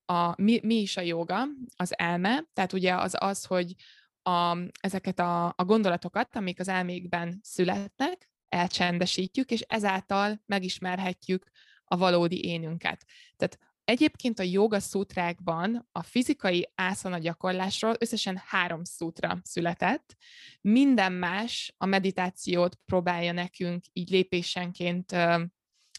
a, 0.05 0.43
mi, 0.43 0.61
mi 0.63 0.75
is 0.75 0.97
a 0.97 1.01
joga, 1.01 1.45
az 1.77 1.99
elme, 1.99 2.45
tehát 2.53 2.73
ugye 2.73 2.95
az 2.95 3.15
az, 3.19 3.45
hogy 3.45 3.75
a, 4.23 4.59
ezeket 4.81 5.19
a, 5.19 5.47
a 5.47 5.65
gondolatokat, 5.65 6.37
amik 6.37 6.61
az 6.61 6.69
elmékben 6.69 7.39
születnek, 7.43 8.31
elcsendesítjük, 8.49 9.51
és 9.51 9.61
ezáltal 9.61 10.43
megismerhetjük 10.47 11.51
a 11.85 11.97
valódi 11.97 12.45
énünket. 12.45 13.05
Tehát 13.37 13.59
egyébként 13.85 14.39
a 14.39 14.43
joga 14.43 14.81
szútrákban 14.81 15.89
a 15.93 16.03
fizikai 16.03 16.73
ászana 16.75 17.19
gyakorlásról 17.19 17.95
összesen 17.99 18.43
három 18.47 18.85
szútra 18.85 19.39
született. 19.43 20.17
Minden 20.61 21.13
más 21.13 21.75
a 21.77 21.87
meditációt 21.87 22.75
próbálja 22.85 23.33
nekünk 23.33 23.85
így 23.93 24.11
lépésenként 24.11 25.11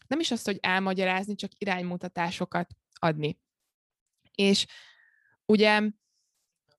nem 0.06 0.20
is 0.20 0.30
azt, 0.30 0.44
hogy 0.44 0.58
elmagyarázni, 0.60 1.34
csak 1.34 1.50
iránymutatásokat 1.58 2.74
adni. 2.92 3.38
És 4.34 4.66
ugye 5.46 5.82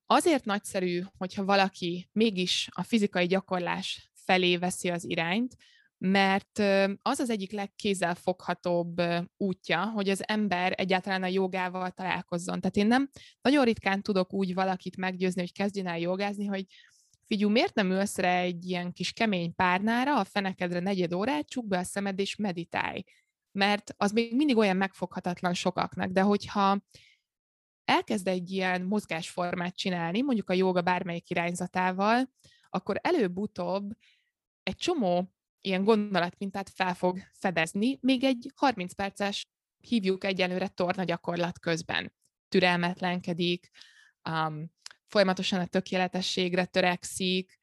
azért 0.06 0.46
nagyszerű, 0.46 1.02
hogyha 1.18 1.46
valaki 1.46 2.10
mégis 2.12 2.68
a 2.72 2.84
fizikai 2.84 3.26
gyakorlás 3.26 4.12
felé 4.14 4.58
veszi 4.58 4.90
az 4.90 5.10
irányt, 5.10 5.56
mert 5.98 6.60
az 7.02 7.20
az 7.20 7.30
egyik 7.30 7.52
legkézzelfoghatóbb 7.52 9.02
útja, 9.38 9.86
hogy 9.86 10.10
az 10.10 10.28
ember 10.28 10.74
egyáltalán 10.78 11.24
a 11.24 11.28
jogával 11.28 11.92
találkozzon. 11.92 12.60
Tehát 12.60 12.76
én 12.76 12.88
nem 12.88 13.10
nagyon 13.42 13.66
ritkán 13.66 14.02
tudok 14.02 14.34
úgy 14.34 14.54
valakit 14.54 14.98
meggyőzni, 14.98 15.42
hogy 15.42 15.54
kezdjen 15.54 15.88
el 15.88 16.00
jogázni, 16.00 16.46
hogy 16.46 16.66
figyú, 17.24 17.50
miért 17.50 17.76
nem 17.76 17.92
ülsz 17.92 18.18
rá 18.18 18.40
egy 18.40 18.66
ilyen 18.66 18.92
kis 18.92 19.12
kemény 19.12 19.56
párnára, 19.56 20.20
a 20.20 20.24
fenekedre 20.24 20.80
negyed 20.80 21.14
órát, 21.14 21.48
csuk 21.48 21.68
be 21.68 21.78
a 21.78 21.84
szemed 21.84 22.20
és 22.20 22.36
meditálj. 22.36 23.04
Mert 23.52 23.94
az 23.98 24.12
még 24.12 24.36
mindig 24.36 24.58
olyan 24.58 24.78
megfoghatatlan 24.78 25.54
sokaknak, 25.54 26.10
de 26.10 26.22
hogyha 26.22 26.82
elkezd 27.86 28.28
egy 28.28 28.52
ilyen 28.52 28.82
mozgásformát 28.82 29.76
csinálni, 29.76 30.22
mondjuk 30.22 30.50
a 30.50 30.54
joga 30.54 30.82
bármelyik 30.82 31.30
irányzatával, 31.30 32.30
akkor 32.70 33.00
előbb-utóbb 33.02 33.92
egy 34.64 34.76
csomó 34.76 35.34
ilyen 35.62 35.84
gondolatmintát 35.84 36.70
fel 36.70 36.94
fog 36.94 37.20
fedezni, 37.34 37.98
még 38.02 38.24
egy 38.24 38.52
30 38.56 38.94
perces 38.94 39.48
hívjuk 39.88 40.24
egyelőre 40.24 40.68
torna 40.68 41.04
gyakorlat 41.04 41.60
közben. 41.60 42.14
Türelmetlenkedik, 42.48 43.70
um, 44.30 44.72
folyamatosan 45.08 45.60
a 45.60 45.66
tökéletességre 45.66 46.66
törekszik, 46.66 47.58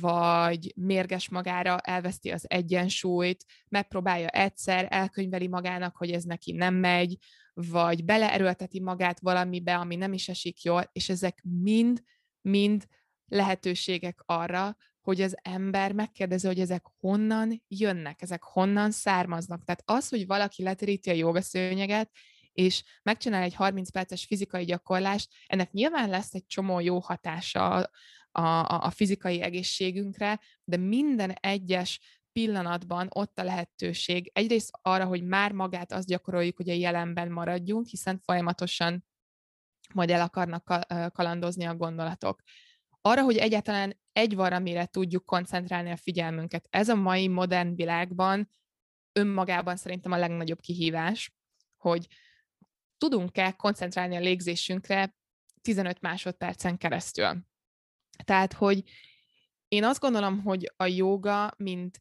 vagy 0.00 0.72
mérges 0.76 1.28
magára, 1.28 1.78
elveszti 1.78 2.30
az 2.30 2.44
egyensúlyt, 2.48 3.44
megpróbálja 3.68 4.28
egyszer, 4.28 4.86
elkönyveli 4.90 5.48
magának, 5.48 5.96
hogy 5.96 6.10
ez 6.10 6.24
neki 6.24 6.52
nem 6.52 6.74
megy, 6.74 7.16
vagy 7.54 8.04
beleerőlteti 8.04 8.80
magát 8.80 9.20
valamibe, 9.20 9.76
ami 9.76 9.96
nem 9.96 10.12
is 10.12 10.28
esik 10.28 10.62
jól, 10.62 10.90
és 10.92 11.08
ezek 11.08 11.42
mind, 11.42 12.02
mind 12.40 12.86
lehetőségek 13.26 14.22
arra, 14.26 14.76
hogy 15.00 15.20
az 15.20 15.36
ember 15.42 15.92
megkérdezi, 15.92 16.46
hogy 16.46 16.60
ezek 16.60 16.84
honnan 17.00 17.62
jönnek, 17.68 18.22
ezek 18.22 18.42
honnan 18.42 18.90
származnak. 18.90 19.64
Tehát 19.64 19.82
az, 19.84 20.08
hogy 20.08 20.26
valaki 20.26 20.62
leteríti 20.62 21.10
a 21.10 21.14
jogaszőnyeget, 21.14 22.10
és 22.52 22.82
megcsinál 23.02 23.42
egy 23.42 23.54
30 23.54 23.90
perces 23.90 24.24
fizikai 24.24 24.64
gyakorlást, 24.64 25.28
ennek 25.46 25.72
nyilván 25.72 26.08
lesz 26.08 26.34
egy 26.34 26.46
csomó 26.46 26.80
jó 26.80 26.98
hatása 26.98 27.90
a, 28.32 28.40
a, 28.40 28.84
a 28.84 28.90
fizikai 28.90 29.40
egészségünkre, 29.40 30.40
de 30.64 30.76
minden 30.76 31.30
egyes 31.30 32.00
pillanatban 32.32 33.08
ott 33.10 33.38
a 33.38 33.44
lehetőség 33.44 34.30
egyrészt 34.34 34.70
arra, 34.82 35.04
hogy 35.04 35.24
már 35.24 35.52
magát 35.52 35.92
azt 35.92 36.06
gyakoroljuk, 36.06 36.56
hogy 36.56 36.70
a 36.70 36.74
jelenben 36.74 37.30
maradjunk, 37.30 37.86
hiszen 37.86 38.18
folyamatosan 38.18 39.04
majd 39.94 40.10
el 40.10 40.20
akarnak 40.20 40.86
kalandozni 41.12 41.64
a 41.64 41.76
gondolatok. 41.76 42.42
Arra, 43.00 43.22
hogy 43.22 43.36
egyáltalán 43.36 44.00
egy 44.12 44.34
valamire 44.34 44.86
tudjuk 44.86 45.24
koncentrálni 45.24 45.90
a 45.90 45.96
figyelmünket. 45.96 46.66
Ez 46.70 46.88
a 46.88 46.94
mai 46.94 47.28
modern 47.28 47.74
világban 47.74 48.48
önmagában 49.12 49.76
szerintem 49.76 50.12
a 50.12 50.16
legnagyobb 50.16 50.60
kihívás, 50.60 51.34
hogy 51.76 52.06
tudunk-e 52.98 53.52
koncentrálni 53.52 54.16
a 54.16 54.20
légzésünkre 54.20 55.16
15 55.62 56.00
másodpercen 56.00 56.76
keresztül. 56.76 57.48
Tehát, 58.24 58.52
hogy 58.52 58.82
én 59.68 59.84
azt 59.84 60.00
gondolom, 60.00 60.42
hogy 60.42 60.72
a 60.76 60.86
joga, 60.86 61.52
mint 61.56 62.00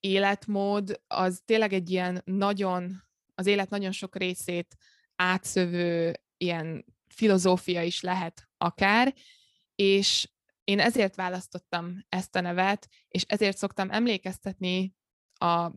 életmód, 0.00 1.00
az 1.06 1.42
tényleg 1.44 1.72
egy 1.72 1.90
ilyen 1.90 2.22
nagyon, 2.24 3.02
az 3.34 3.46
élet 3.46 3.70
nagyon 3.70 3.92
sok 3.92 4.16
részét 4.16 4.76
átszövő 5.16 6.20
ilyen 6.36 6.84
filozófia 7.08 7.82
is 7.82 8.00
lehet 8.00 8.48
akár, 8.56 9.14
és 9.74 10.30
én 10.64 10.80
ezért 10.80 11.14
választottam 11.14 12.04
ezt 12.08 12.36
a 12.36 12.40
nevet, 12.40 12.88
és 13.08 13.22
ezért 13.22 13.56
szoktam 13.56 13.90
emlékeztetni 13.90 14.94
a 15.34 15.70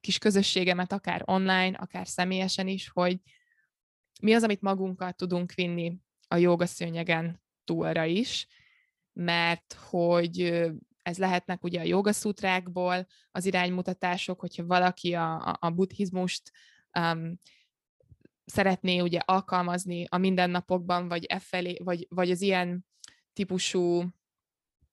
kis 0.00 0.18
közösségemet, 0.18 0.92
akár 0.92 1.22
online, 1.24 1.76
akár 1.76 2.08
személyesen 2.08 2.68
is, 2.68 2.88
hogy 2.88 3.20
mi 4.20 4.34
az, 4.34 4.42
amit 4.42 4.60
magunkkal 4.60 5.12
tudunk 5.12 5.52
vinni 5.52 5.98
a 6.28 6.36
jogaszőnyegen 6.36 7.42
túlra 7.64 8.04
is, 8.04 8.46
mert 9.14 9.72
hogy 9.72 10.64
ez 11.02 11.18
lehetnek 11.18 11.64
ugye 11.64 11.80
a 11.80 11.84
jogaszútrákból 11.84 13.06
az 13.30 13.46
iránymutatások, 13.46 14.40
hogyha 14.40 14.66
valaki 14.66 15.14
a, 15.14 15.56
a, 15.60 15.70
buddhizmust 15.70 16.50
um, 16.98 17.38
szeretné 18.44 19.00
ugye 19.00 19.18
alkalmazni 19.18 20.06
a 20.08 20.18
mindennapokban, 20.18 21.08
vagy 21.08 21.24
e 21.24 21.38
felé, 21.38 21.78
vagy, 21.84 22.06
vagy 22.08 22.30
az 22.30 22.40
ilyen 22.40 22.86
típusú 23.32 24.04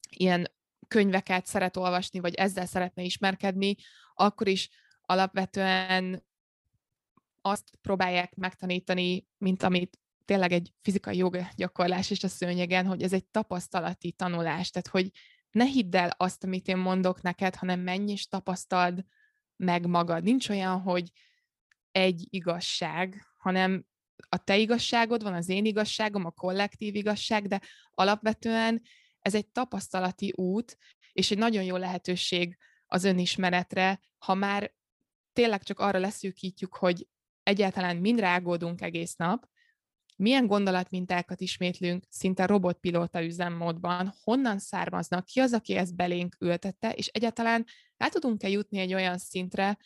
ilyen 0.10 0.52
könyveket 0.88 1.46
szeret 1.46 1.78
olvasni, 1.78 2.20
vagy 2.20 2.34
ezzel 2.34 2.66
szeretne 2.66 3.04
ismerkedni, 3.04 3.76
akkor 4.14 4.48
is 4.48 4.70
alapvetően 5.02 6.24
azt 7.42 7.70
próbálják 7.82 8.36
megtanítani, 8.36 9.28
mint 9.38 9.64
amit 9.64 10.01
tényleg 10.32 10.52
egy 10.52 10.74
fizikai 10.82 11.18
joga 11.18 11.52
gyakorlás 11.56 12.10
is 12.10 12.24
a 12.24 12.28
szőnyegen, 12.28 12.86
hogy 12.86 13.02
ez 13.04 13.14
egy 13.14 13.26
tapasztalati 13.26 14.12
tanulás, 14.12 14.70
tehát 14.70 14.88
hogy 14.88 15.12
ne 15.52 15.66
hidd 15.66 15.96
el 15.96 16.14
azt, 16.18 16.44
amit 16.44 16.68
én 16.68 16.78
mondok 16.78 17.22
neked, 17.22 17.56
hanem 17.56 17.80
menj 17.80 18.12
és 18.12 18.28
tapasztald 18.28 19.06
meg 19.56 19.86
magad. 19.86 20.24
Nincs 20.24 20.50
olyan, 20.50 20.82
hogy 20.82 21.12
egy 21.92 22.28
igazság, 22.30 23.26
hanem 23.38 23.86
a 24.30 24.44
te 24.44 24.58
igazságod 24.58 25.24
van, 25.24 25.34
az 25.34 25.50
én 25.50 25.66
igazságom, 25.66 26.26
a 26.26 26.32
kollektív 26.32 26.96
igazság, 26.96 27.48
de 27.48 27.62
alapvetően 27.92 28.82
ez 29.20 29.36
egy 29.36 29.48
tapasztalati 29.48 30.34
út, 30.36 30.78
és 31.12 31.32
egy 31.32 31.38
nagyon 31.38 31.64
jó 31.64 31.76
lehetőség 31.76 32.58
az 32.86 33.04
önismeretre, 33.04 34.00
ha 34.18 34.34
már 34.34 34.74
tényleg 35.34 35.64
csak 35.64 35.80
arra 35.80 36.00
leszűkítjük, 36.00 36.76
hogy 36.76 37.08
egyáltalán 37.44 37.98
mind 37.98 38.20
rágódunk 38.20 38.82
egész 38.82 39.16
nap, 39.16 39.50
milyen 40.22 40.48
gondolatmintákat 40.48 41.42
ismétlünk 41.42 42.04
szinte 42.10 42.46
robotpilóta 42.46 43.24
üzemmódban, 43.24 44.14
honnan 44.24 44.60
származnak, 44.60 45.26
ki 45.26 45.40
az, 45.40 45.54
aki 45.54 45.76
ezt 45.76 45.96
belénk 45.96 46.36
ültette, 46.40 46.92
és 46.92 47.08
egyáltalán 47.08 47.66
el 47.98 48.10
tudunk-e 48.10 48.50
jutni 48.50 48.80
egy 48.80 48.94
olyan 48.94 49.18
szintre, 49.18 49.78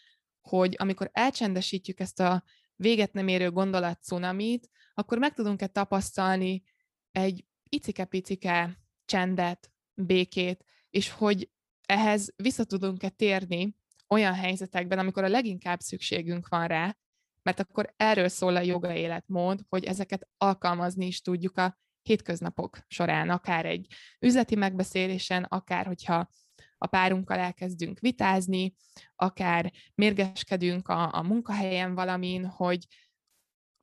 hogy 0.42 0.76
amikor 0.78 1.10
elcsendesítjük 1.14 2.00
ezt 2.00 2.20
a 2.20 2.44
véget 2.76 3.14
nem 3.14 3.28
érő 3.28 3.52
gondolatcunamit, 3.52 4.70
akkor 4.94 5.18
meg 5.18 5.34
tudunk-e 5.34 5.68
tapasztalni 5.68 6.64
egy 7.12 7.46
icike-picike 7.70 8.80
csendet, 9.06 9.72
békét, 9.94 10.64
és 10.90 11.10
hogy 11.10 11.50
ehhez 11.86 12.34
vissza 12.36 12.64
tudunk-e 12.64 13.10
térni 13.10 13.76
olyan 14.08 14.34
helyzetekben, 14.34 15.00
amikor 15.00 15.24
a 15.24 15.28
leginkább 15.28 15.80
szükségünk 15.80 16.48
van 16.48 16.68
rá, 16.68 16.98
mert 17.46 17.60
akkor 17.60 17.94
erről 17.98 18.28
szól 18.28 18.56
a 18.56 18.62
joga 18.62 18.94
életmód, 18.94 19.62
hogy 19.70 19.84
ezeket 19.84 20.28
alkalmazni 20.38 21.06
is 21.06 21.22
tudjuk 21.22 21.58
a 21.58 21.78
hétköznapok 22.02 22.78
során, 22.88 23.30
akár 23.30 23.66
egy 23.66 23.88
üzleti 24.20 24.56
megbeszélésen, 24.56 25.44
akár 25.44 25.86
hogyha 25.86 26.30
a 26.78 26.88
párunkkal 26.88 27.38
elkezdünk 27.38 28.00
vitázni, 28.00 28.76
akár 29.16 29.72
mérgeskedünk 29.96 30.88
a, 30.88 31.14
a 31.14 31.22
munkahelyen 31.22 31.96
valamin, 31.96 32.46
hogy, 32.46 32.88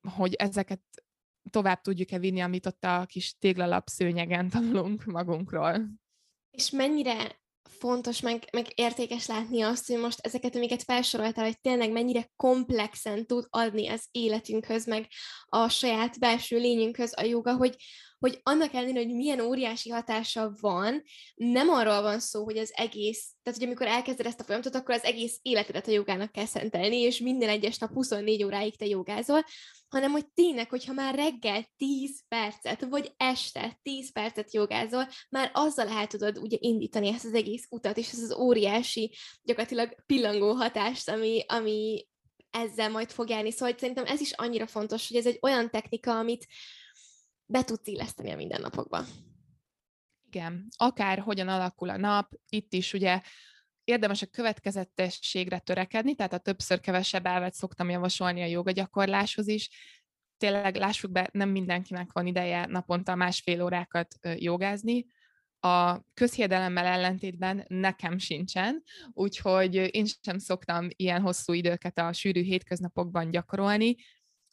hogy 0.09 0.35
ezeket 0.35 0.81
tovább 1.51 1.81
tudjuk-e 1.81 2.19
vinni, 2.19 2.41
amit 2.41 2.67
ott 2.67 2.85
a 2.85 3.05
kis 3.07 3.39
téglalap 3.39 3.89
szőnyegen 3.89 4.49
tanulunk 4.49 5.05
magunkról. 5.05 5.89
És 6.51 6.71
mennyire 6.71 7.42
fontos, 7.69 8.21
meg, 8.21 8.45
meg 8.53 8.67
értékes 8.75 9.27
látni 9.27 9.63
azt, 9.63 9.87
hogy 9.87 9.99
most 9.99 10.19
ezeket, 10.21 10.57
amiket 10.57 10.83
felsoroltál, 10.83 11.45
hogy 11.45 11.61
tényleg 11.61 11.93
mennyire 11.93 12.31
komplexen 12.37 13.27
tud 13.27 13.47
adni 13.51 13.89
az 13.89 14.07
életünkhöz, 14.11 14.87
meg 14.87 15.09
a 15.47 15.69
saját 15.69 16.19
belső 16.19 16.59
lényünkhöz 16.59 17.13
a 17.17 17.23
joga, 17.23 17.57
hogy, 17.57 17.77
hogy 18.23 18.41
annak 18.43 18.75
ellenére, 18.75 19.05
hogy 19.05 19.15
milyen 19.15 19.41
óriási 19.41 19.91
hatása 19.91 20.53
van, 20.61 21.03
nem 21.35 21.69
arról 21.69 22.03
van 22.03 22.21
szó, 22.21 22.45
hogy 22.45 22.59
az 22.59 22.73
egész, 22.75 23.31
tehát 23.43 23.59
hogy 23.59 23.69
amikor 23.69 23.87
elkezded 23.87 24.27
ezt 24.27 24.41
a 24.41 24.45
folyamatot, 24.45 24.75
akkor 24.75 24.95
az 24.95 25.05
egész 25.05 25.39
életedet 25.43 25.89
a 25.89 25.91
jogának 25.91 26.33
kell 26.33 26.47
szentelni, 26.47 26.97
és 26.97 27.19
minden 27.19 27.49
egyes 27.49 27.79
nap 27.79 27.93
24 27.93 28.45
óráig 28.45 28.77
te 28.77 28.87
jogázol, 28.87 29.45
hanem 29.89 30.11
hogy 30.11 30.27
tényleg, 30.35 30.69
hogyha 30.69 30.93
már 30.93 31.15
reggel 31.15 31.67
10 31.77 32.21
percet, 32.29 32.85
vagy 32.85 33.13
este 33.17 33.79
10 33.83 34.13
percet 34.13 34.53
jogázol, 34.53 35.09
már 35.29 35.51
azzal 35.55 35.89
el 35.89 36.07
tudod 36.07 36.39
ugye 36.39 36.57
indítani 36.61 37.09
ezt 37.09 37.25
az 37.25 37.35
egész 37.35 37.67
utat, 37.71 37.97
és 37.97 38.13
ez 38.13 38.23
az 38.23 38.35
óriási, 38.35 39.15
gyakorlatilag 39.43 39.97
pillangó 40.07 40.53
hatást, 40.53 41.09
ami, 41.09 41.45
ami 41.49 42.07
ezzel 42.51 42.91
majd 42.91 43.11
fog 43.11 43.29
járni. 43.29 43.51
Szóval 43.51 43.75
szerintem 43.79 44.05
ez 44.05 44.21
is 44.21 44.33
annyira 44.33 44.67
fontos, 44.67 45.09
hogy 45.09 45.17
ez 45.17 45.27
egy 45.27 45.39
olyan 45.41 45.71
technika, 45.71 46.19
amit 46.19 46.47
be 47.53 47.65
tudsz 47.65 47.87
illeszteni 47.87 48.31
a 48.31 48.37
mindennapokba. 48.37 49.05
Igen, 50.27 50.69
akár 50.77 51.19
hogyan 51.19 51.49
alakul 51.49 51.89
a 51.89 51.97
nap, 51.97 52.33
itt 52.49 52.73
is 52.73 52.93
ugye 52.93 53.21
érdemes 53.85 54.23
a 54.23 54.27
következetességre 54.27 55.59
törekedni, 55.59 56.15
tehát 56.15 56.33
a 56.33 56.39
többször 56.39 56.81
kevesebb 56.81 57.27
elvet 57.27 57.55
szoktam 57.55 57.91
javasolni 57.91 58.43
a 58.43 58.47
joga 58.47 58.71
gyakorláshoz 58.71 59.49
is. 59.49 59.71
Tényleg 60.37 60.77
lássuk 60.77 61.11
be, 61.11 61.29
nem 61.33 61.49
mindenkinek 61.49 62.13
van 62.13 62.27
ideje 62.27 62.67
naponta 62.67 63.15
másfél 63.15 63.63
órákat 63.63 64.15
jogázni, 64.37 65.07
a 65.65 66.01
közhiedelemmel 66.15 66.85
ellentétben 66.85 67.65
nekem 67.69 68.19
sincsen, 68.19 68.83
úgyhogy 69.13 69.75
én 69.75 70.07
sem 70.21 70.39
szoktam 70.39 70.89
ilyen 70.97 71.21
hosszú 71.21 71.53
időket 71.53 71.99
a 71.99 72.13
sűrű 72.13 72.43
hétköznapokban 72.43 73.31
gyakorolni, 73.31 73.97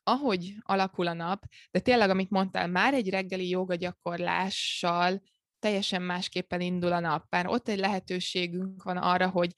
ahogy 0.09 0.53
alakul 0.61 1.07
a 1.07 1.13
nap, 1.13 1.43
de 1.71 1.79
tényleg, 1.79 2.09
amit 2.09 2.29
mondtál, 2.29 2.67
már 2.67 2.93
egy 2.93 3.09
reggeli 3.09 3.49
joga 3.49 3.75
gyakorlással 3.75 5.21
teljesen 5.59 6.01
másképpen 6.01 6.61
indul 6.61 6.91
a 6.91 6.99
nap. 6.99 7.25
Már 7.29 7.47
ott 7.47 7.67
egy 7.67 7.79
lehetőségünk 7.79 8.83
van 8.83 8.97
arra, 8.97 9.29
hogy 9.29 9.53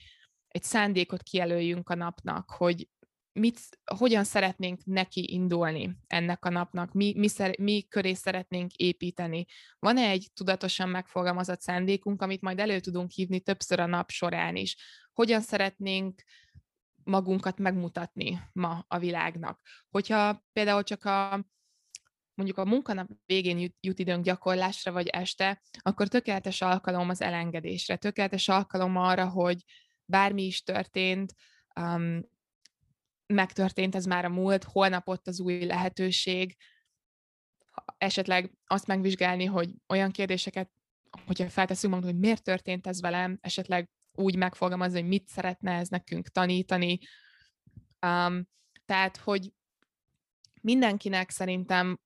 egy 0.48 0.64
szándékot 0.64 1.24
kijelöljünk 1.24 1.90
a 1.90 1.96
napnak, 1.96 2.50
hogy 2.50 2.88
mit, 3.34 3.60
hogyan 3.96 4.24
szeretnénk 4.24 4.86
neki 4.86 5.34
indulni 5.34 5.98
ennek 6.08 6.46
a 6.46 6.50
napnak, 6.50 6.94
mi, 6.94 7.14
mi, 7.18 7.28
szer, 7.28 7.60
mi 7.60 7.86
köré 7.90 8.14
szeretnénk 8.14 8.74
építeni. 8.74 9.46
Van-e 9.80 10.10
egy 10.10 10.28
tudatosan 10.34 10.90
megfogalmazott 10.90 11.62
szándékunk, 11.62 12.22
amit 12.22 12.42
majd 12.42 12.60
elő 12.60 12.80
tudunk 12.80 13.12
hívni 13.12 13.40
többször 13.40 13.80
a 13.80 13.86
nap 13.86 14.10
során 14.10 14.56
is? 14.56 14.76
Hogyan 15.14 15.42
szeretnénk 15.42 16.24
magunkat 17.04 17.58
megmutatni 17.58 18.42
ma 18.52 18.86
a 18.88 19.00
világnak? 19.00 19.62
Hogyha 19.90 20.44
például 20.54 20.84
csak 20.84 21.06
a 21.06 21.46
mondjuk 22.34 22.58
a 22.58 22.66
munkanap 22.66 23.10
végén 23.26 23.58
jut, 23.58 23.76
jut 23.80 24.00
időnk 24.00 24.24
gyakorlásra, 24.24 24.92
vagy 24.92 25.08
este, 25.08 25.62
akkor 25.80 26.08
tökéletes 26.08 26.62
alkalom 26.62 27.10
az 27.10 27.22
elengedésre, 27.22 27.96
tökéletes 27.96 28.48
alkalom 28.48 28.98
arra, 28.98 29.30
hogy 29.30 29.64
bármi 30.06 30.44
is 30.44 30.64
történt, 30.64 31.34
um, 31.80 32.22
megtörtént, 33.26 33.96
ez 33.96 34.06
már 34.06 34.26
a 34.26 34.30
múlt, 34.30 34.64
holnap 34.64 35.08
ott 35.08 35.28
az 35.28 35.40
új 35.40 35.66
lehetőség, 35.66 36.58
esetleg 37.98 38.52
azt 38.66 38.88
megvizsgálni, 38.88 39.46
hogy 39.46 39.74
olyan 39.88 40.12
kérdéseket, 40.12 40.72
hogyha 41.26 41.50
felteszünk 41.50 41.94
magunknak, 41.94 42.14
hogy 42.14 42.30
miért 42.30 42.44
történt 42.44 42.88
ez 42.88 43.02
velem, 43.02 43.38
esetleg 43.42 43.90
úgy 44.22 44.36
megfogalmazni, 44.36 45.00
hogy 45.00 45.10
mit 45.10 45.28
szeretne 45.28 45.72
ez 45.72 45.88
nekünk 45.88 46.28
tanítani. 46.28 47.00
Um, 48.06 48.48
tehát, 48.86 49.18
hogy 49.18 49.54
mindenkinek 50.62 51.30
szerintem 51.30 52.00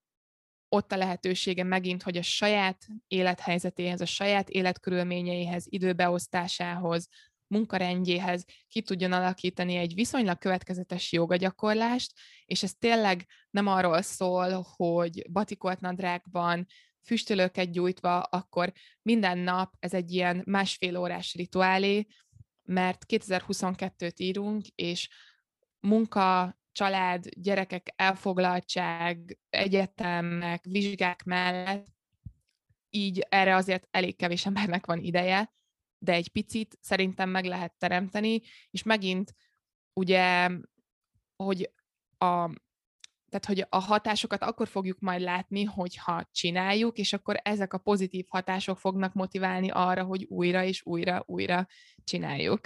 ott 0.69 0.91
a 0.91 0.97
lehetősége 0.97 1.63
megint, 1.63 2.03
hogy 2.03 2.17
a 2.17 2.21
saját 2.21 2.87
élethelyzetéhez, 3.07 4.01
a 4.01 4.05
saját 4.05 4.49
életkörülményeihez, 4.49 5.65
időbeosztásához, 5.69 7.07
munkarendjéhez 7.47 8.45
ki 8.67 8.81
tudjon 8.81 9.11
alakítani 9.11 9.75
egy 9.75 9.93
viszonylag 9.93 10.37
következetes 10.37 11.11
jogagyakorlást, 11.11 12.13
és 12.45 12.63
ez 12.63 12.73
tényleg 12.73 13.25
nem 13.49 13.67
arról 13.67 14.01
szól, 14.01 14.65
hogy 14.75 15.31
batikolt 15.31 15.79
nadrágban, 15.79 16.65
füstölőket 17.05 17.71
gyújtva, 17.71 18.21
akkor 18.21 18.71
minden 19.01 19.37
nap 19.37 19.75
ez 19.79 19.93
egy 19.93 20.11
ilyen 20.11 20.43
másfél 20.45 20.97
órás 20.97 21.33
rituálé, 21.33 22.05
mert 22.63 23.05
2022-t 23.07 24.17
írunk, 24.17 24.65
és 24.75 25.09
munka, 25.79 26.57
család, 26.71 27.29
gyerekek 27.37 27.93
elfoglaltság, 27.95 29.39
egyetemek, 29.49 30.63
vizsgák 30.63 31.23
mellett, 31.23 31.87
így 32.89 33.25
erre 33.29 33.55
azért 33.55 33.87
elég 33.91 34.15
kevés 34.15 34.45
embernek 34.49 34.85
van 34.85 34.99
ideje, 34.99 35.53
de 35.97 36.13
egy 36.13 36.29
picit 36.29 36.77
szerintem 36.81 37.29
meg 37.29 37.45
lehet 37.45 37.73
teremteni, 37.77 38.41
és 38.69 38.83
megint 38.83 39.35
ugye, 39.93 40.49
hogy 41.35 41.71
a, 42.17 42.49
tehát, 43.39 43.59
hogy 43.59 43.67
a 43.69 43.79
hatásokat 43.79 44.41
akkor 44.41 44.67
fogjuk 44.67 44.99
majd 44.99 45.21
látni, 45.21 45.63
hogyha 45.63 46.29
csináljuk, 46.31 46.97
és 46.97 47.13
akkor 47.13 47.39
ezek 47.43 47.73
a 47.73 47.77
pozitív 47.77 48.25
hatások 48.29 48.77
fognak 48.77 49.13
motiválni 49.13 49.69
arra, 49.69 50.03
hogy 50.03 50.25
újra 50.29 50.63
és 50.63 50.85
újra, 50.85 51.23
újra 51.25 51.67
csináljuk. 52.03 52.59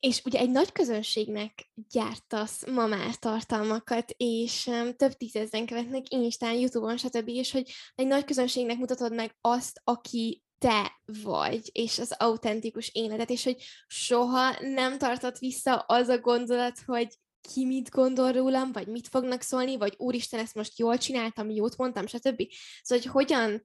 és 0.00 0.22
ugye 0.24 0.38
egy 0.38 0.50
nagy 0.50 0.72
közönségnek 0.72 1.70
gyártasz 1.74 2.66
ma 2.66 2.86
már 2.86 3.14
tartalmakat, 3.14 4.14
és 4.16 4.70
több 4.96 5.12
tízezren 5.12 5.66
követnek 5.66 6.08
Instán, 6.08 6.54
Youtube-on, 6.54 6.96
stb. 6.96 7.28
És 7.28 7.52
hogy 7.52 7.70
egy 7.94 8.06
nagy 8.06 8.24
közönségnek 8.24 8.78
mutatod 8.78 9.14
meg 9.14 9.36
azt, 9.40 9.80
aki 9.84 10.42
te 10.58 11.00
vagy, 11.22 11.70
és 11.72 11.98
az 11.98 12.14
autentikus 12.18 12.90
életet, 12.94 13.30
és 13.30 13.44
hogy 13.44 13.62
soha 13.86 14.56
nem 14.60 14.98
tartott 14.98 15.38
vissza 15.38 15.76
az 15.76 16.08
a 16.08 16.18
gondolat, 16.18 16.78
hogy 16.86 17.18
ki 17.40 17.64
mit 17.64 17.90
gondol 17.90 18.32
rólam, 18.32 18.72
vagy 18.72 18.86
mit 18.86 19.08
fognak 19.08 19.42
szólni, 19.42 19.76
vagy 19.76 19.94
úristen, 19.96 20.40
ezt 20.40 20.54
most 20.54 20.78
jól 20.78 20.98
csináltam, 20.98 21.50
jót 21.50 21.76
mondtam, 21.76 22.06
stb. 22.06 22.42
Szóval, 22.82 23.04
hogy 23.04 23.12
hogyan 23.12 23.62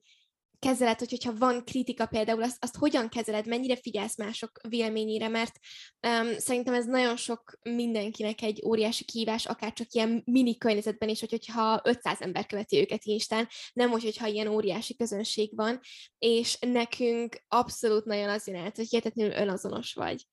kezeled, 0.64 1.00
hogy, 1.00 1.10
hogyha 1.10 1.38
van 1.38 1.66
kritika 1.66 2.06
például, 2.06 2.44
azt, 2.44 2.64
azt 2.64 2.76
hogyan 2.76 3.10
kezeled, 3.10 3.48
mennyire 3.48 3.76
figyelsz 3.76 4.18
mások 4.18 4.60
véleményére, 4.68 5.28
mert 5.28 5.60
um, 6.08 6.38
szerintem 6.38 6.74
ez 6.74 6.86
nagyon 6.86 7.18
sok 7.18 7.58
mindenkinek 7.62 8.42
egy 8.42 8.62
óriási 8.66 9.04
kívás, 9.04 9.46
akár 9.46 9.74
csak 9.74 9.92
ilyen 9.92 10.22
mini 10.26 10.58
környezetben 10.58 11.10
is, 11.10 11.20
hogy, 11.20 11.32
hogyha 11.32 11.82
500 11.84 12.22
ember 12.22 12.46
követi 12.46 12.80
őket 12.80 13.04
Instán, 13.04 13.48
nem 13.74 13.92
úgy, 13.92 14.04
hogyha 14.04 14.28
ilyen 14.28 14.48
óriási 14.48 14.96
közönség 14.96 15.56
van, 15.56 15.80
és 16.18 16.58
nekünk 16.60 17.44
abszolút 17.48 18.06
nagyon 18.06 18.30
az 18.30 18.48
jön 18.48 18.62
át, 18.62 18.76
hogy 18.76 18.88
hihetetlenül 18.90 19.34
önazonos 19.34 19.94
vagy 19.94 20.26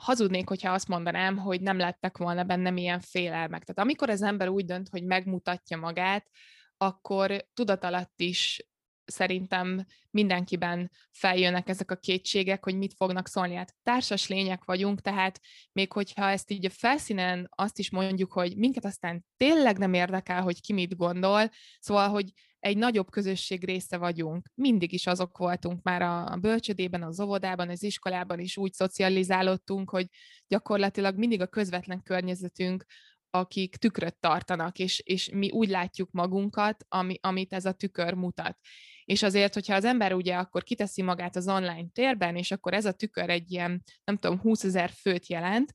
hazudnék, 0.00 0.48
hogyha 0.48 0.72
azt 0.72 0.88
mondanám, 0.88 1.36
hogy 1.36 1.60
nem 1.60 1.78
lettek 1.78 2.16
volna 2.16 2.44
bennem 2.44 2.76
ilyen 2.76 3.00
félelmek. 3.00 3.64
Tehát 3.64 3.78
amikor 3.78 4.10
az 4.10 4.22
ember 4.22 4.48
úgy 4.48 4.64
dönt, 4.64 4.88
hogy 4.88 5.04
megmutatja 5.04 5.76
magát, 5.76 6.30
akkor 6.76 7.46
tudatalatt 7.54 8.20
is 8.20 8.68
szerintem 9.10 9.86
mindenkiben 10.10 10.90
feljönnek 11.10 11.68
ezek 11.68 11.90
a 11.90 11.96
kétségek, 11.96 12.64
hogy 12.64 12.76
mit 12.76 12.94
fognak 12.94 13.28
szólni. 13.28 13.54
Hát 13.54 13.74
társas 13.82 14.28
lények 14.28 14.64
vagyunk, 14.64 15.00
tehát 15.00 15.40
még 15.72 15.92
hogyha 15.92 16.30
ezt 16.30 16.50
így 16.50 16.66
a 16.66 16.70
felszínen 16.70 17.48
azt 17.50 17.78
is 17.78 17.90
mondjuk, 17.90 18.32
hogy 18.32 18.56
minket 18.56 18.84
aztán 18.84 19.24
tényleg 19.36 19.78
nem 19.78 19.94
érdekel, 19.94 20.42
hogy 20.42 20.60
ki 20.60 20.72
mit 20.72 20.96
gondol, 20.96 21.50
szóval, 21.78 22.08
hogy 22.08 22.32
egy 22.60 22.76
nagyobb 22.76 23.10
közösség 23.10 23.64
része 23.64 23.96
vagyunk. 23.96 24.50
Mindig 24.54 24.92
is 24.92 25.06
azok 25.06 25.38
voltunk 25.38 25.82
már 25.82 26.02
a 26.02 26.36
bölcsödében, 26.40 27.02
az 27.02 27.20
óvodában, 27.20 27.68
az 27.68 27.82
iskolában 27.82 28.38
is 28.38 28.56
úgy 28.56 28.72
szocializálódtunk, 28.72 29.90
hogy 29.90 30.06
gyakorlatilag 30.46 31.16
mindig 31.16 31.40
a 31.40 31.46
közvetlen 31.46 32.02
környezetünk 32.02 32.84
akik 33.30 33.76
tükröt 33.76 34.16
tartanak, 34.20 34.78
és, 34.78 35.00
és 35.04 35.30
mi 35.30 35.50
úgy 35.50 35.68
látjuk 35.68 36.10
magunkat, 36.10 36.84
ami, 36.88 37.18
amit 37.20 37.52
ez 37.52 37.64
a 37.64 37.72
tükör 37.72 38.14
mutat. 38.14 38.58
És 39.04 39.22
azért, 39.22 39.54
hogyha 39.54 39.74
az 39.74 39.84
ember 39.84 40.12
ugye 40.12 40.36
akkor 40.36 40.62
kiteszi 40.62 41.02
magát 41.02 41.36
az 41.36 41.48
online 41.48 41.88
térben, 41.92 42.36
és 42.36 42.50
akkor 42.50 42.74
ez 42.74 42.84
a 42.84 42.92
tükör 42.92 43.30
egy 43.30 43.50
ilyen, 43.52 43.82
nem 44.04 44.16
tudom, 44.16 44.40
20 44.40 44.64
ezer 44.64 44.90
főt 44.90 45.26
jelent, 45.26 45.72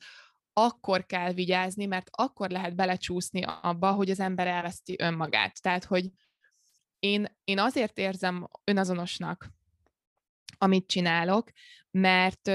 akkor 0.53 1.05
kell 1.05 1.33
vigyázni, 1.33 1.85
mert 1.85 2.07
akkor 2.11 2.49
lehet 2.49 2.75
belecsúszni 2.75 3.43
abba, 3.61 3.91
hogy 3.91 4.09
az 4.09 4.19
ember 4.19 4.47
elveszti 4.47 4.95
önmagát. 4.99 5.61
Tehát, 5.61 5.83
hogy 5.83 6.09
én, 7.03 7.37
én 7.43 7.59
azért 7.59 7.97
érzem 7.97 8.47
önazonosnak, 8.63 9.49
amit 10.57 10.87
csinálok, 10.87 11.51
mert 11.91 12.47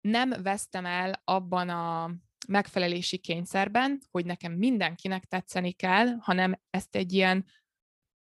nem 0.00 0.30
vesztem 0.42 0.86
el 0.86 1.22
abban 1.24 1.68
a 1.68 2.14
megfelelési 2.48 3.18
kényszerben, 3.18 4.00
hogy 4.10 4.24
nekem 4.24 4.52
mindenkinek 4.52 5.24
tetszeni 5.24 5.72
kell, 5.72 6.06
hanem 6.20 6.60
ezt 6.70 6.96
egy 6.96 7.12
ilyen 7.12 7.46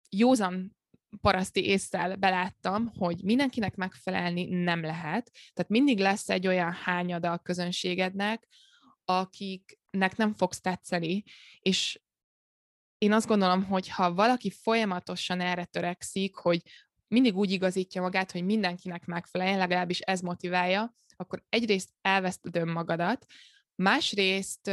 józan 0.08 0.76
paraszti 1.20 1.64
észsel 1.64 2.16
beláttam, 2.16 2.86
hogy 2.86 3.22
mindenkinek 3.22 3.74
megfelelni 3.74 4.44
nem 4.44 4.80
lehet. 4.80 5.30
Tehát 5.52 5.70
mindig 5.70 5.98
lesz 5.98 6.28
egy 6.28 6.46
olyan 6.46 6.72
hányada 6.72 7.32
a 7.32 7.38
közönségednek, 7.38 8.48
akiknek 9.04 10.16
nem 10.16 10.34
fogsz 10.34 10.60
tetszeni, 10.60 11.22
és 11.60 12.00
én 12.98 13.12
azt 13.12 13.26
gondolom, 13.26 13.64
hogy 13.64 13.88
ha 13.88 14.14
valaki 14.14 14.50
folyamatosan 14.50 15.40
erre 15.40 15.64
törekszik, 15.64 16.36
hogy 16.36 16.62
mindig 17.08 17.36
úgy 17.36 17.50
igazítja 17.50 18.02
magát, 18.02 18.32
hogy 18.32 18.44
mindenkinek 18.44 19.04
megfeleljen, 19.04 19.58
legalábbis 19.58 20.00
ez 20.00 20.20
motiválja, 20.20 20.94
akkor 21.16 21.42
egyrészt 21.48 21.90
elveszted 22.00 22.56
önmagadat, 22.56 23.26
másrészt 23.74 24.70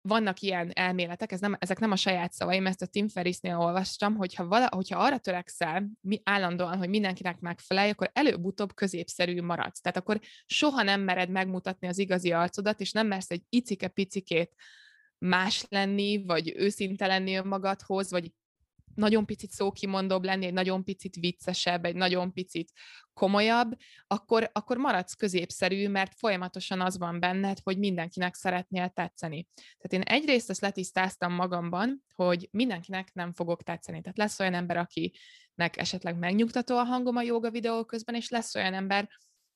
vannak 0.00 0.40
ilyen 0.40 0.70
elméletek, 0.74 1.32
ez 1.32 1.40
nem, 1.40 1.56
ezek 1.58 1.78
nem 1.78 1.90
a 1.90 1.96
saját 1.96 2.32
szavaim, 2.32 2.66
ezt 2.66 2.82
a 2.82 2.86
Tim 2.86 3.08
Ferrisnél 3.08 3.56
olvastam, 3.56 4.16
hogyha, 4.16 4.46
vala, 4.46 4.68
hogyha 4.70 4.98
arra 4.98 5.18
törekszel 5.18 5.90
mi, 6.00 6.20
állandóan, 6.24 6.78
hogy 6.78 6.88
mindenkinek 6.88 7.40
megfelelj, 7.40 7.90
akkor 7.90 8.10
előbb-utóbb 8.12 8.74
középszerű 8.74 9.42
maradsz. 9.42 9.80
Tehát 9.80 9.98
akkor 9.98 10.20
soha 10.46 10.82
nem 10.82 11.00
mered 11.00 11.30
megmutatni 11.30 11.88
az 11.88 11.98
igazi 11.98 12.32
arcodat, 12.32 12.80
és 12.80 12.92
nem 12.92 13.06
mersz 13.06 13.30
egy 13.30 13.42
icike-picikét 13.48 14.54
más 15.18 15.64
lenni, 15.68 16.24
vagy 16.24 16.52
őszinte 16.56 17.06
lenni 17.06 17.34
önmagadhoz, 17.34 18.10
vagy 18.10 18.32
nagyon 18.98 19.26
picit 19.26 19.50
szókimondóbb 19.50 20.24
lenni, 20.24 20.46
egy 20.46 20.52
nagyon 20.52 20.84
picit 20.84 21.14
viccesebb, 21.14 21.84
egy 21.84 21.94
nagyon 21.94 22.32
picit 22.32 22.72
komolyabb, 23.12 23.76
akkor, 24.06 24.50
akkor 24.52 24.76
maradsz 24.76 25.14
középszerű, 25.14 25.88
mert 25.88 26.14
folyamatosan 26.14 26.80
az 26.80 26.98
van 26.98 27.20
benned, 27.20 27.58
hogy 27.62 27.78
mindenkinek 27.78 28.34
szeretnél 28.34 28.88
tetszeni. 28.88 29.48
Tehát 29.54 30.06
én 30.06 30.14
egyrészt 30.14 30.50
ezt 30.50 30.60
letisztáztam 30.60 31.32
magamban, 31.32 32.04
hogy 32.14 32.48
mindenkinek 32.50 33.12
nem 33.12 33.32
fogok 33.32 33.62
tetszeni. 33.62 34.00
Tehát 34.00 34.18
lesz 34.18 34.40
olyan 34.40 34.54
ember, 34.54 34.76
akinek 34.76 35.76
esetleg 35.76 36.18
megnyugtató 36.18 36.76
a 36.76 36.84
hangom 36.84 37.16
a 37.16 37.22
joga 37.22 37.50
videó 37.50 37.84
közben, 37.84 38.14
és 38.14 38.28
lesz 38.28 38.54
olyan 38.54 38.74
ember, 38.74 39.08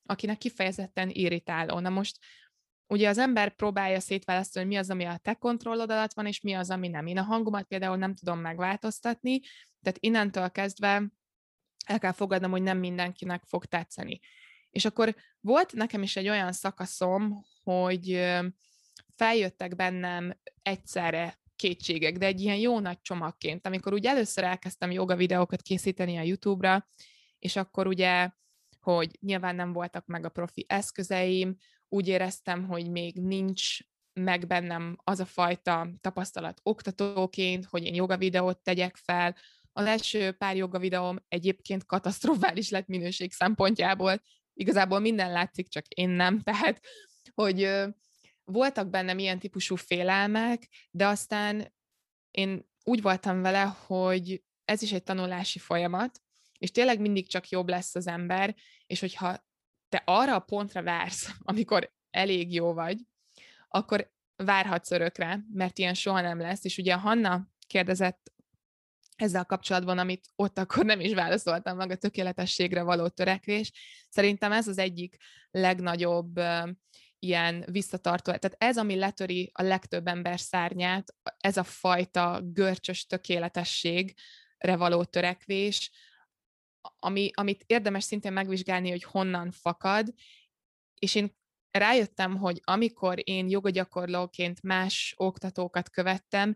akinek 0.06 0.38
kifejezetten 0.38 1.10
irritáló. 1.10 1.78
Na 1.78 1.88
most 1.88 2.18
ugye 2.92 3.08
az 3.08 3.18
ember 3.18 3.54
próbálja 3.54 4.00
szétválasztani, 4.00 4.64
hogy 4.64 4.74
mi 4.74 4.80
az, 4.80 4.90
ami 4.90 5.04
a 5.04 5.16
te 5.16 5.34
kontrollod 5.34 5.90
alatt 5.90 6.12
van, 6.12 6.26
és 6.26 6.40
mi 6.40 6.52
az, 6.52 6.70
ami 6.70 6.88
nem. 6.88 7.06
Én 7.06 7.18
a 7.18 7.22
hangomat 7.22 7.66
például 7.66 7.96
nem 7.96 8.14
tudom 8.14 8.38
megváltoztatni, 8.38 9.40
tehát 9.82 9.98
innentől 10.00 10.50
kezdve 10.50 11.12
el 11.86 11.98
kell 11.98 12.12
fogadnom, 12.12 12.50
hogy 12.50 12.62
nem 12.62 12.78
mindenkinek 12.78 13.42
fog 13.44 13.64
tetszeni. 13.64 14.20
És 14.70 14.84
akkor 14.84 15.16
volt 15.40 15.72
nekem 15.72 16.02
is 16.02 16.16
egy 16.16 16.28
olyan 16.28 16.52
szakaszom, 16.52 17.44
hogy 17.62 18.32
feljöttek 19.16 19.76
bennem 19.76 20.40
egyszerre 20.62 21.40
kétségek, 21.56 22.16
de 22.16 22.26
egy 22.26 22.40
ilyen 22.40 22.56
jó 22.56 22.78
nagy 22.78 23.00
csomagként, 23.00 23.66
amikor 23.66 23.92
úgy 23.92 24.06
először 24.06 24.44
elkezdtem 24.44 24.90
joga 24.90 25.16
videókat 25.16 25.62
készíteni 25.62 26.16
a 26.16 26.22
YouTube-ra, 26.22 26.88
és 27.38 27.56
akkor 27.56 27.86
ugye, 27.86 28.30
hogy 28.80 29.18
nyilván 29.20 29.54
nem 29.54 29.72
voltak 29.72 30.06
meg 30.06 30.24
a 30.24 30.28
profi 30.28 30.64
eszközeim, 30.68 31.56
úgy 31.92 32.08
éreztem, 32.08 32.66
hogy 32.66 32.90
még 32.90 33.16
nincs 33.16 33.78
meg 34.12 34.46
bennem 34.46 34.96
az 35.04 35.20
a 35.20 35.24
fajta 35.24 35.88
tapasztalat 36.00 36.60
oktatóként, 36.62 37.64
hogy 37.64 37.84
én 37.84 37.94
joga 37.94 38.16
videót 38.16 38.58
tegyek 38.62 38.96
fel. 38.96 39.36
Az 39.72 39.86
első 39.86 40.32
pár 40.32 40.56
joga 40.56 40.78
videóm 40.78 41.18
egyébként 41.28 41.86
katasztrofális 41.86 42.70
lett 42.70 42.86
minőség 42.86 43.32
szempontjából. 43.32 44.22
Igazából 44.54 44.98
minden 44.98 45.32
látszik, 45.32 45.68
csak 45.68 45.86
én 45.88 46.08
nem. 46.08 46.40
Tehát, 46.44 46.80
hogy 47.34 47.70
voltak 48.44 48.90
bennem 48.90 49.18
ilyen 49.18 49.38
típusú 49.38 49.76
félelmek, 49.76 50.68
de 50.90 51.06
aztán 51.06 51.74
én 52.30 52.68
úgy 52.84 53.02
voltam 53.02 53.42
vele, 53.42 53.62
hogy 53.86 54.42
ez 54.64 54.82
is 54.82 54.92
egy 54.92 55.02
tanulási 55.02 55.58
folyamat, 55.58 56.20
és 56.58 56.70
tényleg 56.70 57.00
mindig 57.00 57.28
csak 57.28 57.48
jobb 57.48 57.68
lesz 57.68 57.94
az 57.94 58.06
ember, 58.06 58.54
és 58.86 59.00
hogyha 59.00 59.50
te 59.92 60.02
arra 60.04 60.34
a 60.34 60.38
pontra 60.38 60.82
vársz, 60.82 61.30
amikor 61.42 61.92
elég 62.10 62.54
jó 62.54 62.72
vagy, 62.72 62.98
akkor 63.68 64.10
várhatsz 64.36 64.90
örökre, 64.90 65.44
mert 65.52 65.78
ilyen 65.78 65.94
soha 65.94 66.20
nem 66.20 66.40
lesz. 66.40 66.64
És 66.64 66.78
ugye 66.78 66.94
Hanna 66.94 67.48
kérdezett 67.66 68.32
ezzel 69.16 69.44
kapcsolatban, 69.44 69.98
amit 69.98 70.28
ott 70.36 70.58
akkor 70.58 70.84
nem 70.84 71.00
is 71.00 71.14
válaszoltam 71.14 71.76
meg, 71.76 71.90
a 71.90 71.96
tökéletességre 71.96 72.82
való 72.82 73.08
törekvés. 73.08 73.72
Szerintem 74.08 74.52
ez 74.52 74.68
az 74.68 74.78
egyik 74.78 75.16
legnagyobb 75.50 76.40
ilyen 77.18 77.64
visszatartó, 77.70 78.32
tehát 78.32 78.56
ez, 78.58 78.78
ami 78.78 78.94
letöri 78.94 79.50
a 79.54 79.62
legtöbb 79.62 80.06
ember 80.06 80.40
szárnyát, 80.40 81.14
ez 81.38 81.56
a 81.56 81.64
fajta 81.64 82.40
görcsös 82.42 83.06
tökéletességre 83.06 84.76
való 84.76 85.04
törekvés, 85.04 85.90
ami, 86.98 87.30
amit 87.34 87.64
érdemes 87.66 88.04
szintén 88.04 88.32
megvizsgálni, 88.32 88.90
hogy 88.90 89.02
honnan 89.02 89.50
fakad, 89.50 90.12
és 90.98 91.14
én 91.14 91.36
rájöttem, 91.70 92.36
hogy 92.36 92.60
amikor 92.64 93.18
én 93.24 93.48
jogagyakorlóként 93.48 94.62
más 94.62 95.14
oktatókat 95.16 95.90
követtem, 95.90 96.54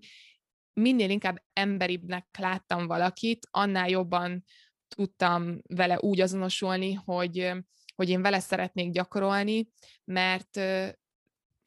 minél 0.72 1.11
inkább 1.11 1.43
emberibbnek 1.53 2.27
láttam 2.39 2.87
valakit, 2.87 3.47
annál 3.51 3.89
jobban 3.89 4.45
tudtam 4.89 5.59
vele 5.68 5.99
úgy 6.01 6.20
azonosulni, 6.20 6.93
hogy, 6.93 7.53
hogy 7.95 8.09
én 8.09 8.22
vele 8.22 8.41
szeretnék 8.41 8.91
gyakorolni, 8.91 9.68
mert 10.05 10.57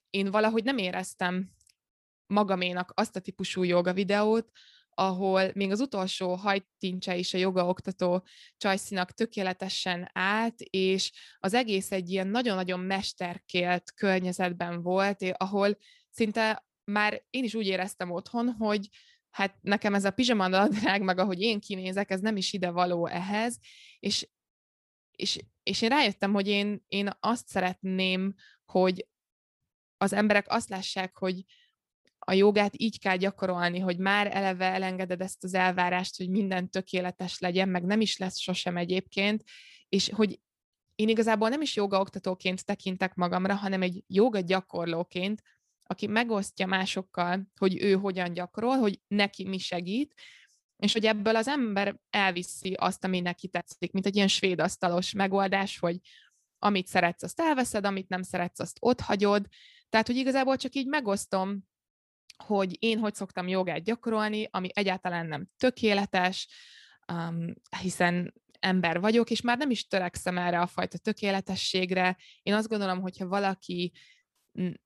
én 0.10 0.32
valahogy 0.32 0.64
nem 0.64 0.78
éreztem 0.78 1.50
magaménak 2.28 2.92
azt 2.96 3.16
a 3.16 3.20
típusú 3.20 3.64
joga 3.64 3.94
videót, 3.94 4.52
ahol 5.00 5.52
még 5.54 5.72
az 5.72 5.80
utolsó 5.80 6.36
hajtincse 6.36 7.16
is 7.16 7.34
a 7.34 7.38
jogaoktató 7.38 8.26
Csajszinak 8.58 9.12
tökéletesen 9.12 10.10
állt, 10.14 10.62
és 10.62 11.12
az 11.40 11.54
egész 11.54 11.92
egy 11.92 12.10
ilyen 12.10 12.28
nagyon-nagyon 12.28 12.80
mesterkélt 12.80 13.94
környezetben 13.94 14.82
volt, 14.82 15.26
ahol 15.38 15.78
szinte 16.10 16.66
már 16.84 17.24
én 17.30 17.44
is 17.44 17.56
úgy 17.56 17.68
éreztem 17.68 18.12
otthon, 18.12 18.50
hogy 18.50 18.90
hát 19.30 19.58
nekem 19.62 19.94
ez 19.94 20.06
a 20.06 20.12
pizsamanadrág, 20.12 21.02
meg 21.02 21.20
ahogy 21.20 21.42
én 21.42 21.60
kinézek, 21.60 22.12
ez 22.12 22.20
nem 22.20 22.38
is 22.38 22.54
ide 22.54 22.70
való 22.70 23.08
ehhez, 23.08 23.60
és, 24.00 24.30
és, 25.12 25.40
és 25.64 25.82
én 25.82 25.90
rájöttem, 25.90 26.34
hogy 26.34 26.48
én, 26.48 26.84
én 26.88 27.10
azt 27.20 27.48
szeretném, 27.48 28.34
hogy 28.66 29.08
az 29.98 30.14
emberek 30.14 30.46
azt 30.50 30.70
lássák, 30.70 31.18
hogy 31.18 31.44
a 32.30 32.34
jogát 32.34 32.74
így 32.78 33.00
kell 33.00 33.16
gyakorolni, 33.16 33.80
hogy 33.80 33.98
már 33.98 34.36
eleve 34.36 34.66
elengeded 34.66 35.22
ezt 35.22 35.44
az 35.44 35.54
elvárást, 35.54 36.18
hogy 36.18 36.30
minden 36.30 36.70
tökéletes 36.70 37.40
legyen, 37.40 37.70
meg 37.70 37.84
nem 37.84 38.02
is 38.02 38.18
lesz 38.18 38.38
sosem 38.38 38.78
egyébként, 38.78 39.44
és 39.88 40.10
hogy 40.10 40.40
én 40.96 41.10
igazából 41.10 41.50
nem 41.50 41.62
is 41.62 41.76
jogaoktatóként 41.76 42.66
tekintek 42.66 43.14
magamra, 43.14 43.56
hanem 43.56 43.82
egy 43.82 44.04
joga 44.08 44.40
gyakorlóként, 44.40 45.42
aki 45.84 46.08
megosztja 46.08 46.66
másokkal, 46.66 47.48
hogy 47.60 47.82
ő 47.82 47.94
hogyan 47.94 48.34
gyakorol, 48.34 48.78
hogy 48.78 49.00
neki 49.08 49.48
mi 49.48 49.58
segít, 49.58 50.14
és 50.78 50.94
hogy 50.94 51.06
ebből 51.06 51.36
az 51.36 51.48
ember 51.48 52.00
elviszi 52.10 52.74
azt, 52.74 53.04
ami 53.04 53.20
neki 53.20 53.48
tetszik, 53.48 53.92
mint 53.92 54.06
egy 54.06 54.16
ilyen 54.16 54.28
svéd 54.28 54.60
asztalos 54.60 55.14
megoldás, 55.14 55.80
hogy 55.80 55.98
amit 56.60 56.88
szeretsz, 56.88 57.24
azt 57.24 57.40
elveszed, 57.40 57.86
amit 57.86 58.10
nem 58.10 58.22
szeretsz, 58.22 58.60
azt 58.60 58.78
ott 58.80 59.00
hagyod. 59.00 59.48
Tehát, 59.90 60.08
hogy 60.08 60.16
igazából 60.16 60.58
csak 60.58 60.76
így 60.76 60.88
megosztom, 60.88 61.68
hogy 62.38 62.76
én 62.80 63.00
hogy 63.00 63.14
szoktam 63.14 63.48
jogát 63.48 63.84
gyakorolni, 63.84 64.48
ami 64.52 64.70
egyáltalán 64.74 65.28
nem 65.28 65.48
tökéletes, 65.58 66.48
um, 67.14 67.54
hiszen 67.82 68.34
ember 68.60 69.00
vagyok, 69.00 69.30
és 69.30 69.42
már 69.42 69.58
nem 69.58 69.70
is 69.70 69.88
törekszem 69.88 70.38
erre 70.38 70.60
a 70.60 70.68
fajta 70.68 70.98
tökéletességre. 70.98 72.18
Én 72.44 72.54
azt 72.54 72.68
gondolom, 72.68 73.02
hogyha 73.02 73.28
valaki 73.28 73.92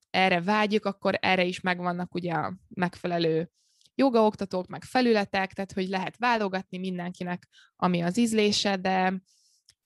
erre 0.09 0.41
vágyik, 0.41 0.85
akkor 0.85 1.17
erre 1.21 1.43
is 1.43 1.59
megvannak 1.59 2.13
ugye 2.13 2.33
a 2.33 2.57
megfelelő 2.67 3.51
jogaoktatók, 3.95 4.67
meg 4.67 4.83
felületek, 4.83 5.53
tehát 5.53 5.71
hogy 5.71 5.87
lehet 5.87 6.17
válogatni 6.17 6.77
mindenkinek, 6.77 7.47
ami 7.75 8.01
az 8.01 8.17
ízlése, 8.17 8.77
de 8.77 9.21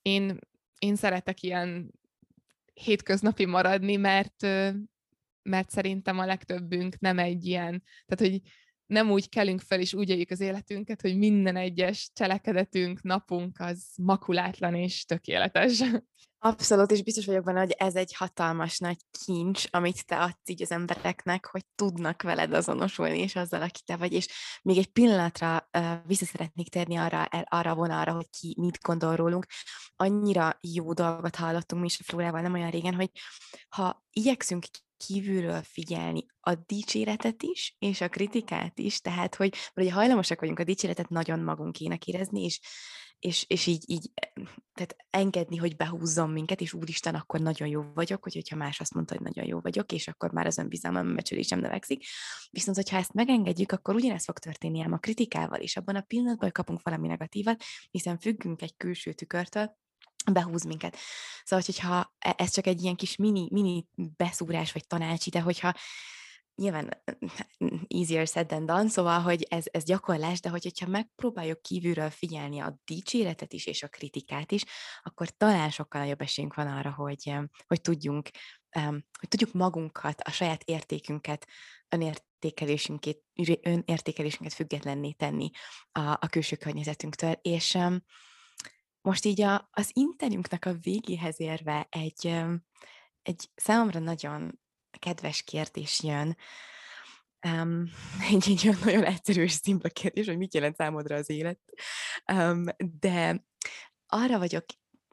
én, 0.01 0.39
én 0.79 0.95
szeretek 0.95 1.41
ilyen 1.41 1.91
hétköznapi 2.73 3.45
maradni, 3.45 3.95
mert, 3.95 4.47
mert 5.47 5.69
szerintem 5.69 6.19
a 6.19 6.25
legtöbbünk 6.25 6.99
nem 6.99 7.19
egy 7.19 7.45
ilyen, 7.45 7.83
tehát 8.05 8.33
hogy 8.33 8.41
nem 8.85 9.11
úgy 9.11 9.29
kelünk 9.29 9.61
fel, 9.61 9.79
és 9.79 9.93
úgy 9.93 10.09
éljük 10.09 10.29
az 10.29 10.39
életünket, 10.39 11.01
hogy 11.01 11.17
minden 11.17 11.55
egyes 11.55 12.09
cselekedetünk, 12.13 13.01
napunk 13.01 13.59
az 13.59 13.85
makulátlan 13.95 14.75
és 14.75 15.05
tökéletes. 15.05 15.83
Abszolút, 16.39 16.91
és 16.91 17.03
biztos 17.03 17.25
vagyok 17.25 17.43
benne, 17.43 17.59
hogy 17.59 17.75
ez 17.77 17.95
egy 17.95 18.13
hatalmas 18.15 18.77
nagy 18.77 18.97
kincs, 19.25 19.65
amit 19.69 20.05
te 20.05 20.21
adsz 20.21 20.49
így 20.49 20.61
az 20.61 20.71
embereknek, 20.71 21.45
hogy 21.45 21.65
tudnak 21.75 22.21
veled 22.21 22.53
azonosulni, 22.53 23.19
és 23.19 23.35
azzal, 23.35 23.61
aki 23.61 23.79
te 23.85 23.95
vagy, 23.95 24.13
és 24.13 24.27
még 24.61 24.77
egy 24.77 24.91
pillanatra 24.91 25.69
uh, 25.77 25.93
vissza 26.05 26.49
térni 26.69 26.95
arra, 26.95 27.23
arra 27.43 27.75
vonalra, 27.75 28.13
hogy 28.13 28.29
ki 28.39 28.55
mit 28.59 28.79
gondol 28.81 29.15
rólunk. 29.15 29.45
Annyira 29.95 30.57
jó 30.61 30.93
dolgot 30.93 31.35
hallottunk 31.35 31.81
mi 31.81 31.87
is 31.87 31.99
a 31.99 32.03
Flórával 32.03 32.41
nem 32.41 32.53
olyan 32.53 32.71
régen, 32.71 32.93
hogy 32.93 33.09
ha 33.69 34.03
igyekszünk 34.11 34.65
kívülről 34.97 35.61
figyelni 35.63 36.25
a 36.39 36.55
dicséretet 36.55 37.43
is, 37.43 37.75
és 37.79 38.01
a 38.01 38.09
kritikát 38.09 38.79
is, 38.79 38.99
tehát, 38.99 39.35
hogy 39.35 39.55
ugye 39.75 39.91
hajlamosak 39.91 40.39
vagyunk 40.39 40.59
a 40.59 40.63
dicséretet 40.63 41.09
nagyon 41.09 41.39
magunkének 41.39 42.07
érezni, 42.07 42.43
és, 42.43 42.59
és, 43.19 43.45
és 43.47 43.65
így, 43.65 43.83
így 43.87 44.11
tehát 44.73 44.95
engedni, 45.09 45.55
hogy 45.55 45.75
behúzzon 45.75 46.29
minket, 46.29 46.61
és 46.61 46.73
úristen, 46.73 47.15
akkor 47.15 47.39
nagyon 47.39 47.67
jó 47.67 47.81
vagyok, 47.93 48.23
hogy, 48.23 48.33
hogyha 48.33 48.55
más 48.55 48.79
azt 48.79 48.93
mondta, 48.93 49.13
hogy 49.13 49.23
nagyon 49.23 49.45
jó 49.45 49.59
vagyok, 49.59 49.91
és 49.91 50.07
akkor 50.07 50.31
már 50.31 50.45
az 50.45 50.57
önbizalmam 50.57 51.15
becsülésem 51.15 51.59
növekszik. 51.59 52.03
Viszont, 52.49 52.75
hogyha 52.75 52.97
ezt 52.97 53.13
megengedjük, 53.13 53.71
akkor 53.71 53.95
ugyanezt 53.95 54.25
fog 54.25 54.39
történni 54.39 54.81
ám 54.81 54.93
a 54.93 54.97
kritikával 54.97 55.59
is. 55.59 55.77
Abban 55.77 55.95
a 55.95 56.01
pillanatban 56.01 56.51
kapunk 56.51 56.81
valami 56.83 57.07
negatívat, 57.07 57.63
hiszen 57.91 58.17
függünk 58.17 58.61
egy 58.61 58.75
külső 58.77 59.13
tükörtől, 59.13 59.77
behúz 60.31 60.63
minket. 60.63 60.97
Szóval, 61.43 61.65
hogyha 61.65 62.13
e, 62.19 62.33
ez 62.37 62.51
csak 62.51 62.67
egy 62.67 62.81
ilyen 62.81 62.95
kis 62.95 63.15
mini, 63.15 63.47
mini 63.51 63.87
beszúrás 63.95 64.71
vagy 64.71 64.87
tanács 64.87 65.25
ide, 65.25 65.41
hogyha 65.41 65.73
nyilván 66.57 67.03
easier 67.87 68.27
said 68.27 68.47
than 68.47 68.65
done, 68.65 68.89
szóval, 68.89 69.19
hogy 69.19 69.45
ez, 69.49 69.65
ez 69.71 69.83
gyakorlás, 69.83 70.39
de 70.39 70.49
hogy, 70.49 70.63
hogyha 70.63 70.87
megpróbáljuk 70.87 71.61
kívülről 71.61 72.09
figyelni 72.09 72.59
a 72.59 72.79
dicséretet 72.85 73.53
is 73.53 73.65
és 73.65 73.83
a 73.83 73.87
kritikát 73.87 74.51
is, 74.51 74.63
akkor 75.01 75.29
talán 75.29 75.69
sokkal 75.69 76.01
nagyobb 76.01 76.21
esélyünk 76.21 76.53
van 76.53 76.67
arra, 76.67 76.91
hogy, 76.91 77.33
hogy 77.67 77.81
tudjunk, 77.81 78.29
hogy 79.19 79.27
tudjuk 79.27 79.53
magunkat, 79.53 80.21
a 80.21 80.31
saját 80.31 80.63
értékünket, 80.63 81.47
önértékelésünket, 81.89 83.17
önértékelésünket 83.61 84.53
függetlenné 84.53 85.11
tenni 85.11 85.49
a, 85.91 86.01
a 86.01 86.27
külső 86.29 86.55
környezetünktől, 86.55 87.31
és 87.41 87.77
most 89.07 89.25
így 89.25 89.41
a, 89.41 89.69
az 89.71 89.89
interjúnknak 89.93 90.65
a 90.65 90.73
végéhez 90.73 91.39
érve 91.39 91.87
egy, 91.89 92.35
egy 93.21 93.49
számomra 93.55 93.99
nagyon 93.99 94.59
kedves 94.99 95.43
kérdés 95.43 96.03
jön. 96.03 96.37
Um, 97.47 97.83
egy, 98.31 98.49
egy 98.49 98.67
olyan 98.67 98.79
nagyon 98.83 99.03
egyszerű 99.03 99.41
és 99.41 99.51
szimpla 99.51 99.89
kérdés, 99.89 100.27
hogy 100.27 100.37
mit 100.37 100.53
jelent 100.53 100.75
számodra 100.75 101.15
az 101.15 101.29
élet. 101.29 101.59
Um, 102.31 102.63
de 102.99 103.45
arra 104.07 104.37
vagyok 104.37 104.65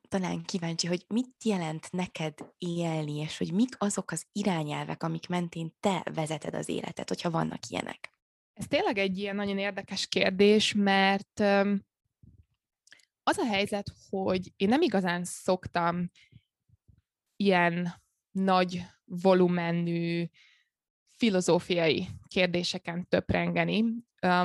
talán 0.09 0.43
kíváncsi, 0.43 0.87
hogy 0.87 1.05
mit 1.09 1.45
jelent 1.45 1.93
neked 1.93 2.35
élni, 2.59 3.19
és 3.19 3.39
hogy 3.39 3.53
mik 3.53 3.75
azok 3.79 4.11
az 4.11 4.27
irányelvek, 4.33 5.03
amik 5.03 5.29
mentén 5.29 5.75
te 5.81 6.07
vezeted 6.15 6.55
az 6.55 6.69
életet, 6.69 7.09
hogyha 7.09 7.31
vannak 7.31 7.69
ilyenek. 7.69 8.13
Ez 8.53 8.67
tényleg 8.67 8.99
egy 8.99 9.19
ilyen 9.19 9.37
nagyon 9.37 9.59
érdekes 9.59 10.07
kérdés, 10.07 10.73
mert 10.73 11.43
az 13.25 13.39
a 13.39 13.47
helyzet, 13.47 13.93
hogy 14.11 14.53
én 14.57 14.69
nem 14.69 14.83
igazán 14.83 15.25
szoktam 15.25 16.11
ilyen 17.37 17.95
nagy 18.31 18.83
volumenű 19.05 20.25
filozófiai 21.17 22.09
kérdéseken 22.29 23.09
töprengeni. 23.09 23.85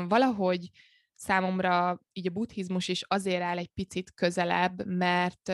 Valahogy 0.07 0.69
számomra 1.15 2.01
így 2.13 2.27
a 2.27 2.31
buddhizmus 2.31 2.87
is 2.87 3.03
azért 3.07 3.41
áll 3.41 3.57
egy 3.57 3.67
picit 3.73 4.13
közelebb, 4.13 4.85
mert 4.85 5.47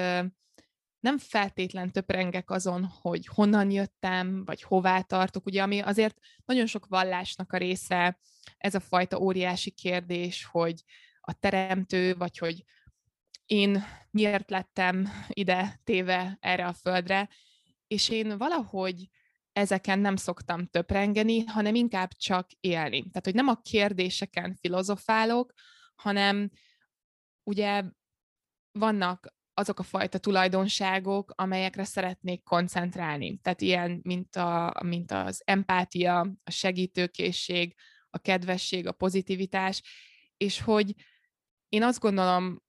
nem 1.00 1.18
feltétlen 1.18 1.92
töprengek 1.92 2.50
azon, 2.50 2.86
hogy 2.86 3.26
honnan 3.26 3.72
jöttem, 3.72 4.46
vagy 4.46 4.62
hová 4.62 5.02
tartok, 5.02 5.46
ugye, 5.46 5.62
ami 5.62 5.80
azért 5.80 6.18
nagyon 6.46 6.66
sok 6.66 6.88
vallásnak 6.88 7.54
a 7.54 7.58
része, 7.58 8.20
ez 8.58 8.76
a 8.76 8.80
fajta 8.80 9.20
óriási 9.20 9.72
kérdés, 9.72 10.46
hogy 10.46 10.84
a 11.22 11.34
teremtő, 11.34 12.16
vagy 12.16 12.38
hogy 12.38 12.64
én 13.46 13.84
miért 14.12 14.50
lettem 14.50 15.10
ide 15.28 15.80
téve 15.84 16.38
erre 16.40 16.66
a 16.66 16.74
földre, 16.74 17.30
és 17.88 18.10
én 18.10 18.38
valahogy 18.38 19.10
ezeken 19.54 20.00
nem 20.00 20.16
szoktam 20.16 20.68
töprengeni, 20.68 21.44
hanem 21.44 21.76
inkább 21.76 22.12
csak 22.12 22.50
élni. 22.60 23.00
Tehát, 23.00 23.24
hogy 23.24 23.34
nem 23.34 23.48
a 23.48 23.62
kérdéseken 23.62 24.56
filozofálok, 24.56 25.54
hanem 25.96 26.50
ugye 27.44 27.84
vannak 28.72 29.34
azok 29.54 29.80
a 29.80 29.84
fajta 29.84 30.18
tulajdonságok, 30.18 31.34
amelyekre 31.36 31.84
szeretnék 31.84 32.44
koncentrálni. 32.44 33.38
Tehát 33.38 33.62
ilyen, 33.62 34.00
mint, 34.04 34.36
a, 34.36 34.74
mint 34.84 35.12
az 35.12 35.42
empátia, 35.46 36.20
a 36.44 36.52
segítőkészség, 36.52 37.76
a 38.10 38.18
kedvesség, 38.18 38.88
a 38.88 38.92
pozitivitás, 38.92 39.82
és 40.38 40.62
hogy 40.62 40.94
én 41.70 41.84
azt 41.84 42.00
gondolom, 42.00 42.64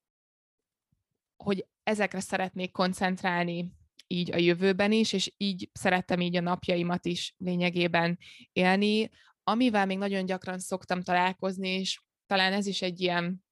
hogy 1.46 1.66
ezekre 1.82 2.20
szeretnék 2.20 2.72
koncentrálni 2.72 3.72
így 4.06 4.32
a 4.32 4.36
jövőben 4.36 4.92
is, 4.92 5.12
és 5.12 5.32
így 5.36 5.70
szerettem 5.72 6.20
így 6.20 6.36
a 6.36 6.40
napjaimat 6.40 7.04
is 7.04 7.34
lényegében 7.38 8.18
élni, 8.52 9.10
amivel 9.42 9.86
még 9.86 9.98
nagyon 9.98 10.26
gyakran 10.26 10.58
szoktam 10.58 11.02
találkozni, 11.02 11.68
és 11.68 12.00
talán 12.26 12.52
ez 12.52 12.66
is 12.66 12.82
egy 12.82 13.00
ilyen 13.00 13.44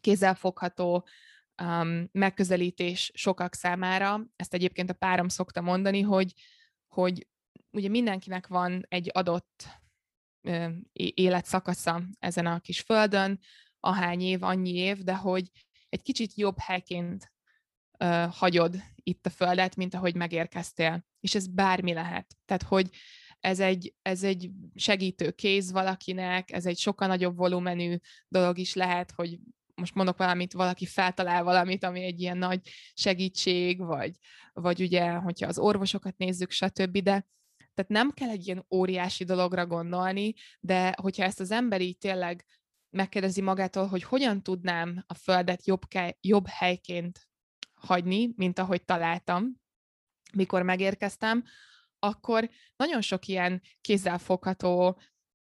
kézzelfogható 0.00 1.06
um, 1.62 2.08
megközelítés 2.12 3.10
sokak 3.14 3.54
számára. 3.54 4.26
Ezt 4.36 4.54
egyébként 4.54 4.90
a 4.90 4.94
párom 4.94 5.28
szokta 5.28 5.60
mondani, 5.60 6.00
hogy, 6.00 6.32
hogy 6.88 7.26
ugye 7.70 7.88
mindenkinek 7.88 8.46
van 8.46 8.84
egy 8.88 9.10
adott 9.12 9.66
ö, 10.40 10.68
életszakasza 10.92 12.02
ezen 12.18 12.46
a 12.46 12.60
kis 12.60 12.80
földön, 12.80 13.40
ahány 13.80 14.20
év, 14.20 14.42
annyi 14.42 14.74
év, 14.74 14.98
de 14.98 15.14
hogy 15.14 15.50
egy 15.92 16.02
kicsit 16.02 16.34
jobb 16.34 16.58
helyként 16.58 17.32
ö, 17.98 18.26
hagyod 18.30 18.76
itt 18.94 19.26
a 19.26 19.30
földet, 19.30 19.76
mint 19.76 19.94
ahogy 19.94 20.14
megérkeztél. 20.14 21.04
És 21.20 21.34
ez 21.34 21.46
bármi 21.46 21.92
lehet. 21.92 22.36
Tehát, 22.44 22.62
hogy 22.62 22.90
ez 23.40 23.60
egy, 23.60 23.94
ez 24.02 24.22
egy 24.22 24.50
segítő 24.74 25.30
kéz 25.30 25.72
valakinek, 25.72 26.50
ez 26.50 26.66
egy 26.66 26.78
sokkal 26.78 27.08
nagyobb 27.08 27.36
volumenű 27.36 27.96
dolog 28.28 28.58
is 28.58 28.74
lehet, 28.74 29.10
hogy 29.10 29.38
most 29.74 29.94
mondok 29.94 30.16
valamit, 30.18 30.52
valaki 30.52 30.86
feltalál 30.86 31.42
valamit, 31.44 31.84
ami 31.84 32.02
egy 32.02 32.20
ilyen 32.20 32.38
nagy 32.38 32.60
segítség, 32.94 33.78
vagy, 33.78 34.16
vagy 34.52 34.82
ugye, 34.82 35.10
hogyha 35.12 35.46
az 35.46 35.58
orvosokat 35.58 36.16
nézzük, 36.16 36.50
stb., 36.50 36.98
de 36.98 37.26
tehát 37.74 37.90
nem 37.90 38.10
kell 38.10 38.28
egy 38.28 38.46
ilyen 38.46 38.66
óriási 38.70 39.24
dologra 39.24 39.66
gondolni, 39.66 40.34
de 40.60 40.94
hogyha 41.02 41.24
ezt 41.24 41.40
az 41.40 41.50
ember 41.50 41.80
így 41.80 41.98
tényleg 41.98 42.44
megkérdezi 42.92 43.40
magától, 43.40 43.86
hogy 43.86 44.02
hogyan 44.02 44.42
tudnám 44.42 45.04
a 45.06 45.14
Földet 45.14 45.66
jobb, 45.66 45.88
ke- 45.88 46.18
jobb 46.20 46.46
helyként 46.46 47.28
hagyni, 47.74 48.32
mint 48.36 48.58
ahogy 48.58 48.84
találtam, 48.84 49.60
mikor 50.32 50.62
megérkeztem, 50.62 51.44
akkor 51.98 52.50
nagyon 52.76 53.00
sok 53.00 53.26
ilyen 53.26 53.62
kézzelfogható, 53.80 55.00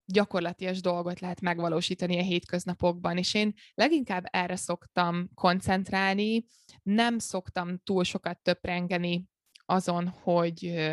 gyakorlatias 0.07 0.81
dolgot 0.81 1.21
lehet 1.21 1.41
megvalósítani 1.41 2.19
a 2.19 2.23
hétköznapokban, 2.23 3.17
és 3.17 3.35
én 3.35 3.55
leginkább 3.75 4.25
erre 4.31 4.57
szoktam 4.57 5.31
koncentrálni, 5.35 6.47
nem 6.83 7.19
szoktam 7.19 7.79
túl 7.79 8.05
sokat 8.05 8.43
töprengeni 8.43 9.29
azon, 9.65 10.09
hogy, 10.09 10.85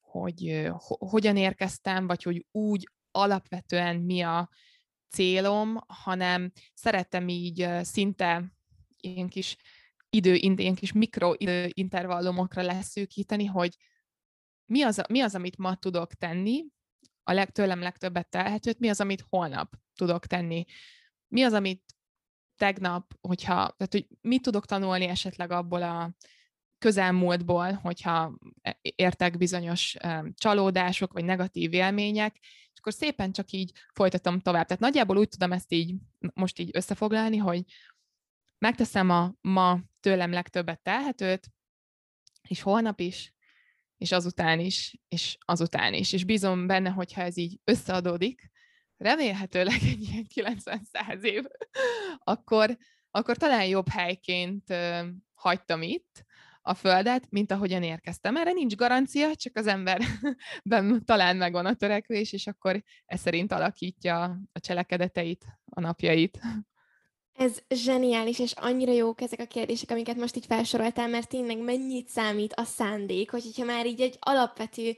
hogy 0.00 0.70
hogyan 0.98 1.36
érkeztem, 1.36 2.06
vagy 2.06 2.22
hogy 2.22 2.46
úgy 2.50 2.90
alapvetően 3.10 3.96
mi 3.96 4.20
a 4.20 4.48
célom, 5.10 5.78
hanem 5.86 6.52
szeretem 6.74 7.28
így 7.28 7.68
szinte 7.82 8.52
ilyen 9.00 9.28
kis 9.28 9.56
idő, 10.10 10.34
ilyen 10.34 10.74
kis 10.74 10.92
mikro 10.92 11.32
intervallumokra 11.68 12.62
leszűkíteni, 12.62 13.44
hogy 13.44 13.76
mi 14.66 14.82
az, 14.82 15.02
mi 15.08 15.20
az, 15.20 15.34
amit 15.34 15.56
ma 15.56 15.74
tudok 15.74 16.14
tenni, 16.14 16.64
a 17.22 17.32
leg, 17.32 17.50
tőlem 17.50 17.80
legtöbbet 17.80 18.28
telhetőt, 18.28 18.78
mi 18.78 18.88
az, 18.88 19.00
amit 19.00 19.24
holnap 19.28 19.74
tudok 19.94 20.26
tenni, 20.26 20.64
mi 21.28 21.42
az, 21.42 21.52
amit 21.52 21.82
tegnap, 22.56 23.14
hogyha, 23.20 23.54
tehát 23.54 23.92
hogy 23.92 24.06
mit 24.20 24.42
tudok 24.42 24.66
tanulni 24.66 25.04
esetleg 25.04 25.50
abból 25.50 25.82
a 25.82 26.14
közelmúltból, 26.78 27.72
hogyha 27.72 28.38
e, 28.62 28.78
értek 28.80 29.36
bizonyos 29.36 29.96
csalódások, 30.34 31.12
vagy 31.12 31.24
negatív 31.24 31.72
élmények, 31.72 32.36
akkor 32.80 32.92
szépen 32.92 33.32
csak 33.32 33.50
így 33.50 33.72
folytatom 33.92 34.40
tovább. 34.40 34.66
Tehát 34.66 34.82
nagyjából 34.82 35.16
úgy 35.16 35.28
tudom 35.28 35.52
ezt 35.52 35.72
így 35.72 35.94
most 36.34 36.58
így 36.58 36.70
összefoglalni, 36.72 37.36
hogy 37.36 37.64
megteszem 38.58 39.10
a 39.10 39.34
ma 39.40 39.80
tőlem 40.00 40.32
legtöbbet 40.32 40.80
telhetőt, 40.80 41.48
és 42.48 42.62
holnap 42.62 43.00
is, 43.00 43.34
és 43.96 44.12
azután 44.12 44.60
is, 44.60 45.00
és 45.08 45.36
azután 45.40 45.94
is. 45.94 46.12
És 46.12 46.24
bízom 46.24 46.66
benne, 46.66 46.90
hogyha 46.90 47.22
ez 47.22 47.36
így 47.36 47.60
összeadódik, 47.64 48.50
remélhetőleg 48.96 49.78
egy 49.82 50.02
ilyen 50.02 50.26
90-100 50.34 51.22
év, 51.22 51.44
akkor, 52.18 52.76
akkor 53.10 53.36
talán 53.36 53.66
jobb 53.66 53.88
helyként 53.88 54.74
hagytam 55.34 55.82
itt 55.82 56.24
a 56.62 56.74
Földet, 56.74 57.26
mint 57.30 57.52
ahogyan 57.52 57.82
érkeztem. 57.82 58.36
Erre 58.36 58.52
nincs 58.52 58.74
garancia, 58.76 59.34
csak 59.34 59.56
az 59.56 59.66
emberben 59.66 61.04
talán 61.04 61.36
megvan 61.36 61.66
a 61.66 61.74
törekvés, 61.74 62.32
és 62.32 62.46
akkor 62.46 62.82
ez 63.06 63.20
szerint 63.20 63.52
alakítja 63.52 64.22
a 64.52 64.60
cselekedeteit, 64.60 65.44
a 65.64 65.80
napjait. 65.80 66.40
Ez 67.32 67.58
zseniális, 67.68 68.38
és 68.38 68.52
annyira 68.52 68.92
jók 68.92 69.20
ezek 69.20 69.40
a 69.40 69.46
kérdések, 69.46 69.90
amiket 69.90 70.16
most 70.16 70.36
így 70.36 70.46
felsoroltál, 70.46 71.08
mert 71.08 71.28
tényleg 71.28 71.58
mennyit 71.58 72.08
számít 72.08 72.52
a 72.52 72.64
szándék, 72.64 73.30
hogy 73.30 73.42
hogyha 73.42 73.64
már 73.64 73.86
így 73.86 74.00
egy 74.00 74.16
alapvető 74.20 74.96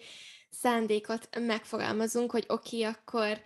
szándékot 0.51 1.29
megfogalmazunk, 1.41 2.31
hogy 2.31 2.45
oké, 2.49 2.77
okay, 2.77 2.95
akkor 2.95 3.41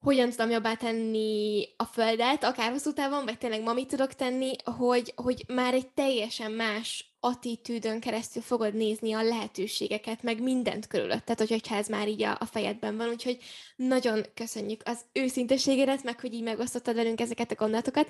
hogyan 0.00 0.30
tudom 0.30 0.50
jobbá 0.50 0.74
tenni 0.74 1.68
a 1.76 1.84
földet, 1.84 2.44
akár 2.44 2.70
hosszú 2.70 2.92
távon, 2.92 3.24
vagy 3.24 3.38
tényleg 3.38 3.62
ma 3.62 3.72
mit 3.72 3.88
tudok 3.88 4.14
tenni, 4.14 4.52
hogy, 4.64 5.12
hogy 5.16 5.44
már 5.48 5.74
egy 5.74 5.88
teljesen 5.88 6.52
más 6.52 7.10
attitűdön 7.20 8.00
keresztül 8.00 8.42
fogod 8.42 8.74
nézni 8.74 9.12
a 9.12 9.22
lehetőségeket, 9.22 10.22
meg 10.22 10.42
mindent 10.42 10.86
körülötted, 10.86 11.38
hogy, 11.38 11.50
hogyha 11.50 11.76
ez 11.76 11.88
már 11.88 12.08
így 12.08 12.22
a, 12.22 12.36
a 12.40 12.44
fejedben 12.44 12.96
van. 12.96 13.08
Úgyhogy 13.08 13.38
nagyon 13.76 14.24
köszönjük 14.34 14.80
az 14.84 15.00
őszinteségedet, 15.12 16.02
meg 16.02 16.20
hogy 16.20 16.34
így 16.34 16.42
megosztottad 16.42 16.94
velünk 16.94 17.20
ezeket 17.20 17.50
a 17.50 17.54
gondolatokat. 17.54 18.08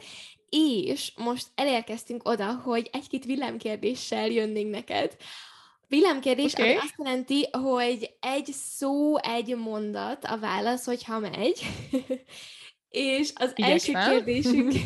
És 0.49 1.13
most 1.17 1.47
elérkeztünk 1.55 2.29
oda, 2.29 2.53
hogy 2.55 2.89
egy-két 2.93 3.25
villámkérdéssel 3.25 4.27
jönnénk 4.27 4.71
neked. 4.71 5.17
Villámkérdés, 5.91 6.53
okay. 6.53 6.69
ami 6.69 6.77
azt 6.77 6.95
jelenti, 6.97 7.49
hogy 7.51 8.17
egy 8.21 8.47
szó, 8.53 9.19
egy 9.19 9.57
mondat 9.57 10.25
a 10.25 10.39
válasz, 10.39 10.85
hogyha 10.85 11.19
megy. 11.19 11.61
és 12.89 13.33
az 13.35 13.53
Igyekszem. 13.55 13.95
első 13.95 14.11
kérdésünk 14.11 14.73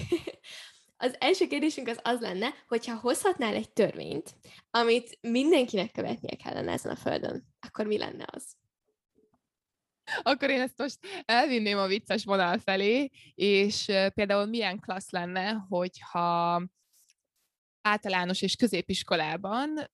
Az 0.96 1.16
első 1.18 1.46
kérdésünk 1.46 1.88
az 1.88 2.00
az 2.02 2.20
lenne, 2.20 2.54
hogyha 2.68 2.98
hozhatnál 2.98 3.54
egy 3.54 3.72
törvényt, 3.72 4.34
amit 4.70 5.18
mindenkinek 5.20 5.92
követnie 5.92 6.36
kellene 6.36 6.72
ezen 6.72 6.92
a 6.92 6.96
földön, 6.96 7.46
akkor 7.60 7.86
mi 7.86 7.98
lenne 7.98 8.24
az? 8.26 8.56
Akkor 10.22 10.50
én 10.50 10.60
ezt 10.60 10.78
most 10.78 10.98
elvinném 11.24 11.78
a 11.78 11.86
vicces 11.86 12.24
vonal 12.24 12.58
felé, 12.58 13.10
és 13.34 13.84
például 14.14 14.46
milyen 14.46 14.80
klassz 14.80 15.10
lenne, 15.10 15.50
hogyha 15.68 16.62
általános 17.80 18.42
és 18.42 18.56
középiskolában 18.56 19.90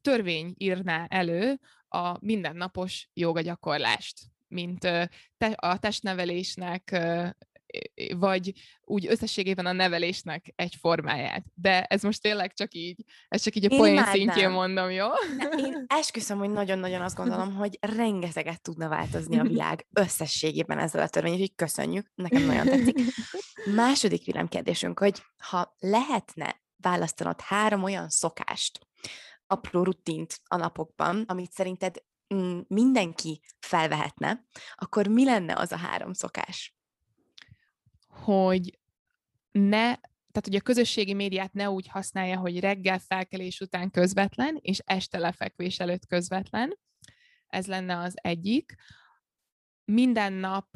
törvény 0.00 0.54
írná 0.56 1.06
elő 1.08 1.60
a 1.88 2.24
mindennapos 2.24 3.08
jogagyakorlást, 3.14 4.20
mint 4.48 4.84
a 5.56 5.78
testnevelésnek 5.78 6.96
vagy 8.16 8.52
úgy 8.80 9.06
összességében 9.06 9.66
a 9.66 9.72
nevelésnek 9.72 10.52
egy 10.56 10.76
formáját. 10.80 11.44
De 11.54 11.82
ez 11.82 12.02
most 12.02 12.22
tényleg 12.22 12.52
csak 12.52 12.74
így, 12.74 13.04
ez 13.28 13.42
csak 13.42 13.54
így 13.54 13.64
a 13.64 13.68
én 13.68 13.78
poén 13.78 14.04
szintjén 14.04 14.50
mondom, 14.50 14.90
jó? 14.90 15.08
De 15.38 15.48
én 15.58 15.84
esküszöm, 16.00 16.38
hogy 16.38 16.50
nagyon-nagyon 16.50 17.02
azt 17.02 17.16
gondolom, 17.16 17.54
hogy 17.62 17.78
rengeteget 17.80 18.62
tudna 18.62 18.88
változni 18.88 19.38
a 19.38 19.42
világ 19.52 19.86
összességében 19.92 20.78
ezzel 20.78 21.02
a 21.02 21.08
törvény, 21.08 21.32
úgyhogy 21.32 21.54
köszönjük, 21.54 22.10
nekem 22.14 22.42
nagyon 22.42 22.66
tetszik. 22.66 22.98
Második 23.74 24.48
kérdésünk, 24.48 24.98
hogy 24.98 25.22
ha 25.36 25.76
lehetne 25.78 26.60
választanod 26.76 27.40
három 27.40 27.82
olyan 27.82 28.08
szokást, 28.08 28.78
apró 29.52 29.82
rutint 29.82 30.40
a 30.44 30.56
napokban, 30.56 31.24
amit 31.26 31.52
szerinted 31.52 32.02
mm, 32.34 32.60
mindenki 32.68 33.40
felvehetne, 33.58 34.44
akkor 34.74 35.06
mi 35.06 35.24
lenne 35.24 35.56
az 35.56 35.72
a 35.72 35.76
három 35.76 36.12
szokás? 36.12 36.74
hogy 38.12 38.78
ne, 39.50 39.80
tehát 40.30 40.42
hogy 40.44 40.54
a 40.54 40.60
közösségi 40.60 41.14
médiát 41.14 41.52
ne 41.52 41.70
úgy 41.70 41.88
használja, 41.88 42.38
hogy 42.38 42.60
reggel 42.60 42.98
felkelés 42.98 43.60
után 43.60 43.90
közvetlen, 43.90 44.58
és 44.60 44.78
este 44.84 45.18
lefekvés 45.18 45.80
előtt 45.80 46.06
közvetlen. 46.06 46.78
Ez 47.46 47.66
lenne 47.66 47.98
az 47.98 48.14
egyik. 48.14 48.74
Minden 49.84 50.32
nap 50.32 50.66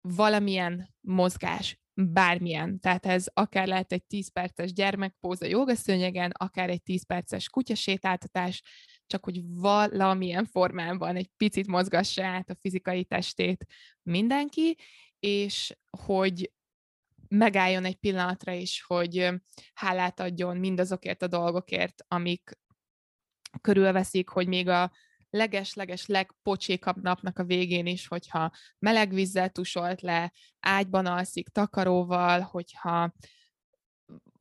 valamilyen 0.00 0.94
mozgás, 1.00 1.80
bármilyen. 1.94 2.80
Tehát 2.80 3.06
ez 3.06 3.26
akár 3.32 3.66
lehet 3.66 3.92
egy 3.92 4.04
10 4.04 4.32
perces 4.32 4.72
gyermekpóza 4.72 5.46
jogaszőnyegen, 5.46 6.30
akár 6.30 6.70
egy 6.70 6.82
10 6.82 7.06
perces 7.06 7.48
kutyasétáltatás, 7.48 8.62
csak 9.06 9.24
hogy 9.24 9.40
valamilyen 9.44 10.44
formában 10.44 11.16
egy 11.16 11.30
picit 11.36 11.66
mozgassa 11.66 12.24
át 12.24 12.50
a 12.50 12.56
fizikai 12.60 13.04
testét 13.04 13.66
mindenki, 14.02 14.76
és 15.18 15.76
hogy 15.98 16.52
megálljon 17.28 17.84
egy 17.84 17.96
pillanatra 17.96 18.52
is, 18.52 18.82
hogy 18.82 19.30
hálát 19.74 20.20
adjon 20.20 20.56
mindazokért 20.56 21.22
a 21.22 21.26
dolgokért, 21.26 22.04
amik 22.08 22.58
körülveszik, 23.60 24.28
hogy 24.28 24.48
még 24.48 24.68
a 24.68 24.92
leges-leges 25.34 26.06
legpocsékabb 26.06 27.02
napnak 27.02 27.38
a 27.38 27.44
végén 27.44 27.86
is, 27.86 28.06
hogyha 28.06 28.50
meleg 28.78 29.14
vízzel 29.14 29.50
tusolt 29.50 30.00
le, 30.00 30.32
ágyban 30.60 31.06
alszik, 31.06 31.48
takaróval, 31.48 32.40
hogyha 32.40 33.14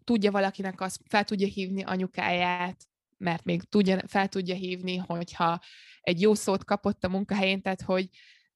tudja 0.04 0.32
valakinek 0.32 0.82
azt, 0.82 1.02
fel 1.10 1.24
tudja 1.24 1.48
hívni 1.48 1.84
anyukáját, 1.84 2.84
mert 3.18 3.44
még 3.44 3.64
tudja, 3.64 4.00
fel 4.08 4.28
tudja 4.28 4.56
hívni, 4.56 4.98
hogyha 4.98 5.60
egy 6.02 6.22
jó 6.22 6.34
szót 6.34 6.64
kapott 6.64 7.04
a 7.04 7.10
munkahelyén, 7.10 7.62
tehát 7.62 7.82
hogy 7.82 8.10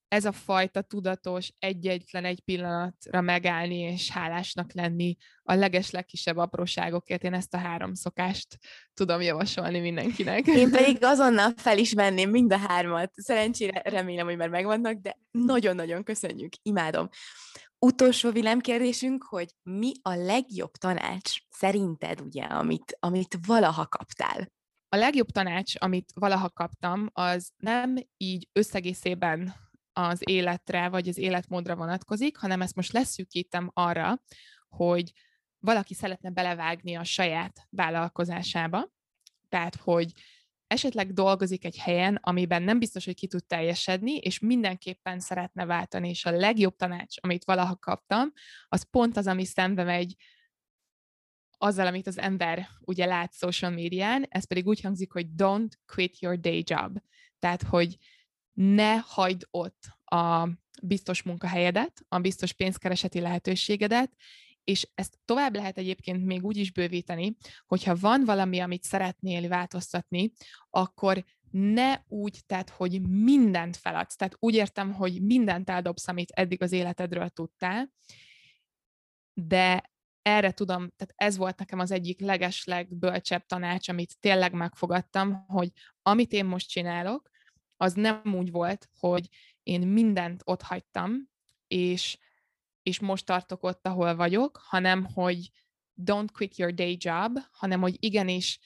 ez 0.07 0.25
a 0.25 0.31
fajta 0.31 0.81
tudatos, 0.81 1.51
egy-egyetlen 1.59 2.25
egy 2.25 2.39
pillanatra 2.39 3.21
megállni 3.21 3.77
és 3.77 4.09
hálásnak 4.09 4.73
lenni 4.73 5.15
a 5.43 5.53
leges 5.53 5.91
legkisebb 5.91 6.37
apróságokért. 6.37 7.23
Én 7.23 7.33
ezt 7.33 7.53
a 7.53 7.57
három 7.57 7.93
szokást 7.93 8.57
tudom 8.93 9.21
javasolni 9.21 9.79
mindenkinek. 9.79 10.47
Én 10.47 10.71
pedig 10.77 10.97
azonnal 11.03 11.53
fel 11.55 11.77
is 11.77 11.93
venném 11.93 12.29
mind 12.29 12.53
a 12.53 12.57
hármat. 12.57 13.11
Szerencsére 13.15 13.81
remélem, 13.85 14.25
hogy 14.25 14.37
már 14.37 14.49
megvannak, 14.49 14.93
de 14.93 15.17
nagyon-nagyon 15.31 16.03
köszönjük, 16.03 16.53
imádom. 16.61 17.09
Utolsó 17.79 18.31
kérdésünk, 18.59 19.23
hogy 19.23 19.49
mi 19.63 19.91
a 20.01 20.13
legjobb 20.13 20.71
tanács 20.71 21.31
szerinted, 21.49 22.21
ugye, 22.21 22.43
amit, 22.43 22.97
amit 22.99 23.37
valaha 23.45 23.87
kaptál? 23.87 24.51
A 24.89 24.95
legjobb 24.95 25.27
tanács, 25.27 25.73
amit 25.77 26.11
valaha 26.15 26.49
kaptam, 26.49 27.09
az 27.13 27.51
nem 27.57 27.95
így 28.17 28.49
összegészében 28.53 29.55
az 29.97 30.21
életre, 30.23 30.89
vagy 30.89 31.07
az 31.07 31.17
életmódra 31.17 31.75
vonatkozik, 31.75 32.37
hanem 32.37 32.61
ezt 32.61 32.75
most 32.75 32.91
leszűkítem 32.91 33.71
arra, 33.73 34.21
hogy 34.69 35.11
valaki 35.59 35.93
szeretne 35.93 36.29
belevágni 36.29 36.95
a 36.95 37.03
saját 37.03 37.67
vállalkozásába, 37.69 38.91
tehát, 39.49 39.75
hogy 39.75 40.11
esetleg 40.67 41.13
dolgozik 41.13 41.65
egy 41.65 41.77
helyen, 41.77 42.19
amiben 42.21 42.63
nem 42.63 42.79
biztos, 42.79 43.05
hogy 43.05 43.15
ki 43.15 43.27
tud 43.27 43.45
teljesedni, 43.45 44.17
és 44.17 44.39
mindenképpen 44.39 45.19
szeretne 45.19 45.65
váltani, 45.65 46.09
és 46.09 46.25
a 46.25 46.31
legjobb 46.31 46.75
tanács, 46.75 47.15
amit 47.21 47.45
valaha 47.45 47.75
kaptam, 47.75 48.33
az 48.67 48.89
pont 48.89 49.17
az, 49.17 49.27
ami 49.27 49.45
szembe 49.45 49.83
megy 49.83 50.15
azzal, 51.57 51.87
amit 51.87 52.07
az 52.07 52.17
ember 52.17 52.67
ugye 52.81 53.05
lát 53.05 53.33
social 53.33 53.71
médián, 53.71 54.25
ez 54.29 54.47
pedig 54.47 54.67
úgy 54.67 54.81
hangzik, 54.81 55.11
hogy 55.11 55.27
don't 55.37 55.71
quit 55.85 56.19
your 56.19 56.39
day 56.39 56.63
job. 56.65 56.97
Tehát, 57.39 57.63
hogy 57.63 57.97
ne 58.57 58.95
hagyd 58.95 59.47
ott 59.51 59.83
a 60.05 60.49
biztos 60.81 61.23
munkahelyedet, 61.23 62.05
a 62.07 62.19
biztos 62.19 62.53
pénzkereseti 62.53 63.19
lehetőségedet, 63.19 64.13
és 64.63 64.87
ezt 64.95 65.19
tovább 65.25 65.55
lehet 65.55 65.77
egyébként 65.77 66.25
még 66.25 66.45
úgy 66.45 66.57
is 66.57 66.71
bővíteni, 66.71 67.35
hogyha 67.65 67.95
van 67.95 68.25
valami, 68.25 68.59
amit 68.59 68.83
szeretnél 68.83 69.47
változtatni, 69.47 70.31
akkor 70.69 71.23
ne 71.51 72.01
úgy 72.07 72.39
tehát 72.45 72.69
hogy 72.69 73.01
mindent 73.09 73.77
feladsz. 73.77 74.15
Tehát 74.15 74.35
úgy 74.39 74.53
értem, 74.53 74.93
hogy 74.93 75.21
mindent 75.21 75.69
eldobsz, 75.69 76.07
amit 76.07 76.31
eddig 76.31 76.61
az 76.61 76.71
életedről 76.71 77.29
tudtál, 77.29 77.91
de 79.33 79.91
erre 80.21 80.51
tudom, 80.51 80.89
tehát 80.95 81.13
ez 81.15 81.37
volt 81.37 81.59
nekem 81.59 81.79
az 81.79 81.91
egyik 81.91 82.19
legesleg 82.19 82.95
bölcsebb 82.95 83.45
tanács, 83.45 83.89
amit 83.89 84.19
tényleg 84.19 84.53
megfogadtam, 84.53 85.45
hogy 85.47 85.71
amit 86.01 86.31
én 86.31 86.45
most 86.45 86.69
csinálok, 86.69 87.29
az 87.77 87.93
nem 87.93 88.21
úgy 88.35 88.51
volt, 88.51 88.89
hogy 88.99 89.29
én 89.63 89.87
mindent 89.87 90.41
ott 90.45 90.61
hagytam, 90.61 91.29
és, 91.67 92.17
és 92.83 92.99
most 92.99 93.25
tartok 93.25 93.63
ott, 93.63 93.87
ahol 93.87 94.15
vagyok, 94.15 94.61
hanem 94.63 95.05
hogy 95.05 95.51
don't 96.03 96.27
quit 96.33 96.57
your 96.57 96.73
day 96.73 96.97
job, 96.99 97.39
hanem 97.51 97.81
hogy 97.81 97.95
igenis 97.99 98.59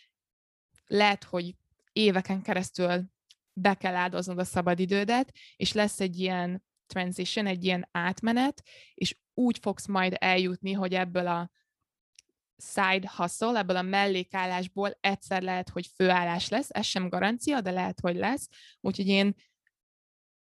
lehet, 0.86 1.24
hogy 1.24 1.56
éveken 1.92 2.42
keresztül 2.42 3.04
be 3.54 3.74
kell 3.74 3.96
áldoznod 3.96 4.38
a 4.38 4.44
szabadidődet, 4.44 5.36
és 5.56 5.74
lesz 5.74 6.00
egy 6.00 6.20
ilyen 6.20 6.64
transition, 6.86 7.46
egy 7.46 7.64
ilyen 7.64 7.88
átmenet, 7.92 8.64
és 8.94 9.18
úgy 9.34 9.58
fogsz 9.62 9.88
majd 9.88 10.16
eljutni, 10.20 10.72
hogy 10.72 10.94
ebből 10.94 11.28
a 11.28 11.52
side 12.62 13.12
hustle, 13.16 13.58
ebből 13.58 13.76
a 13.76 13.82
mellékállásból 13.82 14.98
egyszer 15.00 15.42
lehet, 15.42 15.70
hogy 15.70 15.88
főállás 15.96 16.50
lesz, 16.50 16.70
ez 16.70 16.86
sem 16.86 17.10
garancia, 17.10 17.62
de 17.62 17.72
lehet, 17.72 18.00
hogy 18.00 18.16
lesz. 18.16 18.48
Úgyhogy 18.82 19.08
én 19.08 19.36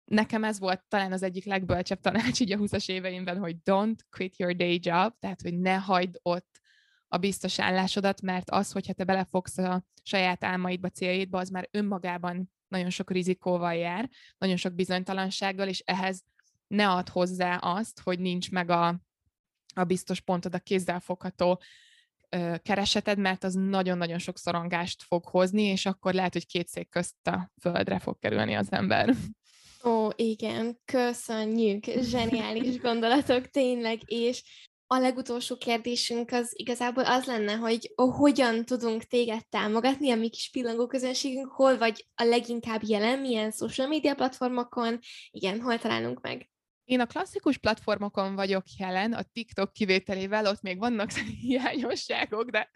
nekem 0.04 0.44
ez 0.44 0.58
volt 0.58 0.84
talán 0.88 1.12
az 1.12 1.22
egyik 1.22 1.44
legbölcsebb 1.44 2.00
tanács 2.00 2.40
így 2.40 2.52
a 2.52 2.58
20-as 2.58 2.88
éveimben, 2.88 3.38
hogy 3.38 3.56
don't 3.64 3.98
quit 4.10 4.38
your 4.38 4.56
day 4.56 4.78
job, 4.82 5.14
tehát 5.18 5.40
hogy 5.42 5.58
ne 5.58 5.74
hagyd 5.74 6.18
ott 6.22 6.60
a 7.08 7.16
biztos 7.16 7.58
állásodat, 7.58 8.22
mert 8.22 8.50
az, 8.50 8.72
hogyha 8.72 8.92
te 8.92 9.04
belefogsz 9.04 9.58
a 9.58 9.84
saját 10.02 10.44
álmaidba, 10.44 10.88
céljaidba, 10.88 11.38
az 11.38 11.48
már 11.48 11.68
önmagában 11.70 12.52
nagyon 12.68 12.90
sok 12.90 13.10
rizikóval 13.10 13.74
jár, 13.74 14.10
nagyon 14.38 14.56
sok 14.56 14.74
bizonytalansággal, 14.74 15.68
és 15.68 15.82
ehhez 15.86 16.24
ne 16.66 16.88
add 16.88 17.10
hozzá 17.10 17.56
azt, 17.56 18.00
hogy 18.00 18.18
nincs 18.18 18.50
meg 18.50 18.70
a, 18.70 19.00
a 19.74 19.84
biztos 19.84 20.20
pontod, 20.20 20.54
a 20.54 20.58
kézzelfogható 20.58 21.60
kereseted, 22.62 23.18
mert 23.18 23.44
az 23.44 23.54
nagyon-nagyon 23.54 24.18
sok 24.18 24.38
szorongást 24.38 25.02
fog 25.02 25.24
hozni, 25.24 25.62
és 25.62 25.86
akkor 25.86 26.14
lehet, 26.14 26.32
hogy 26.32 26.46
két 26.46 26.68
szék 26.68 26.88
közt 26.88 27.26
a 27.26 27.50
földre 27.60 27.98
fog 27.98 28.18
kerülni 28.18 28.54
az 28.54 28.66
ember. 28.70 29.14
Ó, 29.84 30.08
igen, 30.16 30.78
köszönjük, 30.84 31.84
zseniális 31.84 32.78
gondolatok 32.78 33.46
tényleg, 33.46 34.00
és 34.04 34.42
a 34.86 34.98
legutolsó 34.98 35.56
kérdésünk 35.56 36.30
az 36.30 36.52
igazából 36.52 37.04
az 37.04 37.24
lenne, 37.24 37.52
hogy 37.52 37.92
hogyan 37.94 38.64
tudunk 38.64 39.02
téged 39.02 39.48
támogatni, 39.48 40.10
a 40.10 40.16
mi 40.16 40.28
kis 40.28 40.50
pillangó 40.50 40.86
közönségünk, 40.86 41.52
hol 41.52 41.78
vagy 41.78 42.06
a 42.14 42.24
leginkább 42.24 42.80
jelen, 42.84 43.18
milyen 43.18 43.50
social 43.50 43.88
media 43.88 44.14
platformokon, 44.14 44.98
igen, 45.30 45.60
hol 45.60 45.78
találunk 45.78 46.20
meg? 46.20 46.50
Én 46.90 47.00
a 47.00 47.06
klasszikus 47.06 47.58
platformokon 47.58 48.34
vagyok 48.34 48.64
jelen, 48.78 49.12
a 49.12 49.22
TikTok 49.22 49.72
kivételével, 49.72 50.46
ott 50.46 50.62
még 50.62 50.78
vannak 50.78 51.10
hiányosságok, 51.42 52.50
de 52.50 52.70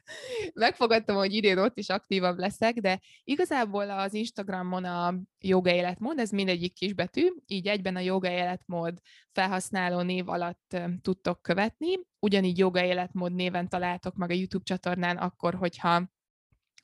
megfogadtam, 0.52 1.16
hogy 1.16 1.34
idén 1.34 1.58
ott 1.58 1.78
is 1.78 1.88
aktívabb 1.88 2.38
leszek, 2.38 2.74
de 2.74 3.00
igazából 3.24 3.90
az 3.90 4.14
Instagramon 4.14 4.84
a 4.84 5.14
joga 5.40 5.70
életmód, 5.70 6.18
ez 6.18 6.30
mindegyik 6.30 6.74
kisbetű, 6.74 7.28
így 7.46 7.66
egyben 7.66 7.96
a 7.96 8.00
joga 8.00 8.30
életmód 8.30 8.98
felhasználó 9.32 10.00
név 10.00 10.28
alatt 10.28 10.76
tudtok 11.02 11.42
követni. 11.42 11.98
Ugyanígy 12.18 12.58
joga 12.58 12.84
életmód 12.84 13.34
néven 13.34 13.68
találtok 13.68 14.14
meg 14.14 14.30
a 14.30 14.34
YouTube 14.34 14.64
csatornán 14.64 15.16
akkor, 15.16 15.54
hogyha 15.54 16.13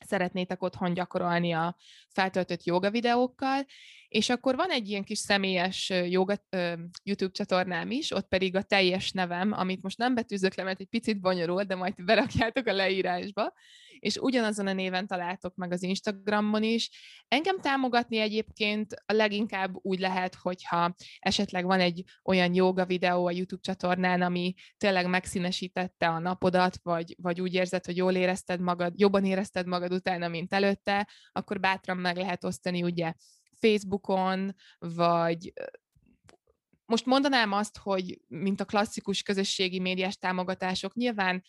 szeretnétek 0.06 0.62
otthon 0.62 0.94
gyakorolni 0.94 1.52
a 1.52 1.76
feltöltött 2.08 2.64
joga 2.64 2.90
videókkal, 2.90 3.66
és 4.08 4.28
akkor 4.28 4.56
van 4.56 4.70
egy 4.70 4.88
ilyen 4.88 5.04
kis 5.04 5.18
személyes 5.18 5.92
joga, 6.08 6.34
YouTube 7.02 7.32
csatornám 7.32 7.90
is, 7.90 8.10
ott 8.10 8.28
pedig 8.28 8.56
a 8.56 8.62
teljes 8.62 9.10
nevem, 9.10 9.52
amit 9.52 9.82
most 9.82 9.98
nem 9.98 10.14
betűzök 10.14 10.54
le, 10.54 10.62
mert 10.62 10.80
egy 10.80 10.88
picit 10.88 11.20
bonyolult, 11.20 11.66
de 11.66 11.74
majd 11.74 12.04
berakjátok 12.04 12.66
a 12.66 12.72
leírásba, 12.72 13.52
és 14.00 14.16
ugyanazon 14.16 14.66
a 14.66 14.72
néven 14.72 15.06
találtok 15.06 15.54
meg 15.54 15.72
az 15.72 15.82
Instagramon 15.82 16.62
is. 16.62 16.90
Engem 17.28 17.60
támogatni 17.60 18.18
egyébként 18.18 18.94
a 19.06 19.12
leginkább 19.12 19.74
úgy 19.82 19.98
lehet, 19.98 20.34
hogyha 20.34 20.94
esetleg 21.18 21.64
van 21.64 21.80
egy 21.80 22.04
olyan 22.24 22.54
joga 22.54 22.86
videó 22.86 23.26
a 23.26 23.30
YouTube 23.30 23.62
csatornán, 23.62 24.22
ami 24.22 24.54
tényleg 24.76 25.08
megszínesítette 25.08 26.08
a 26.08 26.18
napodat, 26.18 26.78
vagy, 26.82 27.16
vagy 27.22 27.40
úgy 27.40 27.54
érzed, 27.54 27.84
hogy 27.84 27.96
jól 27.96 28.14
érezted 28.14 28.60
magad, 28.60 28.92
jobban 28.96 29.24
érezted 29.24 29.66
magad 29.66 29.92
utána, 29.92 30.28
mint 30.28 30.52
előtte, 30.52 31.08
akkor 31.32 31.60
bátran 31.60 31.96
meg 31.96 32.16
lehet 32.16 32.44
osztani 32.44 32.82
ugye 32.82 33.12
Facebookon, 33.60 34.54
vagy 34.78 35.52
most 36.90 37.06
mondanám 37.06 37.52
azt, 37.52 37.78
hogy 37.78 38.20
mint 38.28 38.60
a 38.60 38.64
klasszikus 38.64 39.22
közösségi 39.22 39.80
médiás 39.80 40.16
támogatások, 40.16 40.94
nyilván 40.94 41.44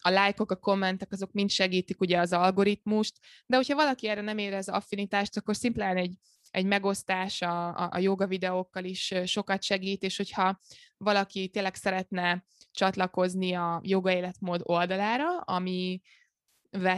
a 0.00 0.10
lájkok, 0.10 0.50
a 0.50 0.56
kommentek, 0.56 1.12
azok 1.12 1.32
mind 1.32 1.50
segítik 1.50 2.00
ugye 2.00 2.18
az 2.18 2.32
algoritmust, 2.32 3.18
de 3.46 3.56
hogyha 3.56 3.74
valaki 3.74 4.08
erre 4.08 4.20
nem 4.20 4.38
érez 4.38 4.68
affinitást, 4.68 5.36
akkor 5.36 5.56
szimplán 5.56 5.96
egy, 5.96 6.18
egy 6.50 6.66
megosztás 6.66 7.42
a, 7.42 7.76
a, 7.76 7.88
a 7.92 7.98
joga 7.98 8.26
videókkal 8.26 8.84
is 8.84 9.14
sokat 9.24 9.62
segít, 9.62 10.02
és 10.02 10.16
hogyha 10.16 10.60
valaki 10.96 11.48
tényleg 11.48 11.74
szeretne 11.74 12.44
csatlakozni 12.70 13.52
a 13.52 13.80
joga 13.84 14.12
életmód 14.12 14.60
oldalára, 14.64 15.38
ami 15.38 16.00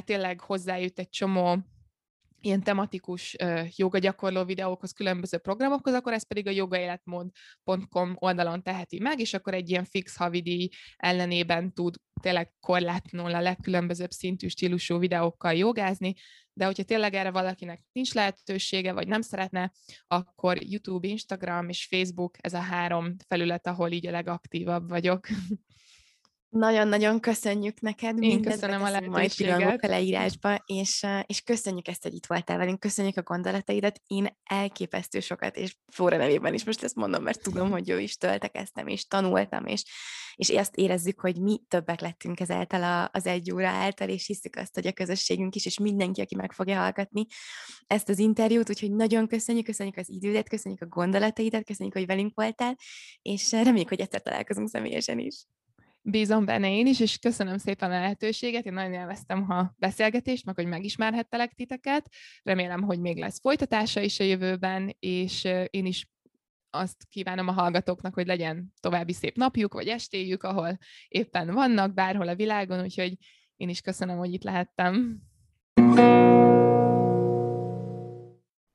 tényleg 0.05 0.41
hozzájut 0.41 0.99
egy 0.99 1.09
csomó 1.09 1.59
ilyen 2.45 2.63
tematikus 2.63 3.37
joga 3.77 3.99
gyakorló 3.99 4.45
videókhoz, 4.45 4.93
különböző 4.93 5.39
programokhoz, 5.39 5.95
akkor 5.95 6.13
ez 6.13 6.27
pedig 6.27 6.47
a 6.47 6.51
jogaéletmód.com 6.51 8.15
oldalon 8.15 8.63
teheti 8.63 9.01
meg, 9.01 9.21
és 9.21 9.35
akkor 9.35 9.55
egy 9.55 9.71
ilyen 9.71 9.85
fix 9.85 10.17
havidíj 10.17 10.69
ellenében 10.97 11.73
tud 11.73 11.95
tényleg 12.21 12.53
korlátlanul 12.61 13.35
a 13.35 13.41
legkülönbözőbb 13.41 14.11
szintű 14.11 14.49
stílusú 14.49 14.99
videókkal 14.99 15.53
jogázni, 15.53 16.15
de 16.53 16.65
hogyha 16.65 16.83
tényleg 16.83 17.15
erre 17.15 17.31
valakinek 17.31 17.81
nincs 17.93 18.15
lehetősége, 18.15 18.93
vagy 18.93 19.09
nem 19.09 19.21
szeretne, 19.21 19.73
akkor 20.07 20.63
YouTube, 20.63 21.09
Instagram 21.09 21.69
és 21.69 21.87
Facebook, 21.91 22.37
ez 22.41 22.55
a 22.55 22.59
három 22.59 23.15
felület, 23.29 23.67
ahol 23.67 23.91
így 23.91 24.07
a 24.07 24.11
legaktívabb 24.11 24.89
vagyok. 24.89 25.27
Nagyon-nagyon 26.55 27.21
köszönjük 27.21 27.81
neked. 27.81 28.23
Én 28.23 28.43
köszönöm 28.43 28.83
a 28.83 28.91
lehetőséget. 28.91 29.59
Majd 29.59 29.85
a 29.85 29.87
leírásba, 29.87 30.63
és, 30.67 31.07
és 31.27 31.41
köszönjük 31.41 31.89
ezt, 31.89 32.03
hogy 32.03 32.15
itt 32.15 32.27
voltál 32.27 32.59
velünk, 32.59 32.81
köszönjük 32.81 33.17
a 33.17 33.23
gondolataidat. 33.23 34.01
Én 34.07 34.39
elképesztő 34.45 35.21
sokat, 35.21 35.57
és 35.57 35.77
Flóra 35.87 36.17
nevében 36.17 36.55
is 36.55 36.65
most 36.65 36.83
ezt 36.83 36.95
mondom, 36.95 37.23
mert 37.23 37.43
tudom, 37.43 37.71
hogy 37.71 37.91
ő 37.91 38.01
is 38.01 38.17
töltekeztem, 38.17 38.87
és 38.87 39.07
tanultam, 39.07 39.67
és, 39.67 39.85
és 40.35 40.49
ezt 40.49 40.77
érezzük, 40.77 41.21
hogy 41.21 41.41
mi 41.41 41.61
többek 41.69 42.01
lettünk 42.01 42.41
ezáltal 42.41 42.83
a, 42.83 43.11
az 43.13 43.27
egy 43.27 43.53
óra 43.53 43.69
által, 43.69 44.09
és 44.09 44.27
hiszük 44.27 44.57
azt, 44.57 44.75
hogy 44.75 44.87
a 44.87 44.93
közösségünk 44.93 45.55
is, 45.55 45.67
és 45.67 45.79
mindenki, 45.79 46.21
aki 46.21 46.35
meg 46.35 46.53
fogja 46.53 46.79
hallgatni 46.79 47.27
ezt 47.87 48.09
az 48.09 48.19
interjút, 48.19 48.71
úgyhogy 48.71 48.93
nagyon 48.93 49.29
köszönjük, 49.29 49.65
köszönjük 49.65 49.97
az 49.97 50.11
idődet, 50.11 50.49
köszönjük 50.49 50.81
a 50.81 50.87
gondolataidat, 50.87 51.65
köszönjük, 51.65 51.95
hogy 51.95 52.07
velünk 52.07 52.35
voltál, 52.35 52.77
és 53.23 53.53
reméljük, 53.53 53.89
hogy 53.89 54.01
egyszer 54.01 54.23
találkozunk 54.23 54.69
személyesen 54.69 55.19
is. 55.19 55.45
Bízom 56.07 56.45
benne 56.45 56.71
én 56.71 56.87
is, 56.87 57.01
és 57.01 57.19
köszönöm 57.19 57.59
szépen 57.59 57.91
a 57.91 58.01
lehetőséget. 58.01 58.67
Én 58.67 58.73
nagyon 58.73 58.93
élveztem 58.93 59.51
a 59.51 59.75
beszélgetést, 59.79 60.45
meg 60.45 60.55
hogy 60.55 60.67
megismerhettelek 60.67 61.53
titeket. 61.53 62.09
Remélem, 62.43 62.83
hogy 62.83 63.01
még 63.01 63.19
lesz 63.19 63.41
folytatása 63.41 64.01
is 64.01 64.21
a 64.21 64.25
jövőben, 64.25 64.97
és 64.99 65.45
én 65.71 65.87
is 65.87 66.09
azt 66.71 67.07
kívánom 67.11 67.49
a 67.49 67.53
hallgatóknak, 67.53 68.15
hogy 68.15 68.27
legyen 68.27 68.73
további 68.81 69.13
szép 69.13 69.37
napjuk, 69.37 69.75
vagy 69.75 69.89
estéjük, 69.89 70.43
ahol 70.43 70.79
éppen 71.09 71.55
vannak, 71.55 71.95
bárhol 71.95 72.29
a 72.29 72.35
világon, 72.35 72.83
úgyhogy 72.83 73.17
én 73.57 73.69
is 73.69 73.81
köszönöm, 73.81 74.17
hogy 74.17 74.33
itt 74.33 74.43
lehettem. 74.43 75.19
thank 75.75 75.99
you 75.99 76.44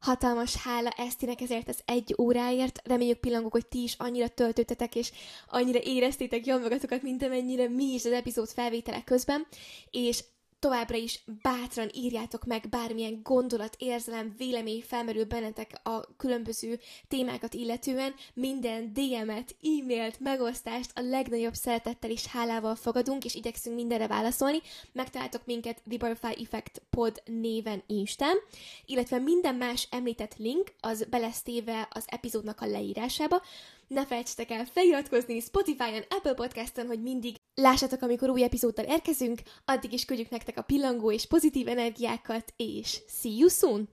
hatalmas 0.10 0.56
hála 0.56 0.90
Esztinek 0.90 1.42
ezért 1.42 1.68
az 1.68 1.80
egy 1.86 2.16
óráért. 2.18 2.82
Reméljük 2.84 3.18
pillangok, 3.18 3.52
hogy 3.52 3.68
ti 3.68 3.84
is 3.84 3.96
annyira 3.98 4.28
töltöttetek, 4.28 4.96
és 4.96 5.12
annyira 5.48 5.80
éreztétek 5.84 6.46
jól 6.46 6.60
magatokat, 6.60 7.02
mint 7.02 7.24
amennyire 7.24 7.68
mi 7.68 7.94
is 7.94 8.06
az 8.06 8.12
epizód 8.12 8.50
felvételek 8.50 9.04
közben. 9.04 9.48
És 9.92 10.24
továbbra 10.60 10.98
is 10.98 11.24
bátran 11.42 11.90
írjátok 11.94 12.46
meg 12.46 12.70
bármilyen 12.70 13.20
gondolat, 13.24 13.76
érzelem, 13.78 14.36
vélemény 14.38 14.84
felmerül 14.88 15.26
bennetek 15.26 15.80
a 15.84 16.16
különböző 16.18 16.80
témákat 17.08 17.54
illetően. 17.54 18.14
Minden 18.34 18.94
DM-et, 18.94 19.56
e-mailt, 19.62 20.20
megosztást 20.20 20.92
a 20.96 21.02
legnagyobb 21.02 21.54
szeretettel 21.54 22.10
és 22.10 22.26
hálával 22.26 22.76
fogadunk, 22.76 23.26
és 23.26 23.36
igyekszünk 23.36 23.76
mindenre 23.76 24.08
válaszolni. 24.08 24.62
Megtaláltok 24.92 25.46
minket 25.46 25.82
The 25.88 25.98
Butterfly 25.98 26.44
Effect 26.44 26.82
Pod 26.90 27.22
néven 27.26 27.84
Instán, 27.88 28.38
illetve 28.86 29.18
minden 29.18 29.56
más 29.56 29.88
említett 29.92 30.38
link 30.38 30.72
az 30.80 31.06
belesztéve 31.10 31.88
az 31.92 32.06
epizódnak 32.08 32.62
a 32.62 32.66
leírásába. 32.66 33.42
Ne 33.88 34.06
felejtsetek 34.06 34.52
el 34.52 34.66
feliratkozni 34.66 35.40
Spotify-on, 35.40 36.04
Apple 36.10 36.34
Podcast-on, 36.34 36.88
hogy 36.88 37.02
mindig 37.02 37.36
lássátok, 37.60 38.02
amikor 38.02 38.30
új 38.30 38.44
epizóddal 38.44 38.86
érkezünk. 38.86 39.40
Addig 39.66 39.94
is 39.94 40.06
küldjük 40.06 40.30
nektek 40.30 40.58
a 40.58 40.62
pillangó 40.62 41.12
és 41.12 41.28
pozitív 41.28 41.68
energiákat, 41.68 42.54
és 42.58 43.02
see 43.08 43.38
you 43.38 43.48
soon! 43.48 43.90